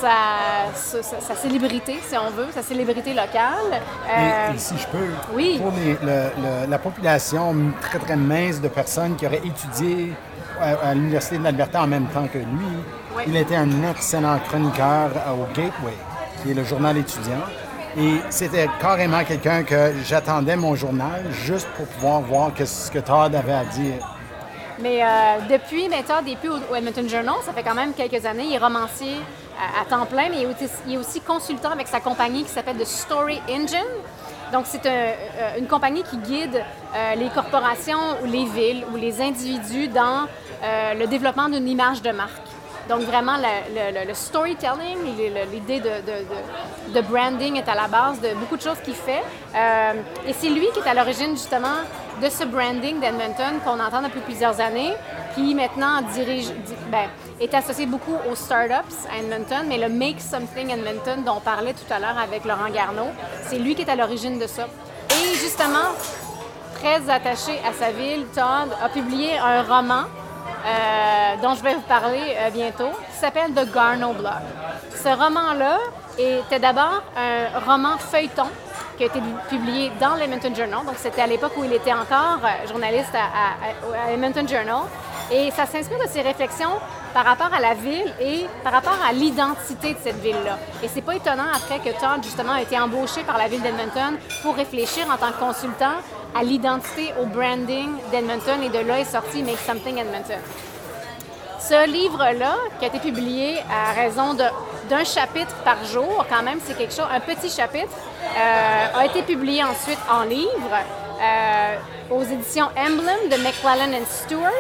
sa, 0.01 0.71
sa- 0.75 1.03
sa- 1.03 1.21
sa 1.21 1.35
célébrité, 1.35 1.99
si 2.07 2.17
on 2.17 2.31
veut, 2.31 2.47
sa 2.55 2.63
célébrité 2.63 3.11
locale. 3.15 3.73
Euh, 4.09 4.51
Et, 4.53 4.55
et 4.55 4.59
si 4.59 4.75
je 4.79 4.87
peux, 4.87 5.09
oui. 5.35 5.59
pour 5.61 5.73
les- 5.73 5.95
le- 6.03 6.31
le- 6.65 6.71
la 6.71 6.79
population 6.79 7.55
très 7.81 7.99
très 7.99 8.17
mince 8.17 8.61
de 8.61 8.69
personnes 8.69 9.17
qui 9.17 9.27
auraient 9.27 9.43
étudié 9.45 10.13
à, 10.61 10.89
à 10.91 10.95
l'Université 10.95 11.39
de 11.39 11.45
l'Alberta 11.45 11.83
en 11.83 11.87
même 11.87 12.07
temps 12.07 12.27
que 12.33 12.39
lui, 12.39 12.67
Il 13.27 13.37
était 13.37 13.57
un 13.57 13.91
excellent 13.91 14.39
chroniqueur 14.49 15.11
au 15.33 15.47
Gateway, 15.55 15.97
qui 16.43 16.51
est 16.51 16.55
le 16.55 16.65
journal 16.65 16.97
étudiant. 16.97 17.45
Et 17.99 18.17
c'était 18.29 18.69
carrément 18.79 19.25
quelqu'un 19.25 19.63
que 19.63 19.95
j'attendais 20.05 20.57
mon 20.57 20.75
journal 20.75 21.25
juste 21.45 21.69
pour 21.77 21.87
pouvoir 21.87 22.21
voir 22.21 22.51
ce 22.63 22.91
que 22.91 22.99
Todd 22.99 23.35
avait 23.35 23.53
à 23.53 23.65
dire. 23.65 24.07
Mais 24.79 25.03
euh, 25.03 25.07
depuis, 25.49 25.89
mais 25.89 26.03
Todd 26.03 26.27
n'est 26.27 26.37
plus 26.37 26.51
au, 26.51 26.75
Edmonton 26.75 27.09
Journal, 27.09 27.37
ça 27.43 27.55
fait 27.55 27.63
quand 27.63 27.75
même 27.75 27.95
quelques 27.95 28.27
années. 28.27 28.45
Il 28.49 28.55
est 28.55 28.59
romancier 28.59 29.17
à, 29.81 29.87
temps 29.87 30.05
plein, 30.05 30.29
mais 30.29 30.43
il 30.43 30.93
est, 30.93 30.99
aussi, 30.99 31.21
consultant 31.23 31.71
avec 31.71 31.89
sa 31.89 32.01
compagnie 32.01 32.45
qui 32.45 32.51
s'appelle 32.51 32.77
The 32.77 32.85
Story 32.85 33.41
Engine. 33.49 33.79
Donc, 34.53 34.65
c'est 34.67 34.85
euh, 34.85 35.59
une 35.59 35.67
compagnie 35.67 36.03
qui 36.03 36.19
guide 36.19 36.63
euh, 36.95 37.15
les 37.15 37.31
corporations 37.31 38.19
ou 38.23 38.27
les 38.27 38.45
villes 38.45 38.85
ou 38.93 38.97
les 38.97 39.23
individus 39.23 39.89
dans 39.89 40.27
le 40.99 41.07
développement 41.07 41.49
d'une 41.49 41.69
image 41.69 42.03
de 42.03 42.11
marque. 42.11 42.46
Donc, 42.89 43.01
vraiment, 43.01 43.37
le, 43.37 44.15
storytelling, 44.15 44.99
l'idée 45.53 45.81
de, 45.81 47.01
branding 47.01 47.57
est 47.57 47.69
à 47.69 47.75
la 47.75 47.89
base 47.89 48.21
de 48.21 48.35
beaucoup 48.35 48.57
de 48.57 48.63
choses 48.63 48.79
qu'il 48.85 48.95
fait. 48.95 49.23
Euh, 49.55 49.93
et 50.27 50.33
c'est 50.33 50.49
lui 50.49 50.67
qui 50.73 50.81
est 50.81 50.89
à 50.89 50.95
l'origine, 50.95 51.31
justement, 51.31 51.83
de 52.23 52.29
ce 52.29 52.45
branding 52.45 53.01
d'Edmonton 53.01 53.61
qu'on 53.65 53.81
entend 53.81 54.03
depuis 54.03 54.21
plusieurs 54.21 54.61
années, 54.61 54.93
qui 55.35 55.55
maintenant 55.55 56.01
ben, 56.91 57.09
est 57.41 57.55
associé 57.55 57.87
beaucoup 57.87 58.17
aux 58.31 58.35
startups 58.35 58.97
à 59.13 59.19
Edmonton, 59.19 59.67
mais 59.69 59.79
le 59.79 59.89
Make 59.89 60.21
Something 60.21 60.71
Edmonton 60.71 61.25
dont 61.25 61.37
on 61.37 61.41
parlait 61.41 61.75
tout 61.75 61.93
à 61.93 61.99
l'heure 61.99 62.19
avec 62.19 62.45
Laurent 62.45 62.71
Garneau, 62.73 63.09
c'est 63.49 63.59
lui 63.59 63.75
qui 63.75 63.83
est 63.83 63.91
à 63.91 63.97
l'origine 63.97 64.39
de 64.39 64.47
ça. 64.47 64.67
Et 65.11 65.35
justement, 65.35 65.93
très 66.75 67.11
attaché 67.11 67.61
à 67.69 67.73
sa 67.73 67.91
ville, 67.91 68.27
Todd 68.35 68.71
a 68.83 68.89
publié 68.89 69.39
un 69.39 69.63
roman 69.63 70.05
euh, 70.67 71.37
dont 71.43 71.55
je 71.55 71.63
vais 71.63 71.75
vous 71.75 71.81
parler 71.83 72.35
euh, 72.39 72.51
bientôt, 72.51 72.91
qui 73.11 73.17
s'appelle 73.19 73.53
The 73.53 73.73
Garneau 73.73 74.13
Block. 74.15 74.33
Ce 74.95 75.09
roman-là 75.09 75.79
était 76.19 76.59
d'abord 76.59 77.03
un 77.17 77.61
roman 77.61 77.97
feuilleton 77.99 78.49
qui 78.97 79.05
a 79.05 79.07
été 79.07 79.21
publié 79.49 79.93
dans 80.01 80.15
l'Edmonton 80.15 80.55
Journal. 80.55 80.85
Donc, 80.85 80.97
c'était 80.97 81.23
à 81.23 81.27
l'époque 81.27 81.53
où 81.57 81.65
il 81.65 81.73
était 81.73 81.93
encore 81.93 82.41
euh, 82.43 82.67
journaliste 82.67 83.15
à, 83.15 84.09
à, 84.09 84.47
Journal. 84.47 84.83
Et 85.31 85.51
ça 85.51 85.67
s'inspire 85.67 85.99
de 85.99 86.09
ses 86.09 86.23
réflexions 86.23 86.71
par 87.13 87.25
rapport 87.25 87.53
à 87.53 87.61
la 87.61 87.75
ville 87.75 88.13
et 88.21 88.47
par 88.63 88.73
rapport 88.73 88.97
à 89.09 89.13
l'identité 89.13 89.95
de 89.95 89.99
cette 90.03 90.21
ville-là. 90.21 90.59
Et 90.83 90.89
c'est 90.89 91.03
pas 91.03 91.17
étonnant 91.17 91.47
après 91.55 91.79
que 91.79 91.99
Todd, 91.99 92.23
justement, 92.23 92.53
a 92.53 92.63
été 92.63 92.79
embauché 92.79 93.23
par 93.23 93.39
la 93.39 93.49
ville 93.49 93.63
d'Edmonton 93.63 94.19
pour 94.43 94.55
réfléchir 94.55 95.05
en 95.11 95.17
tant 95.17 95.33
que 95.33 95.39
consultant 95.39 95.97
à 96.37 96.43
l'identité, 96.43 97.13
au 97.21 97.27
branding 97.27 97.89
d'Edmonton. 98.11 98.63
Et 98.63 98.69
de 98.69 98.87
là 98.87 99.01
est 99.01 99.05
sorti 99.05 99.43
Make 99.43 99.59
Something 99.59 99.99
Edmonton. 99.99 100.39
Ce 101.59 101.89
livre-là, 101.89 102.55
qui 102.79 102.85
a 102.85 102.89
été 102.89 102.99
publié 102.99 103.59
à 103.71 103.93
raison 103.93 104.35
d'un 104.35 105.05
chapitre 105.05 105.55
par 105.65 105.85
jour, 105.85 106.25
quand 106.29 106.43
même, 106.43 106.59
c'est 106.65 106.77
quelque 106.77 106.95
chose, 106.95 107.09
un 107.11 107.21
petit 107.21 107.51
chapitre, 107.51 107.91
euh, 108.37 108.99
a 109.01 109.07
été 109.07 109.23
publié 109.23 109.65
ensuite 109.65 109.99
en 110.11 110.23
livre 110.25 110.77
euh, 111.21 111.77
aux 112.11 112.23
éditions 112.23 112.67
Emblem 112.77 113.31
de 113.31 113.37
McClellan 113.43 113.99
and 113.99 114.07
Stewart. 114.07 114.51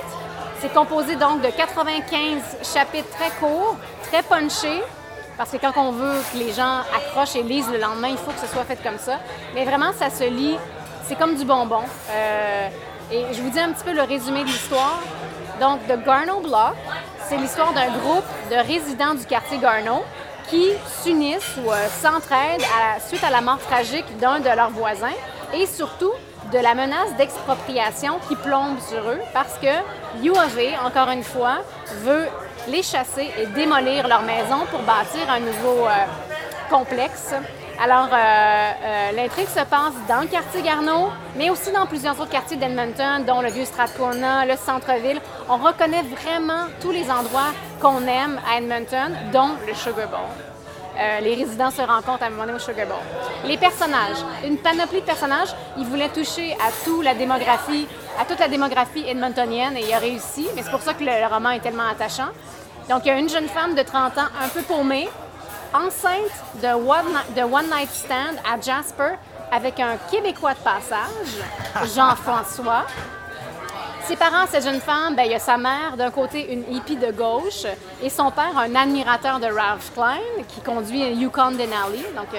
C'est 0.60 0.72
composé 0.72 1.16
donc 1.16 1.42
de 1.42 1.48
95 1.48 2.40
chapitres 2.74 3.10
très 3.10 3.30
courts, 3.38 3.76
très 4.10 4.22
punchés, 4.22 4.82
parce 5.36 5.50
que 5.50 5.58
quand 5.58 5.72
on 5.76 5.92
veut 5.92 6.18
que 6.32 6.38
les 6.38 6.52
gens 6.52 6.80
accrochent 6.96 7.36
et 7.36 7.42
lisent 7.42 7.70
le 7.70 7.78
lendemain, 7.78 8.08
il 8.08 8.16
faut 8.16 8.30
que 8.30 8.40
ce 8.40 8.46
soit 8.46 8.64
fait 8.64 8.82
comme 8.82 8.98
ça. 8.98 9.18
Mais 9.54 9.64
vraiment, 9.64 9.92
ça 9.92 10.08
se 10.08 10.24
lit, 10.24 10.56
c'est 11.06 11.16
comme 11.16 11.36
du 11.36 11.44
bonbon. 11.44 11.82
Euh, 12.10 12.68
et 13.10 13.24
je 13.32 13.40
vous 13.40 13.50
dis 13.50 13.60
un 13.60 13.72
petit 13.72 13.84
peu 13.84 13.92
le 13.92 14.02
résumé 14.02 14.42
de 14.42 14.48
l'histoire. 14.48 15.00
Donc, 15.60 15.80
The 15.86 16.04
Garneau 16.04 16.40
Block, 16.40 16.74
c'est 17.28 17.36
l'histoire 17.36 17.72
d'un 17.72 17.90
groupe 17.98 18.24
de 18.50 18.56
résidents 18.56 19.14
du 19.14 19.24
quartier 19.24 19.58
Garneau 19.58 20.04
qui 20.48 20.70
s'unissent 21.02 21.56
ou 21.64 21.70
euh, 21.70 21.88
s'entraident 22.00 22.62
suite 23.06 23.24
à 23.24 23.30
la 23.30 23.40
mort 23.40 23.58
tragique 23.58 24.04
d'un 24.18 24.38
de 24.38 24.48
leurs 24.48 24.70
voisins 24.70 25.14
et 25.54 25.66
surtout 25.66 26.12
de 26.52 26.58
la 26.58 26.74
menace 26.74 27.14
d'expropriation 27.16 28.18
qui 28.28 28.36
plombe 28.36 28.78
sur 28.80 28.98
eux 29.08 29.18
parce 29.32 29.54
que 29.58 30.22
UAV, 30.22 30.74
encore 30.84 31.10
une 31.10 31.24
fois, 31.24 31.58
veut 32.04 32.26
les 32.68 32.82
chasser 32.82 33.30
et 33.38 33.46
démolir 33.46 34.06
leur 34.06 34.22
maison 34.22 34.66
pour 34.70 34.80
bâtir 34.82 35.28
un 35.28 35.40
nouveau 35.40 35.86
euh, 35.86 36.04
complexe. 36.70 37.34
Alors, 37.82 38.08
euh, 38.10 38.16
euh, 38.16 39.12
l'intrigue 39.12 39.48
se 39.48 39.60
passe 39.64 39.92
dans 40.08 40.20
le 40.22 40.28
quartier 40.28 40.62
Garneau, 40.62 41.10
mais 41.36 41.50
aussi 41.50 41.70
dans 41.72 41.86
plusieurs 41.86 42.18
autres 42.18 42.30
quartiers 42.30 42.56
d'Edmonton, 42.56 43.22
dont 43.26 43.42
le 43.42 43.50
vieux 43.50 43.66
Strathcona, 43.66 44.46
le 44.46 44.56
centre-ville. 44.56 45.20
On 45.48 45.58
reconnaît 45.58 46.02
vraiment 46.02 46.66
tous 46.80 46.90
les 46.90 47.10
endroits 47.10 47.52
qu'on 47.80 48.00
aime 48.06 48.40
à 48.50 48.58
Edmonton, 48.58 49.14
dont 49.32 49.50
le 49.66 49.74
Sugar 49.74 50.08
Bowl. 50.08 50.20
euh, 50.98 51.20
les 51.20 51.34
résidents 51.34 51.70
se 51.70 51.82
rencontrent 51.82 52.22
à 52.22 52.26
un 52.26 52.30
moment 52.30 52.44
donné 52.46 52.54
au 52.56 52.58
Sugar 52.58 52.86
Bowl. 52.86 52.96
Les 53.44 53.58
personnages, 53.58 54.24
une 54.42 54.56
panoplie 54.56 55.02
de 55.02 55.06
personnages. 55.06 55.54
Il 55.76 55.84
voulait 55.84 56.08
toucher 56.08 56.54
à 56.54 56.70
toute 56.82 57.04
la 57.04 57.14
démographie, 57.14 57.86
à 58.18 58.24
toute 58.24 58.38
la 58.40 58.48
démographie 58.48 59.04
edmontonienne 59.06 59.76
et 59.76 59.84
il 59.86 59.92
a 59.92 59.98
réussi. 59.98 60.48
Mais 60.56 60.62
c'est 60.62 60.70
pour 60.70 60.80
ça 60.80 60.94
que 60.94 61.04
le, 61.04 61.10
le 61.10 61.26
roman 61.26 61.50
est 61.50 61.60
tellement 61.60 61.86
attachant. 61.90 62.28
Donc, 62.88 63.02
il 63.04 63.08
y 63.08 63.10
a 63.10 63.18
une 63.18 63.28
jeune 63.28 63.48
femme 63.48 63.74
de 63.74 63.82
30 63.82 64.16
ans, 64.16 64.28
un 64.42 64.48
peu 64.48 64.62
paumée, 64.62 65.08
enceinte 65.74 66.32
de 66.62 66.68
One, 66.68 67.06
Ni- 67.08 67.34
de 67.34 67.42
One 67.42 67.66
Night 67.70 67.90
Stand 67.90 68.36
à 68.44 68.60
Jasper 68.60 69.14
avec 69.50 69.78
un 69.80 69.96
Québécois 70.10 70.54
de 70.54 70.58
passage, 70.58 71.88
Jean-François. 71.94 72.84
Ses 74.06 74.16
parents, 74.16 74.46
cette 74.48 74.62
jeune 74.64 74.80
femme, 74.80 75.16
ben, 75.16 75.24
il 75.24 75.32
y 75.32 75.34
a 75.34 75.40
sa 75.40 75.56
mère, 75.56 75.96
d'un 75.96 76.10
côté 76.12 76.52
une 76.52 76.62
hippie 76.76 76.94
de 76.96 77.10
gauche, 77.10 77.64
et 78.00 78.08
son 78.08 78.30
père, 78.30 78.56
un 78.56 78.72
admirateur 78.76 79.40
de 79.40 79.46
Ralph 79.46 79.92
Klein, 79.94 80.20
qui 80.46 80.60
conduit 80.60 81.02
un 81.02 81.08
Yukon 81.08 81.50
Denali. 81.52 82.04
Donc, 82.14 82.28
euh, 82.34 82.38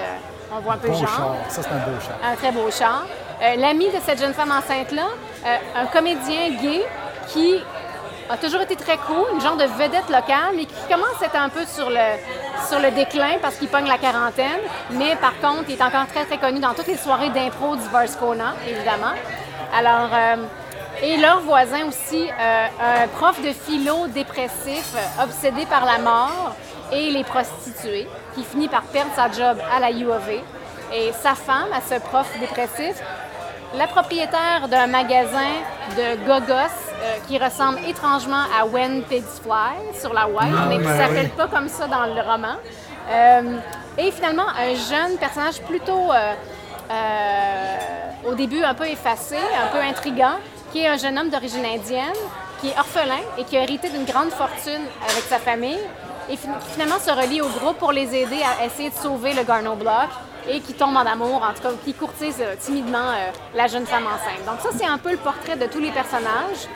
on 0.56 0.60
voit 0.62 0.76
un 0.76 0.78
peu 0.78 0.88
le 0.88 0.94
Beau 0.94 1.00
genre. 1.00 1.10
char. 1.10 1.36
Ça, 1.50 1.62
c'est 1.64 1.70
un 1.70 1.80
beau 1.80 2.00
char. 2.00 2.16
Un 2.24 2.36
très 2.38 2.52
beau 2.54 2.72
char. 2.72 3.06
Euh, 3.42 3.56
L'ami 3.58 3.88
de 3.88 3.98
cette 4.06 4.18
jeune 4.20 4.34
femme 4.34 4.52
enceinte-là, 4.52 5.08
euh, 5.46 5.58
un 5.76 5.86
comédien 5.88 6.52
gay 6.62 6.86
qui 7.28 7.56
a 8.30 8.38
toujours 8.38 8.62
été 8.62 8.76
très 8.76 8.98
cool, 8.98 9.26
une 9.34 9.42
genre 9.42 9.58
de 9.58 9.64
vedette 9.64 10.10
locale, 10.10 10.54
mais 10.56 10.66
qui 10.66 10.76
commence 10.90 11.22
à 11.22 11.26
être 11.26 11.36
un 11.36 11.50
peu 11.50 11.66
sur 11.66 11.90
le, 11.90 12.92
déclin 12.92 13.38
parce 13.42 13.56
qu'il 13.56 13.68
pogne 13.68 13.88
la 13.88 13.98
quarantaine. 13.98 14.62
Mais 14.92 15.16
par 15.16 15.40
contre, 15.40 15.70
il 15.70 15.76
est 15.76 15.82
encore 15.82 16.08
très, 16.08 16.26
très 16.26 16.38
connu 16.38 16.60
dans 16.60 16.74
toutes 16.74 16.88
les 16.88 16.98
soirées 16.98 17.30
d'impro 17.30 17.76
du 17.76 17.88
Varscona, 17.90 18.56
évidemment. 18.68 19.14
Alors, 19.74 20.10
euh, 20.14 20.36
et 21.02 21.18
leur 21.18 21.42
voisin 21.42 21.88
aussi, 21.88 22.28
euh, 22.28 22.68
un 22.82 23.08
prof 23.08 23.42
de 23.42 23.54
philo 23.54 24.08
dépressif, 24.08 24.94
obsédé 25.22 25.66
par 25.66 25.86
la 25.86 26.00
mort 26.00 26.56
et 26.92 27.12
les 27.12 27.24
prostituées, 27.24 28.08
qui 28.36 28.44
finit 28.44 28.68
par 28.68 28.82
perdre 28.84 29.12
sa 29.16 29.32
job 29.32 29.58
à 29.76 29.80
la 29.80 29.92
U 29.92 30.10
of 30.10 30.28
A. 30.28 30.96
Et 30.96 31.12
sa 31.22 31.36
femme, 31.36 31.68
à 31.74 31.82
ce 31.82 32.00
prof 32.00 32.28
dépressif, 32.40 32.96
la 33.76 33.88
propriétaire 33.88 34.68
d'un 34.70 34.88
magasin 34.88 35.52
de 35.96 36.26
gogos 36.26 36.54
euh, 36.54 37.18
qui 37.28 37.38
ressemble 37.38 37.80
étrangement 37.88 38.44
à 38.58 38.66
When 38.66 39.04
Pigs 39.04 39.42
Fly 39.44 40.00
sur 40.00 40.14
la 40.14 40.28
White, 40.28 40.54
mais 40.70 40.76
qui 40.76 40.82
ne 40.82 40.86
ben 40.86 40.98
s'appelle 40.98 41.26
oui. 41.26 41.38
pas 41.38 41.48
comme 41.48 41.68
ça 41.68 41.88
dans 41.88 42.06
le 42.06 42.22
roman. 42.22 42.56
Euh, 43.10 43.58
et 43.98 44.12
finalement, 44.12 44.48
un 44.48 44.76
jeune 44.76 45.18
personnage 45.18 45.62
plutôt, 45.62 46.12
euh, 46.12 47.78
au 48.26 48.36
début, 48.36 48.64
un 48.64 48.74
peu 48.74 48.88
effacé, 48.88 49.36
un 49.36 49.68
peu 49.68 49.82
intrigant, 49.82 50.36
qui 50.72 50.84
est 50.84 50.88
un 50.88 50.98
jeune 50.98 51.18
homme 51.18 51.30
d'origine 51.30 51.66
indienne, 51.66 52.14
qui 52.62 52.70
est 52.70 52.78
orphelin 52.78 53.22
et 53.38 53.44
qui 53.44 53.58
a 53.58 53.64
hérité 53.64 53.90
d'une 53.90 54.06
grande 54.06 54.32
fortune 54.32 54.82
avec 55.04 55.24
sa 55.30 55.40
famille 55.40 55.80
et 56.30 56.36
qui 56.36 56.48
finalement 56.74 57.00
se 57.00 57.12
relie 57.12 57.42
au 57.42 57.48
groupe 57.48 57.78
pour 57.78 57.92
les 57.92 58.14
aider 58.16 58.40
à 58.42 58.66
essayer 58.66 58.90
de 58.90 58.96
sauver 58.96 59.34
le 59.34 59.44
Garneau 59.44 59.76
Block 59.76 60.10
et 60.50 60.60
qui 60.62 60.74
tombe 60.74 60.96
en 60.96 61.06
amour, 61.06 61.44
en 61.44 61.54
tout 61.54 61.62
cas, 61.62 61.70
qui 61.84 61.94
courtise 61.94 62.38
euh, 62.40 62.56
timidement 62.60 63.10
euh, 63.10 63.32
la 63.56 63.68
jeune 63.68 63.86
femme 63.86 64.06
enceinte. 64.06 64.46
Donc 64.46 64.62
ça, 64.62 64.70
c'est 64.78 64.86
un 64.88 64.98
peu 64.98 65.12
le 65.12 65.18
portrait 65.18 65.56
de 65.56 65.66
tous 65.66 65.80
les 65.80 65.92
personnages. 65.92 66.68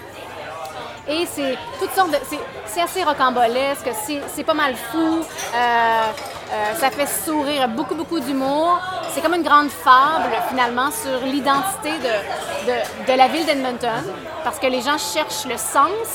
Et 1.07 1.25
c'est 1.25 1.57
toutes 1.79 1.91
sortes 1.93 2.11
de. 2.11 2.17
c'est- 2.27 2.81
assez 2.81 3.03
rocambolesque, 3.03 3.89
c'est 4.33 4.43
pas 4.43 4.53
mal 4.53 4.75
fou, 4.75 5.19
euh, 5.55 6.73
ça 6.79 6.89
fait 6.89 7.05
sourire, 7.07 7.67
beaucoup, 7.67 7.95
beaucoup 7.95 8.19
d'humour. 8.19 8.79
C'est 9.13 9.21
comme 9.21 9.33
une 9.33 9.43
grande 9.43 9.69
fable, 9.69 10.31
finalement, 10.49 10.89
sur 10.89 11.19
l'identité 11.25 11.91
de, 11.99 12.67
de, 12.71 13.11
de 13.11 13.17
la 13.17 13.27
ville 13.27 13.45
d'Edmonton, 13.45 14.03
parce 14.45 14.57
que 14.57 14.67
les 14.67 14.81
gens 14.81 14.97
cherchent 14.97 15.45
le 15.45 15.57
sens, 15.57 16.07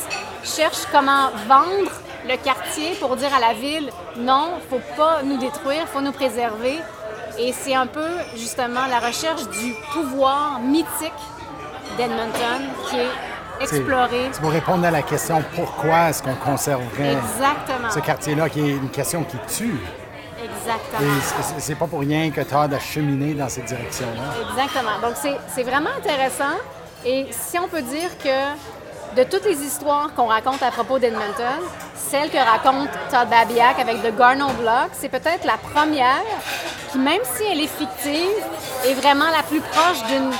cherchent 0.45 0.87
comment 0.91 1.29
vendre 1.47 1.91
le 2.27 2.37
quartier 2.39 2.95
pour 3.01 3.17
dire 3.17 3.33
à 3.37 3.41
la 3.41 3.53
ville 3.53 3.91
non, 4.17 4.53
faut 4.71 4.81
pas 4.97 5.23
nous 5.23 5.37
détruire, 5.37 5.87
faut 5.89 6.01
nous 6.01 6.13
préserver. 6.13 6.81
Et 7.39 7.53
c'est 7.53 7.75
un 7.75 7.87
peu, 7.87 8.09
justement, 8.37 8.87
la 8.89 8.99
recherche 8.99 9.47
du 9.49 9.75
pouvoir 9.93 10.59
mythique 10.61 11.13
d'Edmonton 11.97 12.63
qui 12.89 12.97
est 12.97 13.63
exploré. 13.63 14.29
C'est 14.33 14.41
pour 14.41 14.51
répondre 14.53 14.85
à 14.87 14.91
la 14.91 15.03
question 15.03 15.43
pourquoi 15.55 16.09
est-ce 16.11 16.23
qu'on 16.23 16.35
conserverait 16.35 17.13
Exactement. 17.15 17.91
ce 17.91 17.99
quartier-là, 18.01 18.49
qui 18.49 18.61
est 18.61 18.73
une 18.73 18.91
question 18.91 19.25
qui 19.25 19.37
tue. 19.55 19.79
Exactement. 20.43 21.11
Et 21.57 21.61
c'est- 21.61 21.75
pas 21.75 21.87
pour 21.87 22.01
rien 22.01 22.31
que 22.31 22.41
Todd 22.43 22.73
a 22.73 22.79
cheminé 22.79 23.35
dans 23.35 23.49
cette 23.49 23.65
direction-là. 23.67 24.51
Exactement. 24.51 24.99
Donc, 25.03 25.17
c'est 25.17 25.37
c'est 25.55 25.63
vraiment 25.63 25.91
intéressant. 25.97 26.55
Et 27.05 27.27
si 27.31 27.59
on 27.59 27.69
peut 27.69 27.83
dire 27.83 28.11
que 28.23 28.29
de 29.17 29.23
toutes 29.25 29.45
les 29.47 29.63
histoires 29.63 30.13
qu'on 30.15 30.27
raconte 30.27 30.63
à 30.63 30.71
propos 30.71 30.99
d'Edmonton, 30.99 31.61
celle 31.97 32.29
que 32.31 32.37
raconte 32.37 32.91
Todd 33.11 33.29
Babiak 33.31 33.79
avec 33.81 34.03
The 34.03 34.15
Garneau 34.17 34.51
Block, 34.61 34.91
c'est 34.93 35.09
peut-être 35.09 35.45
la 35.45 35.57
première 35.57 36.23
qui, 36.93 36.99
même 36.99 37.23
si 37.35 37.45
elle 37.51 37.61
est 37.61 37.67
fictive, 37.67 38.45
est 38.85 38.93
vraiment 38.95 39.31
la 39.35 39.43
plus 39.43 39.61
proche 39.61 40.05
d'une 40.07 40.31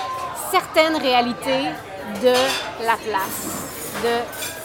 certaine 0.51 0.97
réalité 0.97 1.71
de 2.23 2.35
la 2.85 2.97
place, 2.97 3.41
de 4.05 4.15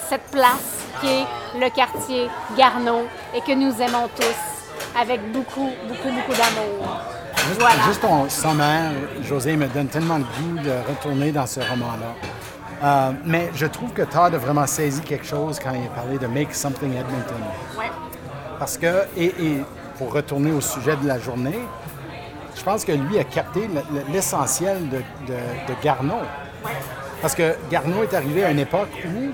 cette 0.09 0.29
place 0.29 0.67
qui 0.99 1.07
est 1.07 1.25
le 1.59 1.69
quartier 1.69 2.29
Garneau 2.57 3.07
et 3.33 3.39
que 3.41 3.53
nous 3.53 3.81
aimons 3.81 4.09
tous 4.15 4.99
avec 4.99 5.31
beaucoup, 5.31 5.69
beaucoup, 5.87 6.09
beaucoup 6.09 6.33
d'amour. 6.33 6.99
Juste, 7.47 7.59
Voilà. 7.61 7.81
juste 7.87 8.01
ton 8.01 8.29
sommaire, 8.29 8.91
José, 9.23 9.55
me 9.55 9.67
donne 9.67 9.87
tellement 9.87 10.17
le 10.17 10.23
goût 10.25 10.59
de 10.63 10.71
retourner 10.89 11.31
dans 11.31 11.47
ce 11.47 11.61
roman-là. 11.61 12.13
Euh, 12.83 13.11
mais 13.25 13.49
je 13.55 13.65
trouve 13.67 13.91
que 13.91 14.01
Todd 14.01 14.33
a 14.33 14.37
vraiment 14.37 14.65
saisi 14.65 15.01
quelque 15.01 15.25
chose 15.25 15.59
quand 15.59 15.71
il 15.71 15.85
a 15.85 15.89
parlé 15.89 16.17
de 16.17 16.25
Make 16.27 16.53
Something 16.55 16.91
Edmonton. 16.93 17.37
Ouais. 17.77 17.85
Parce 18.57 18.77
que, 18.77 19.05
et, 19.15 19.25
et 19.39 19.63
pour 19.97 20.11
retourner 20.13 20.51
au 20.51 20.61
sujet 20.61 20.95
de 20.95 21.07
la 21.07 21.19
journée, 21.19 21.59
je 22.55 22.63
pense 22.63 22.83
que 22.83 22.91
lui 22.91 23.19
a 23.19 23.23
capté 23.23 23.67
le- 23.67 23.81
le- 23.99 24.11
l'essentiel 24.11 24.89
de, 24.89 24.97
de, 24.97 25.33
de 25.33 25.83
Garneau. 25.83 26.21
Parce 27.21 27.35
que 27.35 27.55
Garneau 27.69 28.01
est 28.03 28.13
arrivé 28.15 28.43
à 28.43 28.51
une 28.51 28.59
époque 28.59 28.89
où 29.05 29.29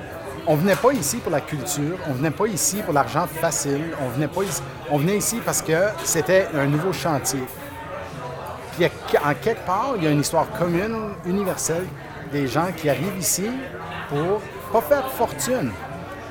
on 0.45 0.55
venait 0.55 0.75
pas 0.75 0.91
ici 0.91 1.17
pour 1.17 1.31
la 1.31 1.41
culture, 1.41 1.97
on 2.09 2.13
venait 2.13 2.31
pas 2.31 2.47
ici 2.47 2.81
pour 2.83 2.93
l'argent 2.93 3.27
facile, 3.27 3.93
on 4.05 4.09
venait 4.09 4.27
pas 4.27 4.43
ici, 4.43 4.61
on 4.91 4.97
venait 4.97 5.17
ici 5.17 5.41
parce 5.45 5.61
que 5.61 5.87
c'était 6.03 6.47
un 6.53 6.65
nouveau 6.65 6.91
chantier. 6.93 7.43
Puis 8.77 8.85
en 9.17 9.33
quelque 9.41 9.65
part, 9.65 9.93
il 9.97 10.03
y 10.03 10.07
a 10.07 10.11
une 10.11 10.19
histoire 10.21 10.47
commune, 10.57 10.95
universelle, 11.25 11.85
des 12.31 12.47
gens 12.47 12.67
qui 12.75 12.89
arrivent 12.89 13.17
ici 13.19 13.49
pour 14.09 14.41
pas 14.71 14.81
faire 14.81 15.07
fortune, 15.11 15.71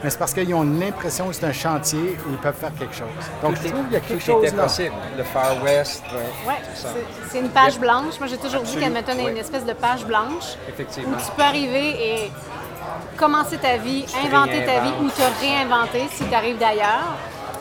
mais 0.04 0.10
c'est 0.10 0.18
parce 0.18 0.34
qu'ils 0.34 0.54
ont 0.54 0.62
l'impression 0.62 1.28
que 1.28 1.32
c'est 1.34 1.46
un 1.46 1.52
chantier 1.52 2.16
où 2.26 2.32
ils 2.32 2.38
peuvent 2.38 2.54
faire 2.54 2.72
quelque 2.78 2.94
chose. 2.94 3.06
Donc 3.42 3.56
je 3.62 3.68
trouve 3.68 3.84
qu'il 3.84 3.92
y 3.94 3.96
a 3.96 4.00
quelque 4.00 4.22
chose 4.24 4.44
là. 4.54 4.62
possible. 4.64 4.94
Le 5.16 5.24
Far 5.24 5.62
West, 5.62 6.02
ouais, 6.12 6.48
Ouais, 6.48 6.54
c'est 6.74 6.82
ça. 6.82 6.88
c'est- 6.94 7.30
c'est 7.32 7.38
une 7.40 7.48
page 7.50 7.78
blanche. 7.78 8.18
Moi, 8.18 8.28
j'ai 8.28 8.36
toujours 8.36 8.62
dit 8.62 8.76
Absolument, 8.76 8.94
qu'Edmonton 9.00 9.18
est 9.20 9.24
oui. 9.26 9.30
une 9.32 9.38
espèce 9.38 9.64
de 9.64 9.72
page 9.72 10.04
blanche 10.04 10.56
Effectivement. 10.68 11.16
où 11.16 11.20
tu 11.20 11.30
peux 11.36 11.42
arriver 11.42 11.88
et 12.24 12.32
commencer 13.16 13.56
ta 13.56 13.76
vie, 13.78 14.04
te 14.04 14.26
inventer 14.26 14.64
ta 14.64 14.80
vie 14.80 14.92
ou 15.02 15.08
te 15.08 15.22
réinventer 15.40 16.04
si 16.12 16.24
tu 16.24 16.34
arrives 16.34 16.58
d'ailleurs. 16.58 17.14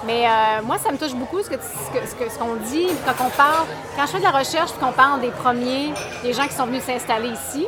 Mais 0.05 0.27
euh, 0.27 0.61
moi, 0.63 0.77
ça 0.77 0.91
me 0.91 0.97
touche 0.97 1.15
beaucoup 1.15 1.41
ce 1.41 1.49
que- 1.49 1.55
ce 1.55 1.97
que- 1.99 2.05
ce 2.07 2.13
que- 2.15 2.29
ce 2.29 2.37
qu'on 2.37 2.55
dit 2.69 2.87
quand 3.07 3.25
on 3.25 3.29
parle, 3.29 3.65
quand 3.95 4.05
je 4.05 4.11
fais 4.11 4.17
de 4.19 4.23
la 4.23 4.31
recherche 4.31 4.71
qu'on 4.79 4.91
parle 4.91 5.21
des 5.21 5.31
premiers, 5.31 5.93
des 6.21 6.31
gens 6.33 6.45
qui 6.47 6.53
sont 6.53 6.65
venus 6.67 6.83
s'installer 6.83 7.29
ici, 7.29 7.65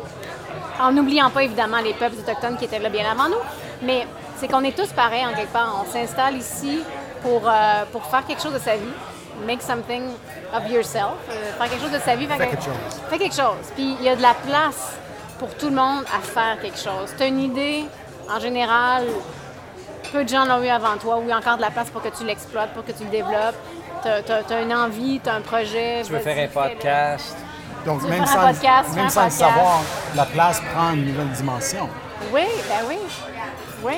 en 0.80 0.92
n'oubliant 0.92 1.30
pas 1.30 1.44
évidemment 1.44 1.80
les 1.80 1.94
peuples 1.94 2.18
autochtones 2.20 2.58
qui 2.58 2.66
étaient 2.66 2.80
là 2.80 2.90
bien 2.90 3.10
avant 3.10 3.30
nous, 3.30 3.42
mais 3.82 4.08
c'est 4.38 4.48
qu'on 4.48 4.64
est 4.64 4.76
tous 4.76 4.92
pareils 4.94 5.26
en 5.26 5.34
quelque 5.34 5.52
part. 5.52 5.84
On 5.86 5.92
s'installe 5.92 6.38
ici 6.38 6.82
pour, 7.22 7.42
euh, 7.46 7.84
pour 7.92 8.04
faire 8.06 8.26
quelque 8.26 8.42
chose 8.42 8.54
de 8.54 8.60
sa 8.60 8.76
vie, 8.76 8.94
make 9.46 9.62
something 9.62 10.04
of 10.54 10.70
yourself, 10.70 11.16
euh, 11.30 11.54
faire 11.58 11.70
quelque 11.70 11.82
chose 11.82 11.92
de 11.92 12.00
sa 12.00 12.16
vie. 12.16 12.28
Fais 12.28 12.48
quelque 12.48 12.64
chose. 12.64 13.02
Fais 13.10 13.18
quelque 13.18 13.36
chose. 13.36 13.72
Puis 13.76 13.96
il 14.00 14.04
y 14.04 14.10
a 14.10 14.16
de 14.16 14.22
la 14.22 14.34
place 14.34 14.98
pour 15.40 15.54
tout 15.56 15.70
le 15.70 15.76
monde 15.76 16.04
à 16.16 16.20
faire 16.20 16.60
quelque 16.62 16.80
chose. 16.80 17.14
Tu 17.18 17.24
as 17.24 17.28
une 17.28 17.40
idée, 17.40 17.86
en 18.30 18.40
général, 18.40 19.06
peu 20.12 20.24
de 20.24 20.30
gens 20.30 20.46
l'ont 20.46 20.64
eu 20.64 20.70
avant 20.70 20.98
toi, 20.98 21.18
ou 21.18 21.24
il 21.24 21.30
y 21.30 21.32
a 21.32 21.38
encore 21.38 21.58
de 21.58 21.62
la 21.62 21.72
place 21.72 21.90
pour 21.90 22.02
que 22.02 22.10
tu 22.10 22.24
l'exploites, 22.24 22.74
pour 22.74 22.86
que 22.86 22.92
tu 22.92 23.04
le 23.04 23.10
développes. 23.10 23.56
Tu 24.04 24.54
as, 24.54 24.62
une 24.62 24.74
envie, 24.74 25.20
tu 25.22 25.30
as 25.30 25.34
un 25.34 25.42
projet. 25.42 26.02
Tu 26.06 26.14
veux 26.14 26.20
faire 26.20 26.38
un 26.38 26.48
podcast. 26.48 27.36
Donc 27.88 28.02
Tu 28.02 28.10
même 28.10 28.26
sans, 28.26 28.46
podcast, 28.46 28.94
même 28.96 29.06
fais 29.06 29.12
sans 29.12 29.22
un 29.22 29.26
le 29.26 29.32
savoir, 29.32 29.82
la 30.14 30.26
place 30.26 30.62
prend 30.74 30.92
une 30.92 31.06
nouvelle 31.06 31.30
dimension. 31.30 31.88
Oui, 32.34 32.42
ben 32.68 32.86
oui. 32.90 32.98
Oui. 33.82 33.94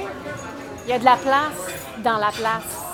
Il 0.86 0.92
y 0.92 0.94
a 0.94 1.00
de 1.00 1.06
la 1.06 1.16
place 1.16 1.74
dans 2.04 2.18
la 2.18 2.30
place. 2.30 2.86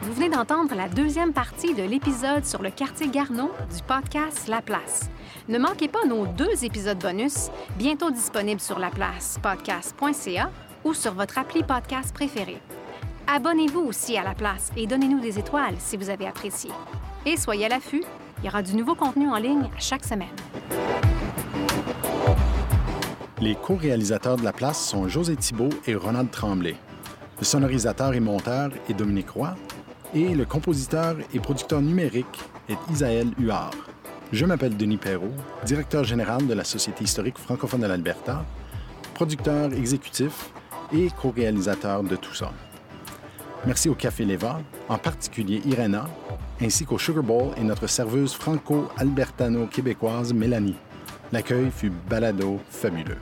Vous 0.00 0.12
venez 0.14 0.30
d'entendre 0.30 0.74
la 0.74 0.88
deuxième 0.88 1.34
partie 1.34 1.74
de 1.74 1.82
l'épisode 1.82 2.46
sur 2.46 2.62
le 2.62 2.70
quartier 2.70 3.08
Garneau 3.08 3.52
du 3.70 3.82
podcast 3.82 4.48
La 4.48 4.62
Place. 4.62 5.10
Ne 5.48 5.58
manquez 5.58 5.88
pas 5.88 6.06
nos 6.08 6.26
deux 6.26 6.64
épisodes 6.64 6.98
bonus, 6.98 7.50
bientôt 7.76 8.10
disponibles 8.10 8.62
sur 8.62 8.78
laplacepodcast.ca 8.78 10.50
ou 10.84 10.94
sur 10.94 11.12
votre 11.12 11.36
appli 11.36 11.62
podcast 11.62 12.14
préféré. 12.14 12.62
Abonnez-vous 13.32 13.82
aussi 13.82 14.18
à 14.18 14.24
La 14.24 14.34
Place 14.34 14.72
et 14.76 14.88
donnez-nous 14.88 15.20
des 15.20 15.38
étoiles 15.38 15.76
si 15.78 15.96
vous 15.96 16.10
avez 16.10 16.26
apprécié. 16.26 16.72
Et 17.24 17.36
soyez 17.36 17.66
à 17.66 17.68
l'affût, 17.68 18.02
il 18.38 18.46
y 18.46 18.48
aura 18.48 18.60
du 18.60 18.74
nouveau 18.74 18.96
contenu 18.96 19.28
en 19.28 19.36
ligne 19.36 19.68
chaque 19.78 20.04
semaine. 20.04 20.34
Les 23.40 23.54
co-réalisateurs 23.54 24.36
de 24.36 24.42
la 24.42 24.52
place 24.52 24.84
sont 24.84 25.06
José 25.06 25.36
Thibault 25.36 25.68
et 25.86 25.94
Ronald 25.94 26.32
Tremblay. 26.32 26.74
Le 27.38 27.44
sonorisateur 27.44 28.14
et 28.14 28.20
monteur 28.20 28.70
est 28.88 28.94
Dominique 28.94 29.30
Roy 29.30 29.54
et 30.12 30.34
le 30.34 30.44
compositeur 30.44 31.14
et 31.32 31.38
producteur 31.38 31.82
numérique 31.82 32.40
est 32.68 32.78
Isaël 32.90 33.28
Huard. 33.38 33.76
Je 34.32 34.44
m'appelle 34.44 34.76
Denis 34.76 34.96
Perrault, 34.96 35.36
directeur 35.64 36.02
général 36.02 36.48
de 36.48 36.54
la 36.54 36.64
Société 36.64 37.04
historique 37.04 37.38
francophone 37.38 37.82
de 37.82 37.86
l'Alberta, 37.86 38.44
producteur 39.14 39.72
exécutif 39.72 40.50
et 40.92 41.10
co-réalisateur 41.22 42.02
de 42.02 42.16
tout 42.16 42.34
ça. 42.34 42.50
Merci 43.66 43.90
au 43.90 43.94
Café 43.94 44.24
Leva, 44.24 44.60
en 44.88 44.96
particulier 44.96 45.60
Irena, 45.66 46.06
ainsi 46.62 46.86
qu'au 46.86 46.98
Sugar 46.98 47.22
Bowl 47.22 47.52
et 47.58 47.62
notre 47.62 47.86
serveuse 47.86 48.32
franco-albertano-québécoise 48.34 50.32
Mélanie. 50.32 50.76
L'accueil 51.30 51.70
fut 51.70 51.92
balado 52.08 52.58
fabuleux. 52.70 53.18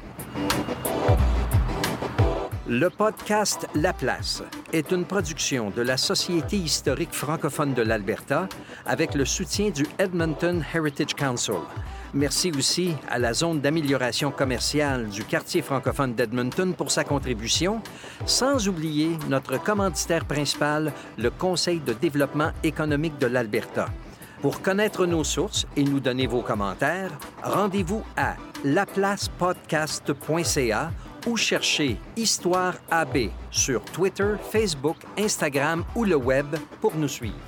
Le 2.68 2.88
podcast 2.88 3.66
La 3.74 3.92
Place 3.92 4.42
est 4.72 4.92
une 4.92 5.06
production 5.06 5.70
de 5.70 5.82
la 5.82 5.96
Société 5.96 6.56
historique 6.56 7.14
francophone 7.14 7.74
de 7.74 7.82
l'Alberta 7.82 8.48
avec 8.86 9.14
le 9.14 9.24
soutien 9.24 9.70
du 9.70 9.86
Edmonton 9.98 10.64
Heritage 10.72 11.14
Council. 11.14 11.62
Merci 12.18 12.50
aussi 12.50 12.94
à 13.08 13.18
la 13.20 13.32
zone 13.32 13.60
d'amélioration 13.60 14.32
commerciale 14.32 15.08
du 15.08 15.22
quartier 15.22 15.62
francophone 15.62 16.14
d'Edmonton 16.14 16.74
pour 16.76 16.90
sa 16.90 17.04
contribution, 17.04 17.80
sans 18.26 18.66
oublier 18.66 19.10
notre 19.28 19.62
commanditaire 19.62 20.24
principal, 20.24 20.92
le 21.16 21.30
Conseil 21.30 21.78
de 21.78 21.92
développement 21.92 22.50
économique 22.64 23.18
de 23.18 23.28
l'Alberta. 23.28 23.86
Pour 24.42 24.62
connaître 24.62 25.06
nos 25.06 25.22
sources 25.22 25.64
et 25.76 25.84
nous 25.84 26.00
donner 26.00 26.26
vos 26.26 26.42
commentaires, 26.42 27.16
rendez-vous 27.40 28.02
à 28.16 28.34
laplacepodcast.ca 28.64 30.90
ou 31.24 31.36
cherchez 31.36 31.98
Histoire 32.16 32.74
AB 32.90 33.28
sur 33.52 33.84
Twitter, 33.84 34.34
Facebook, 34.50 34.96
Instagram 35.16 35.84
ou 35.94 36.02
le 36.02 36.16
web 36.16 36.56
pour 36.80 36.96
nous 36.96 37.06
suivre. 37.06 37.47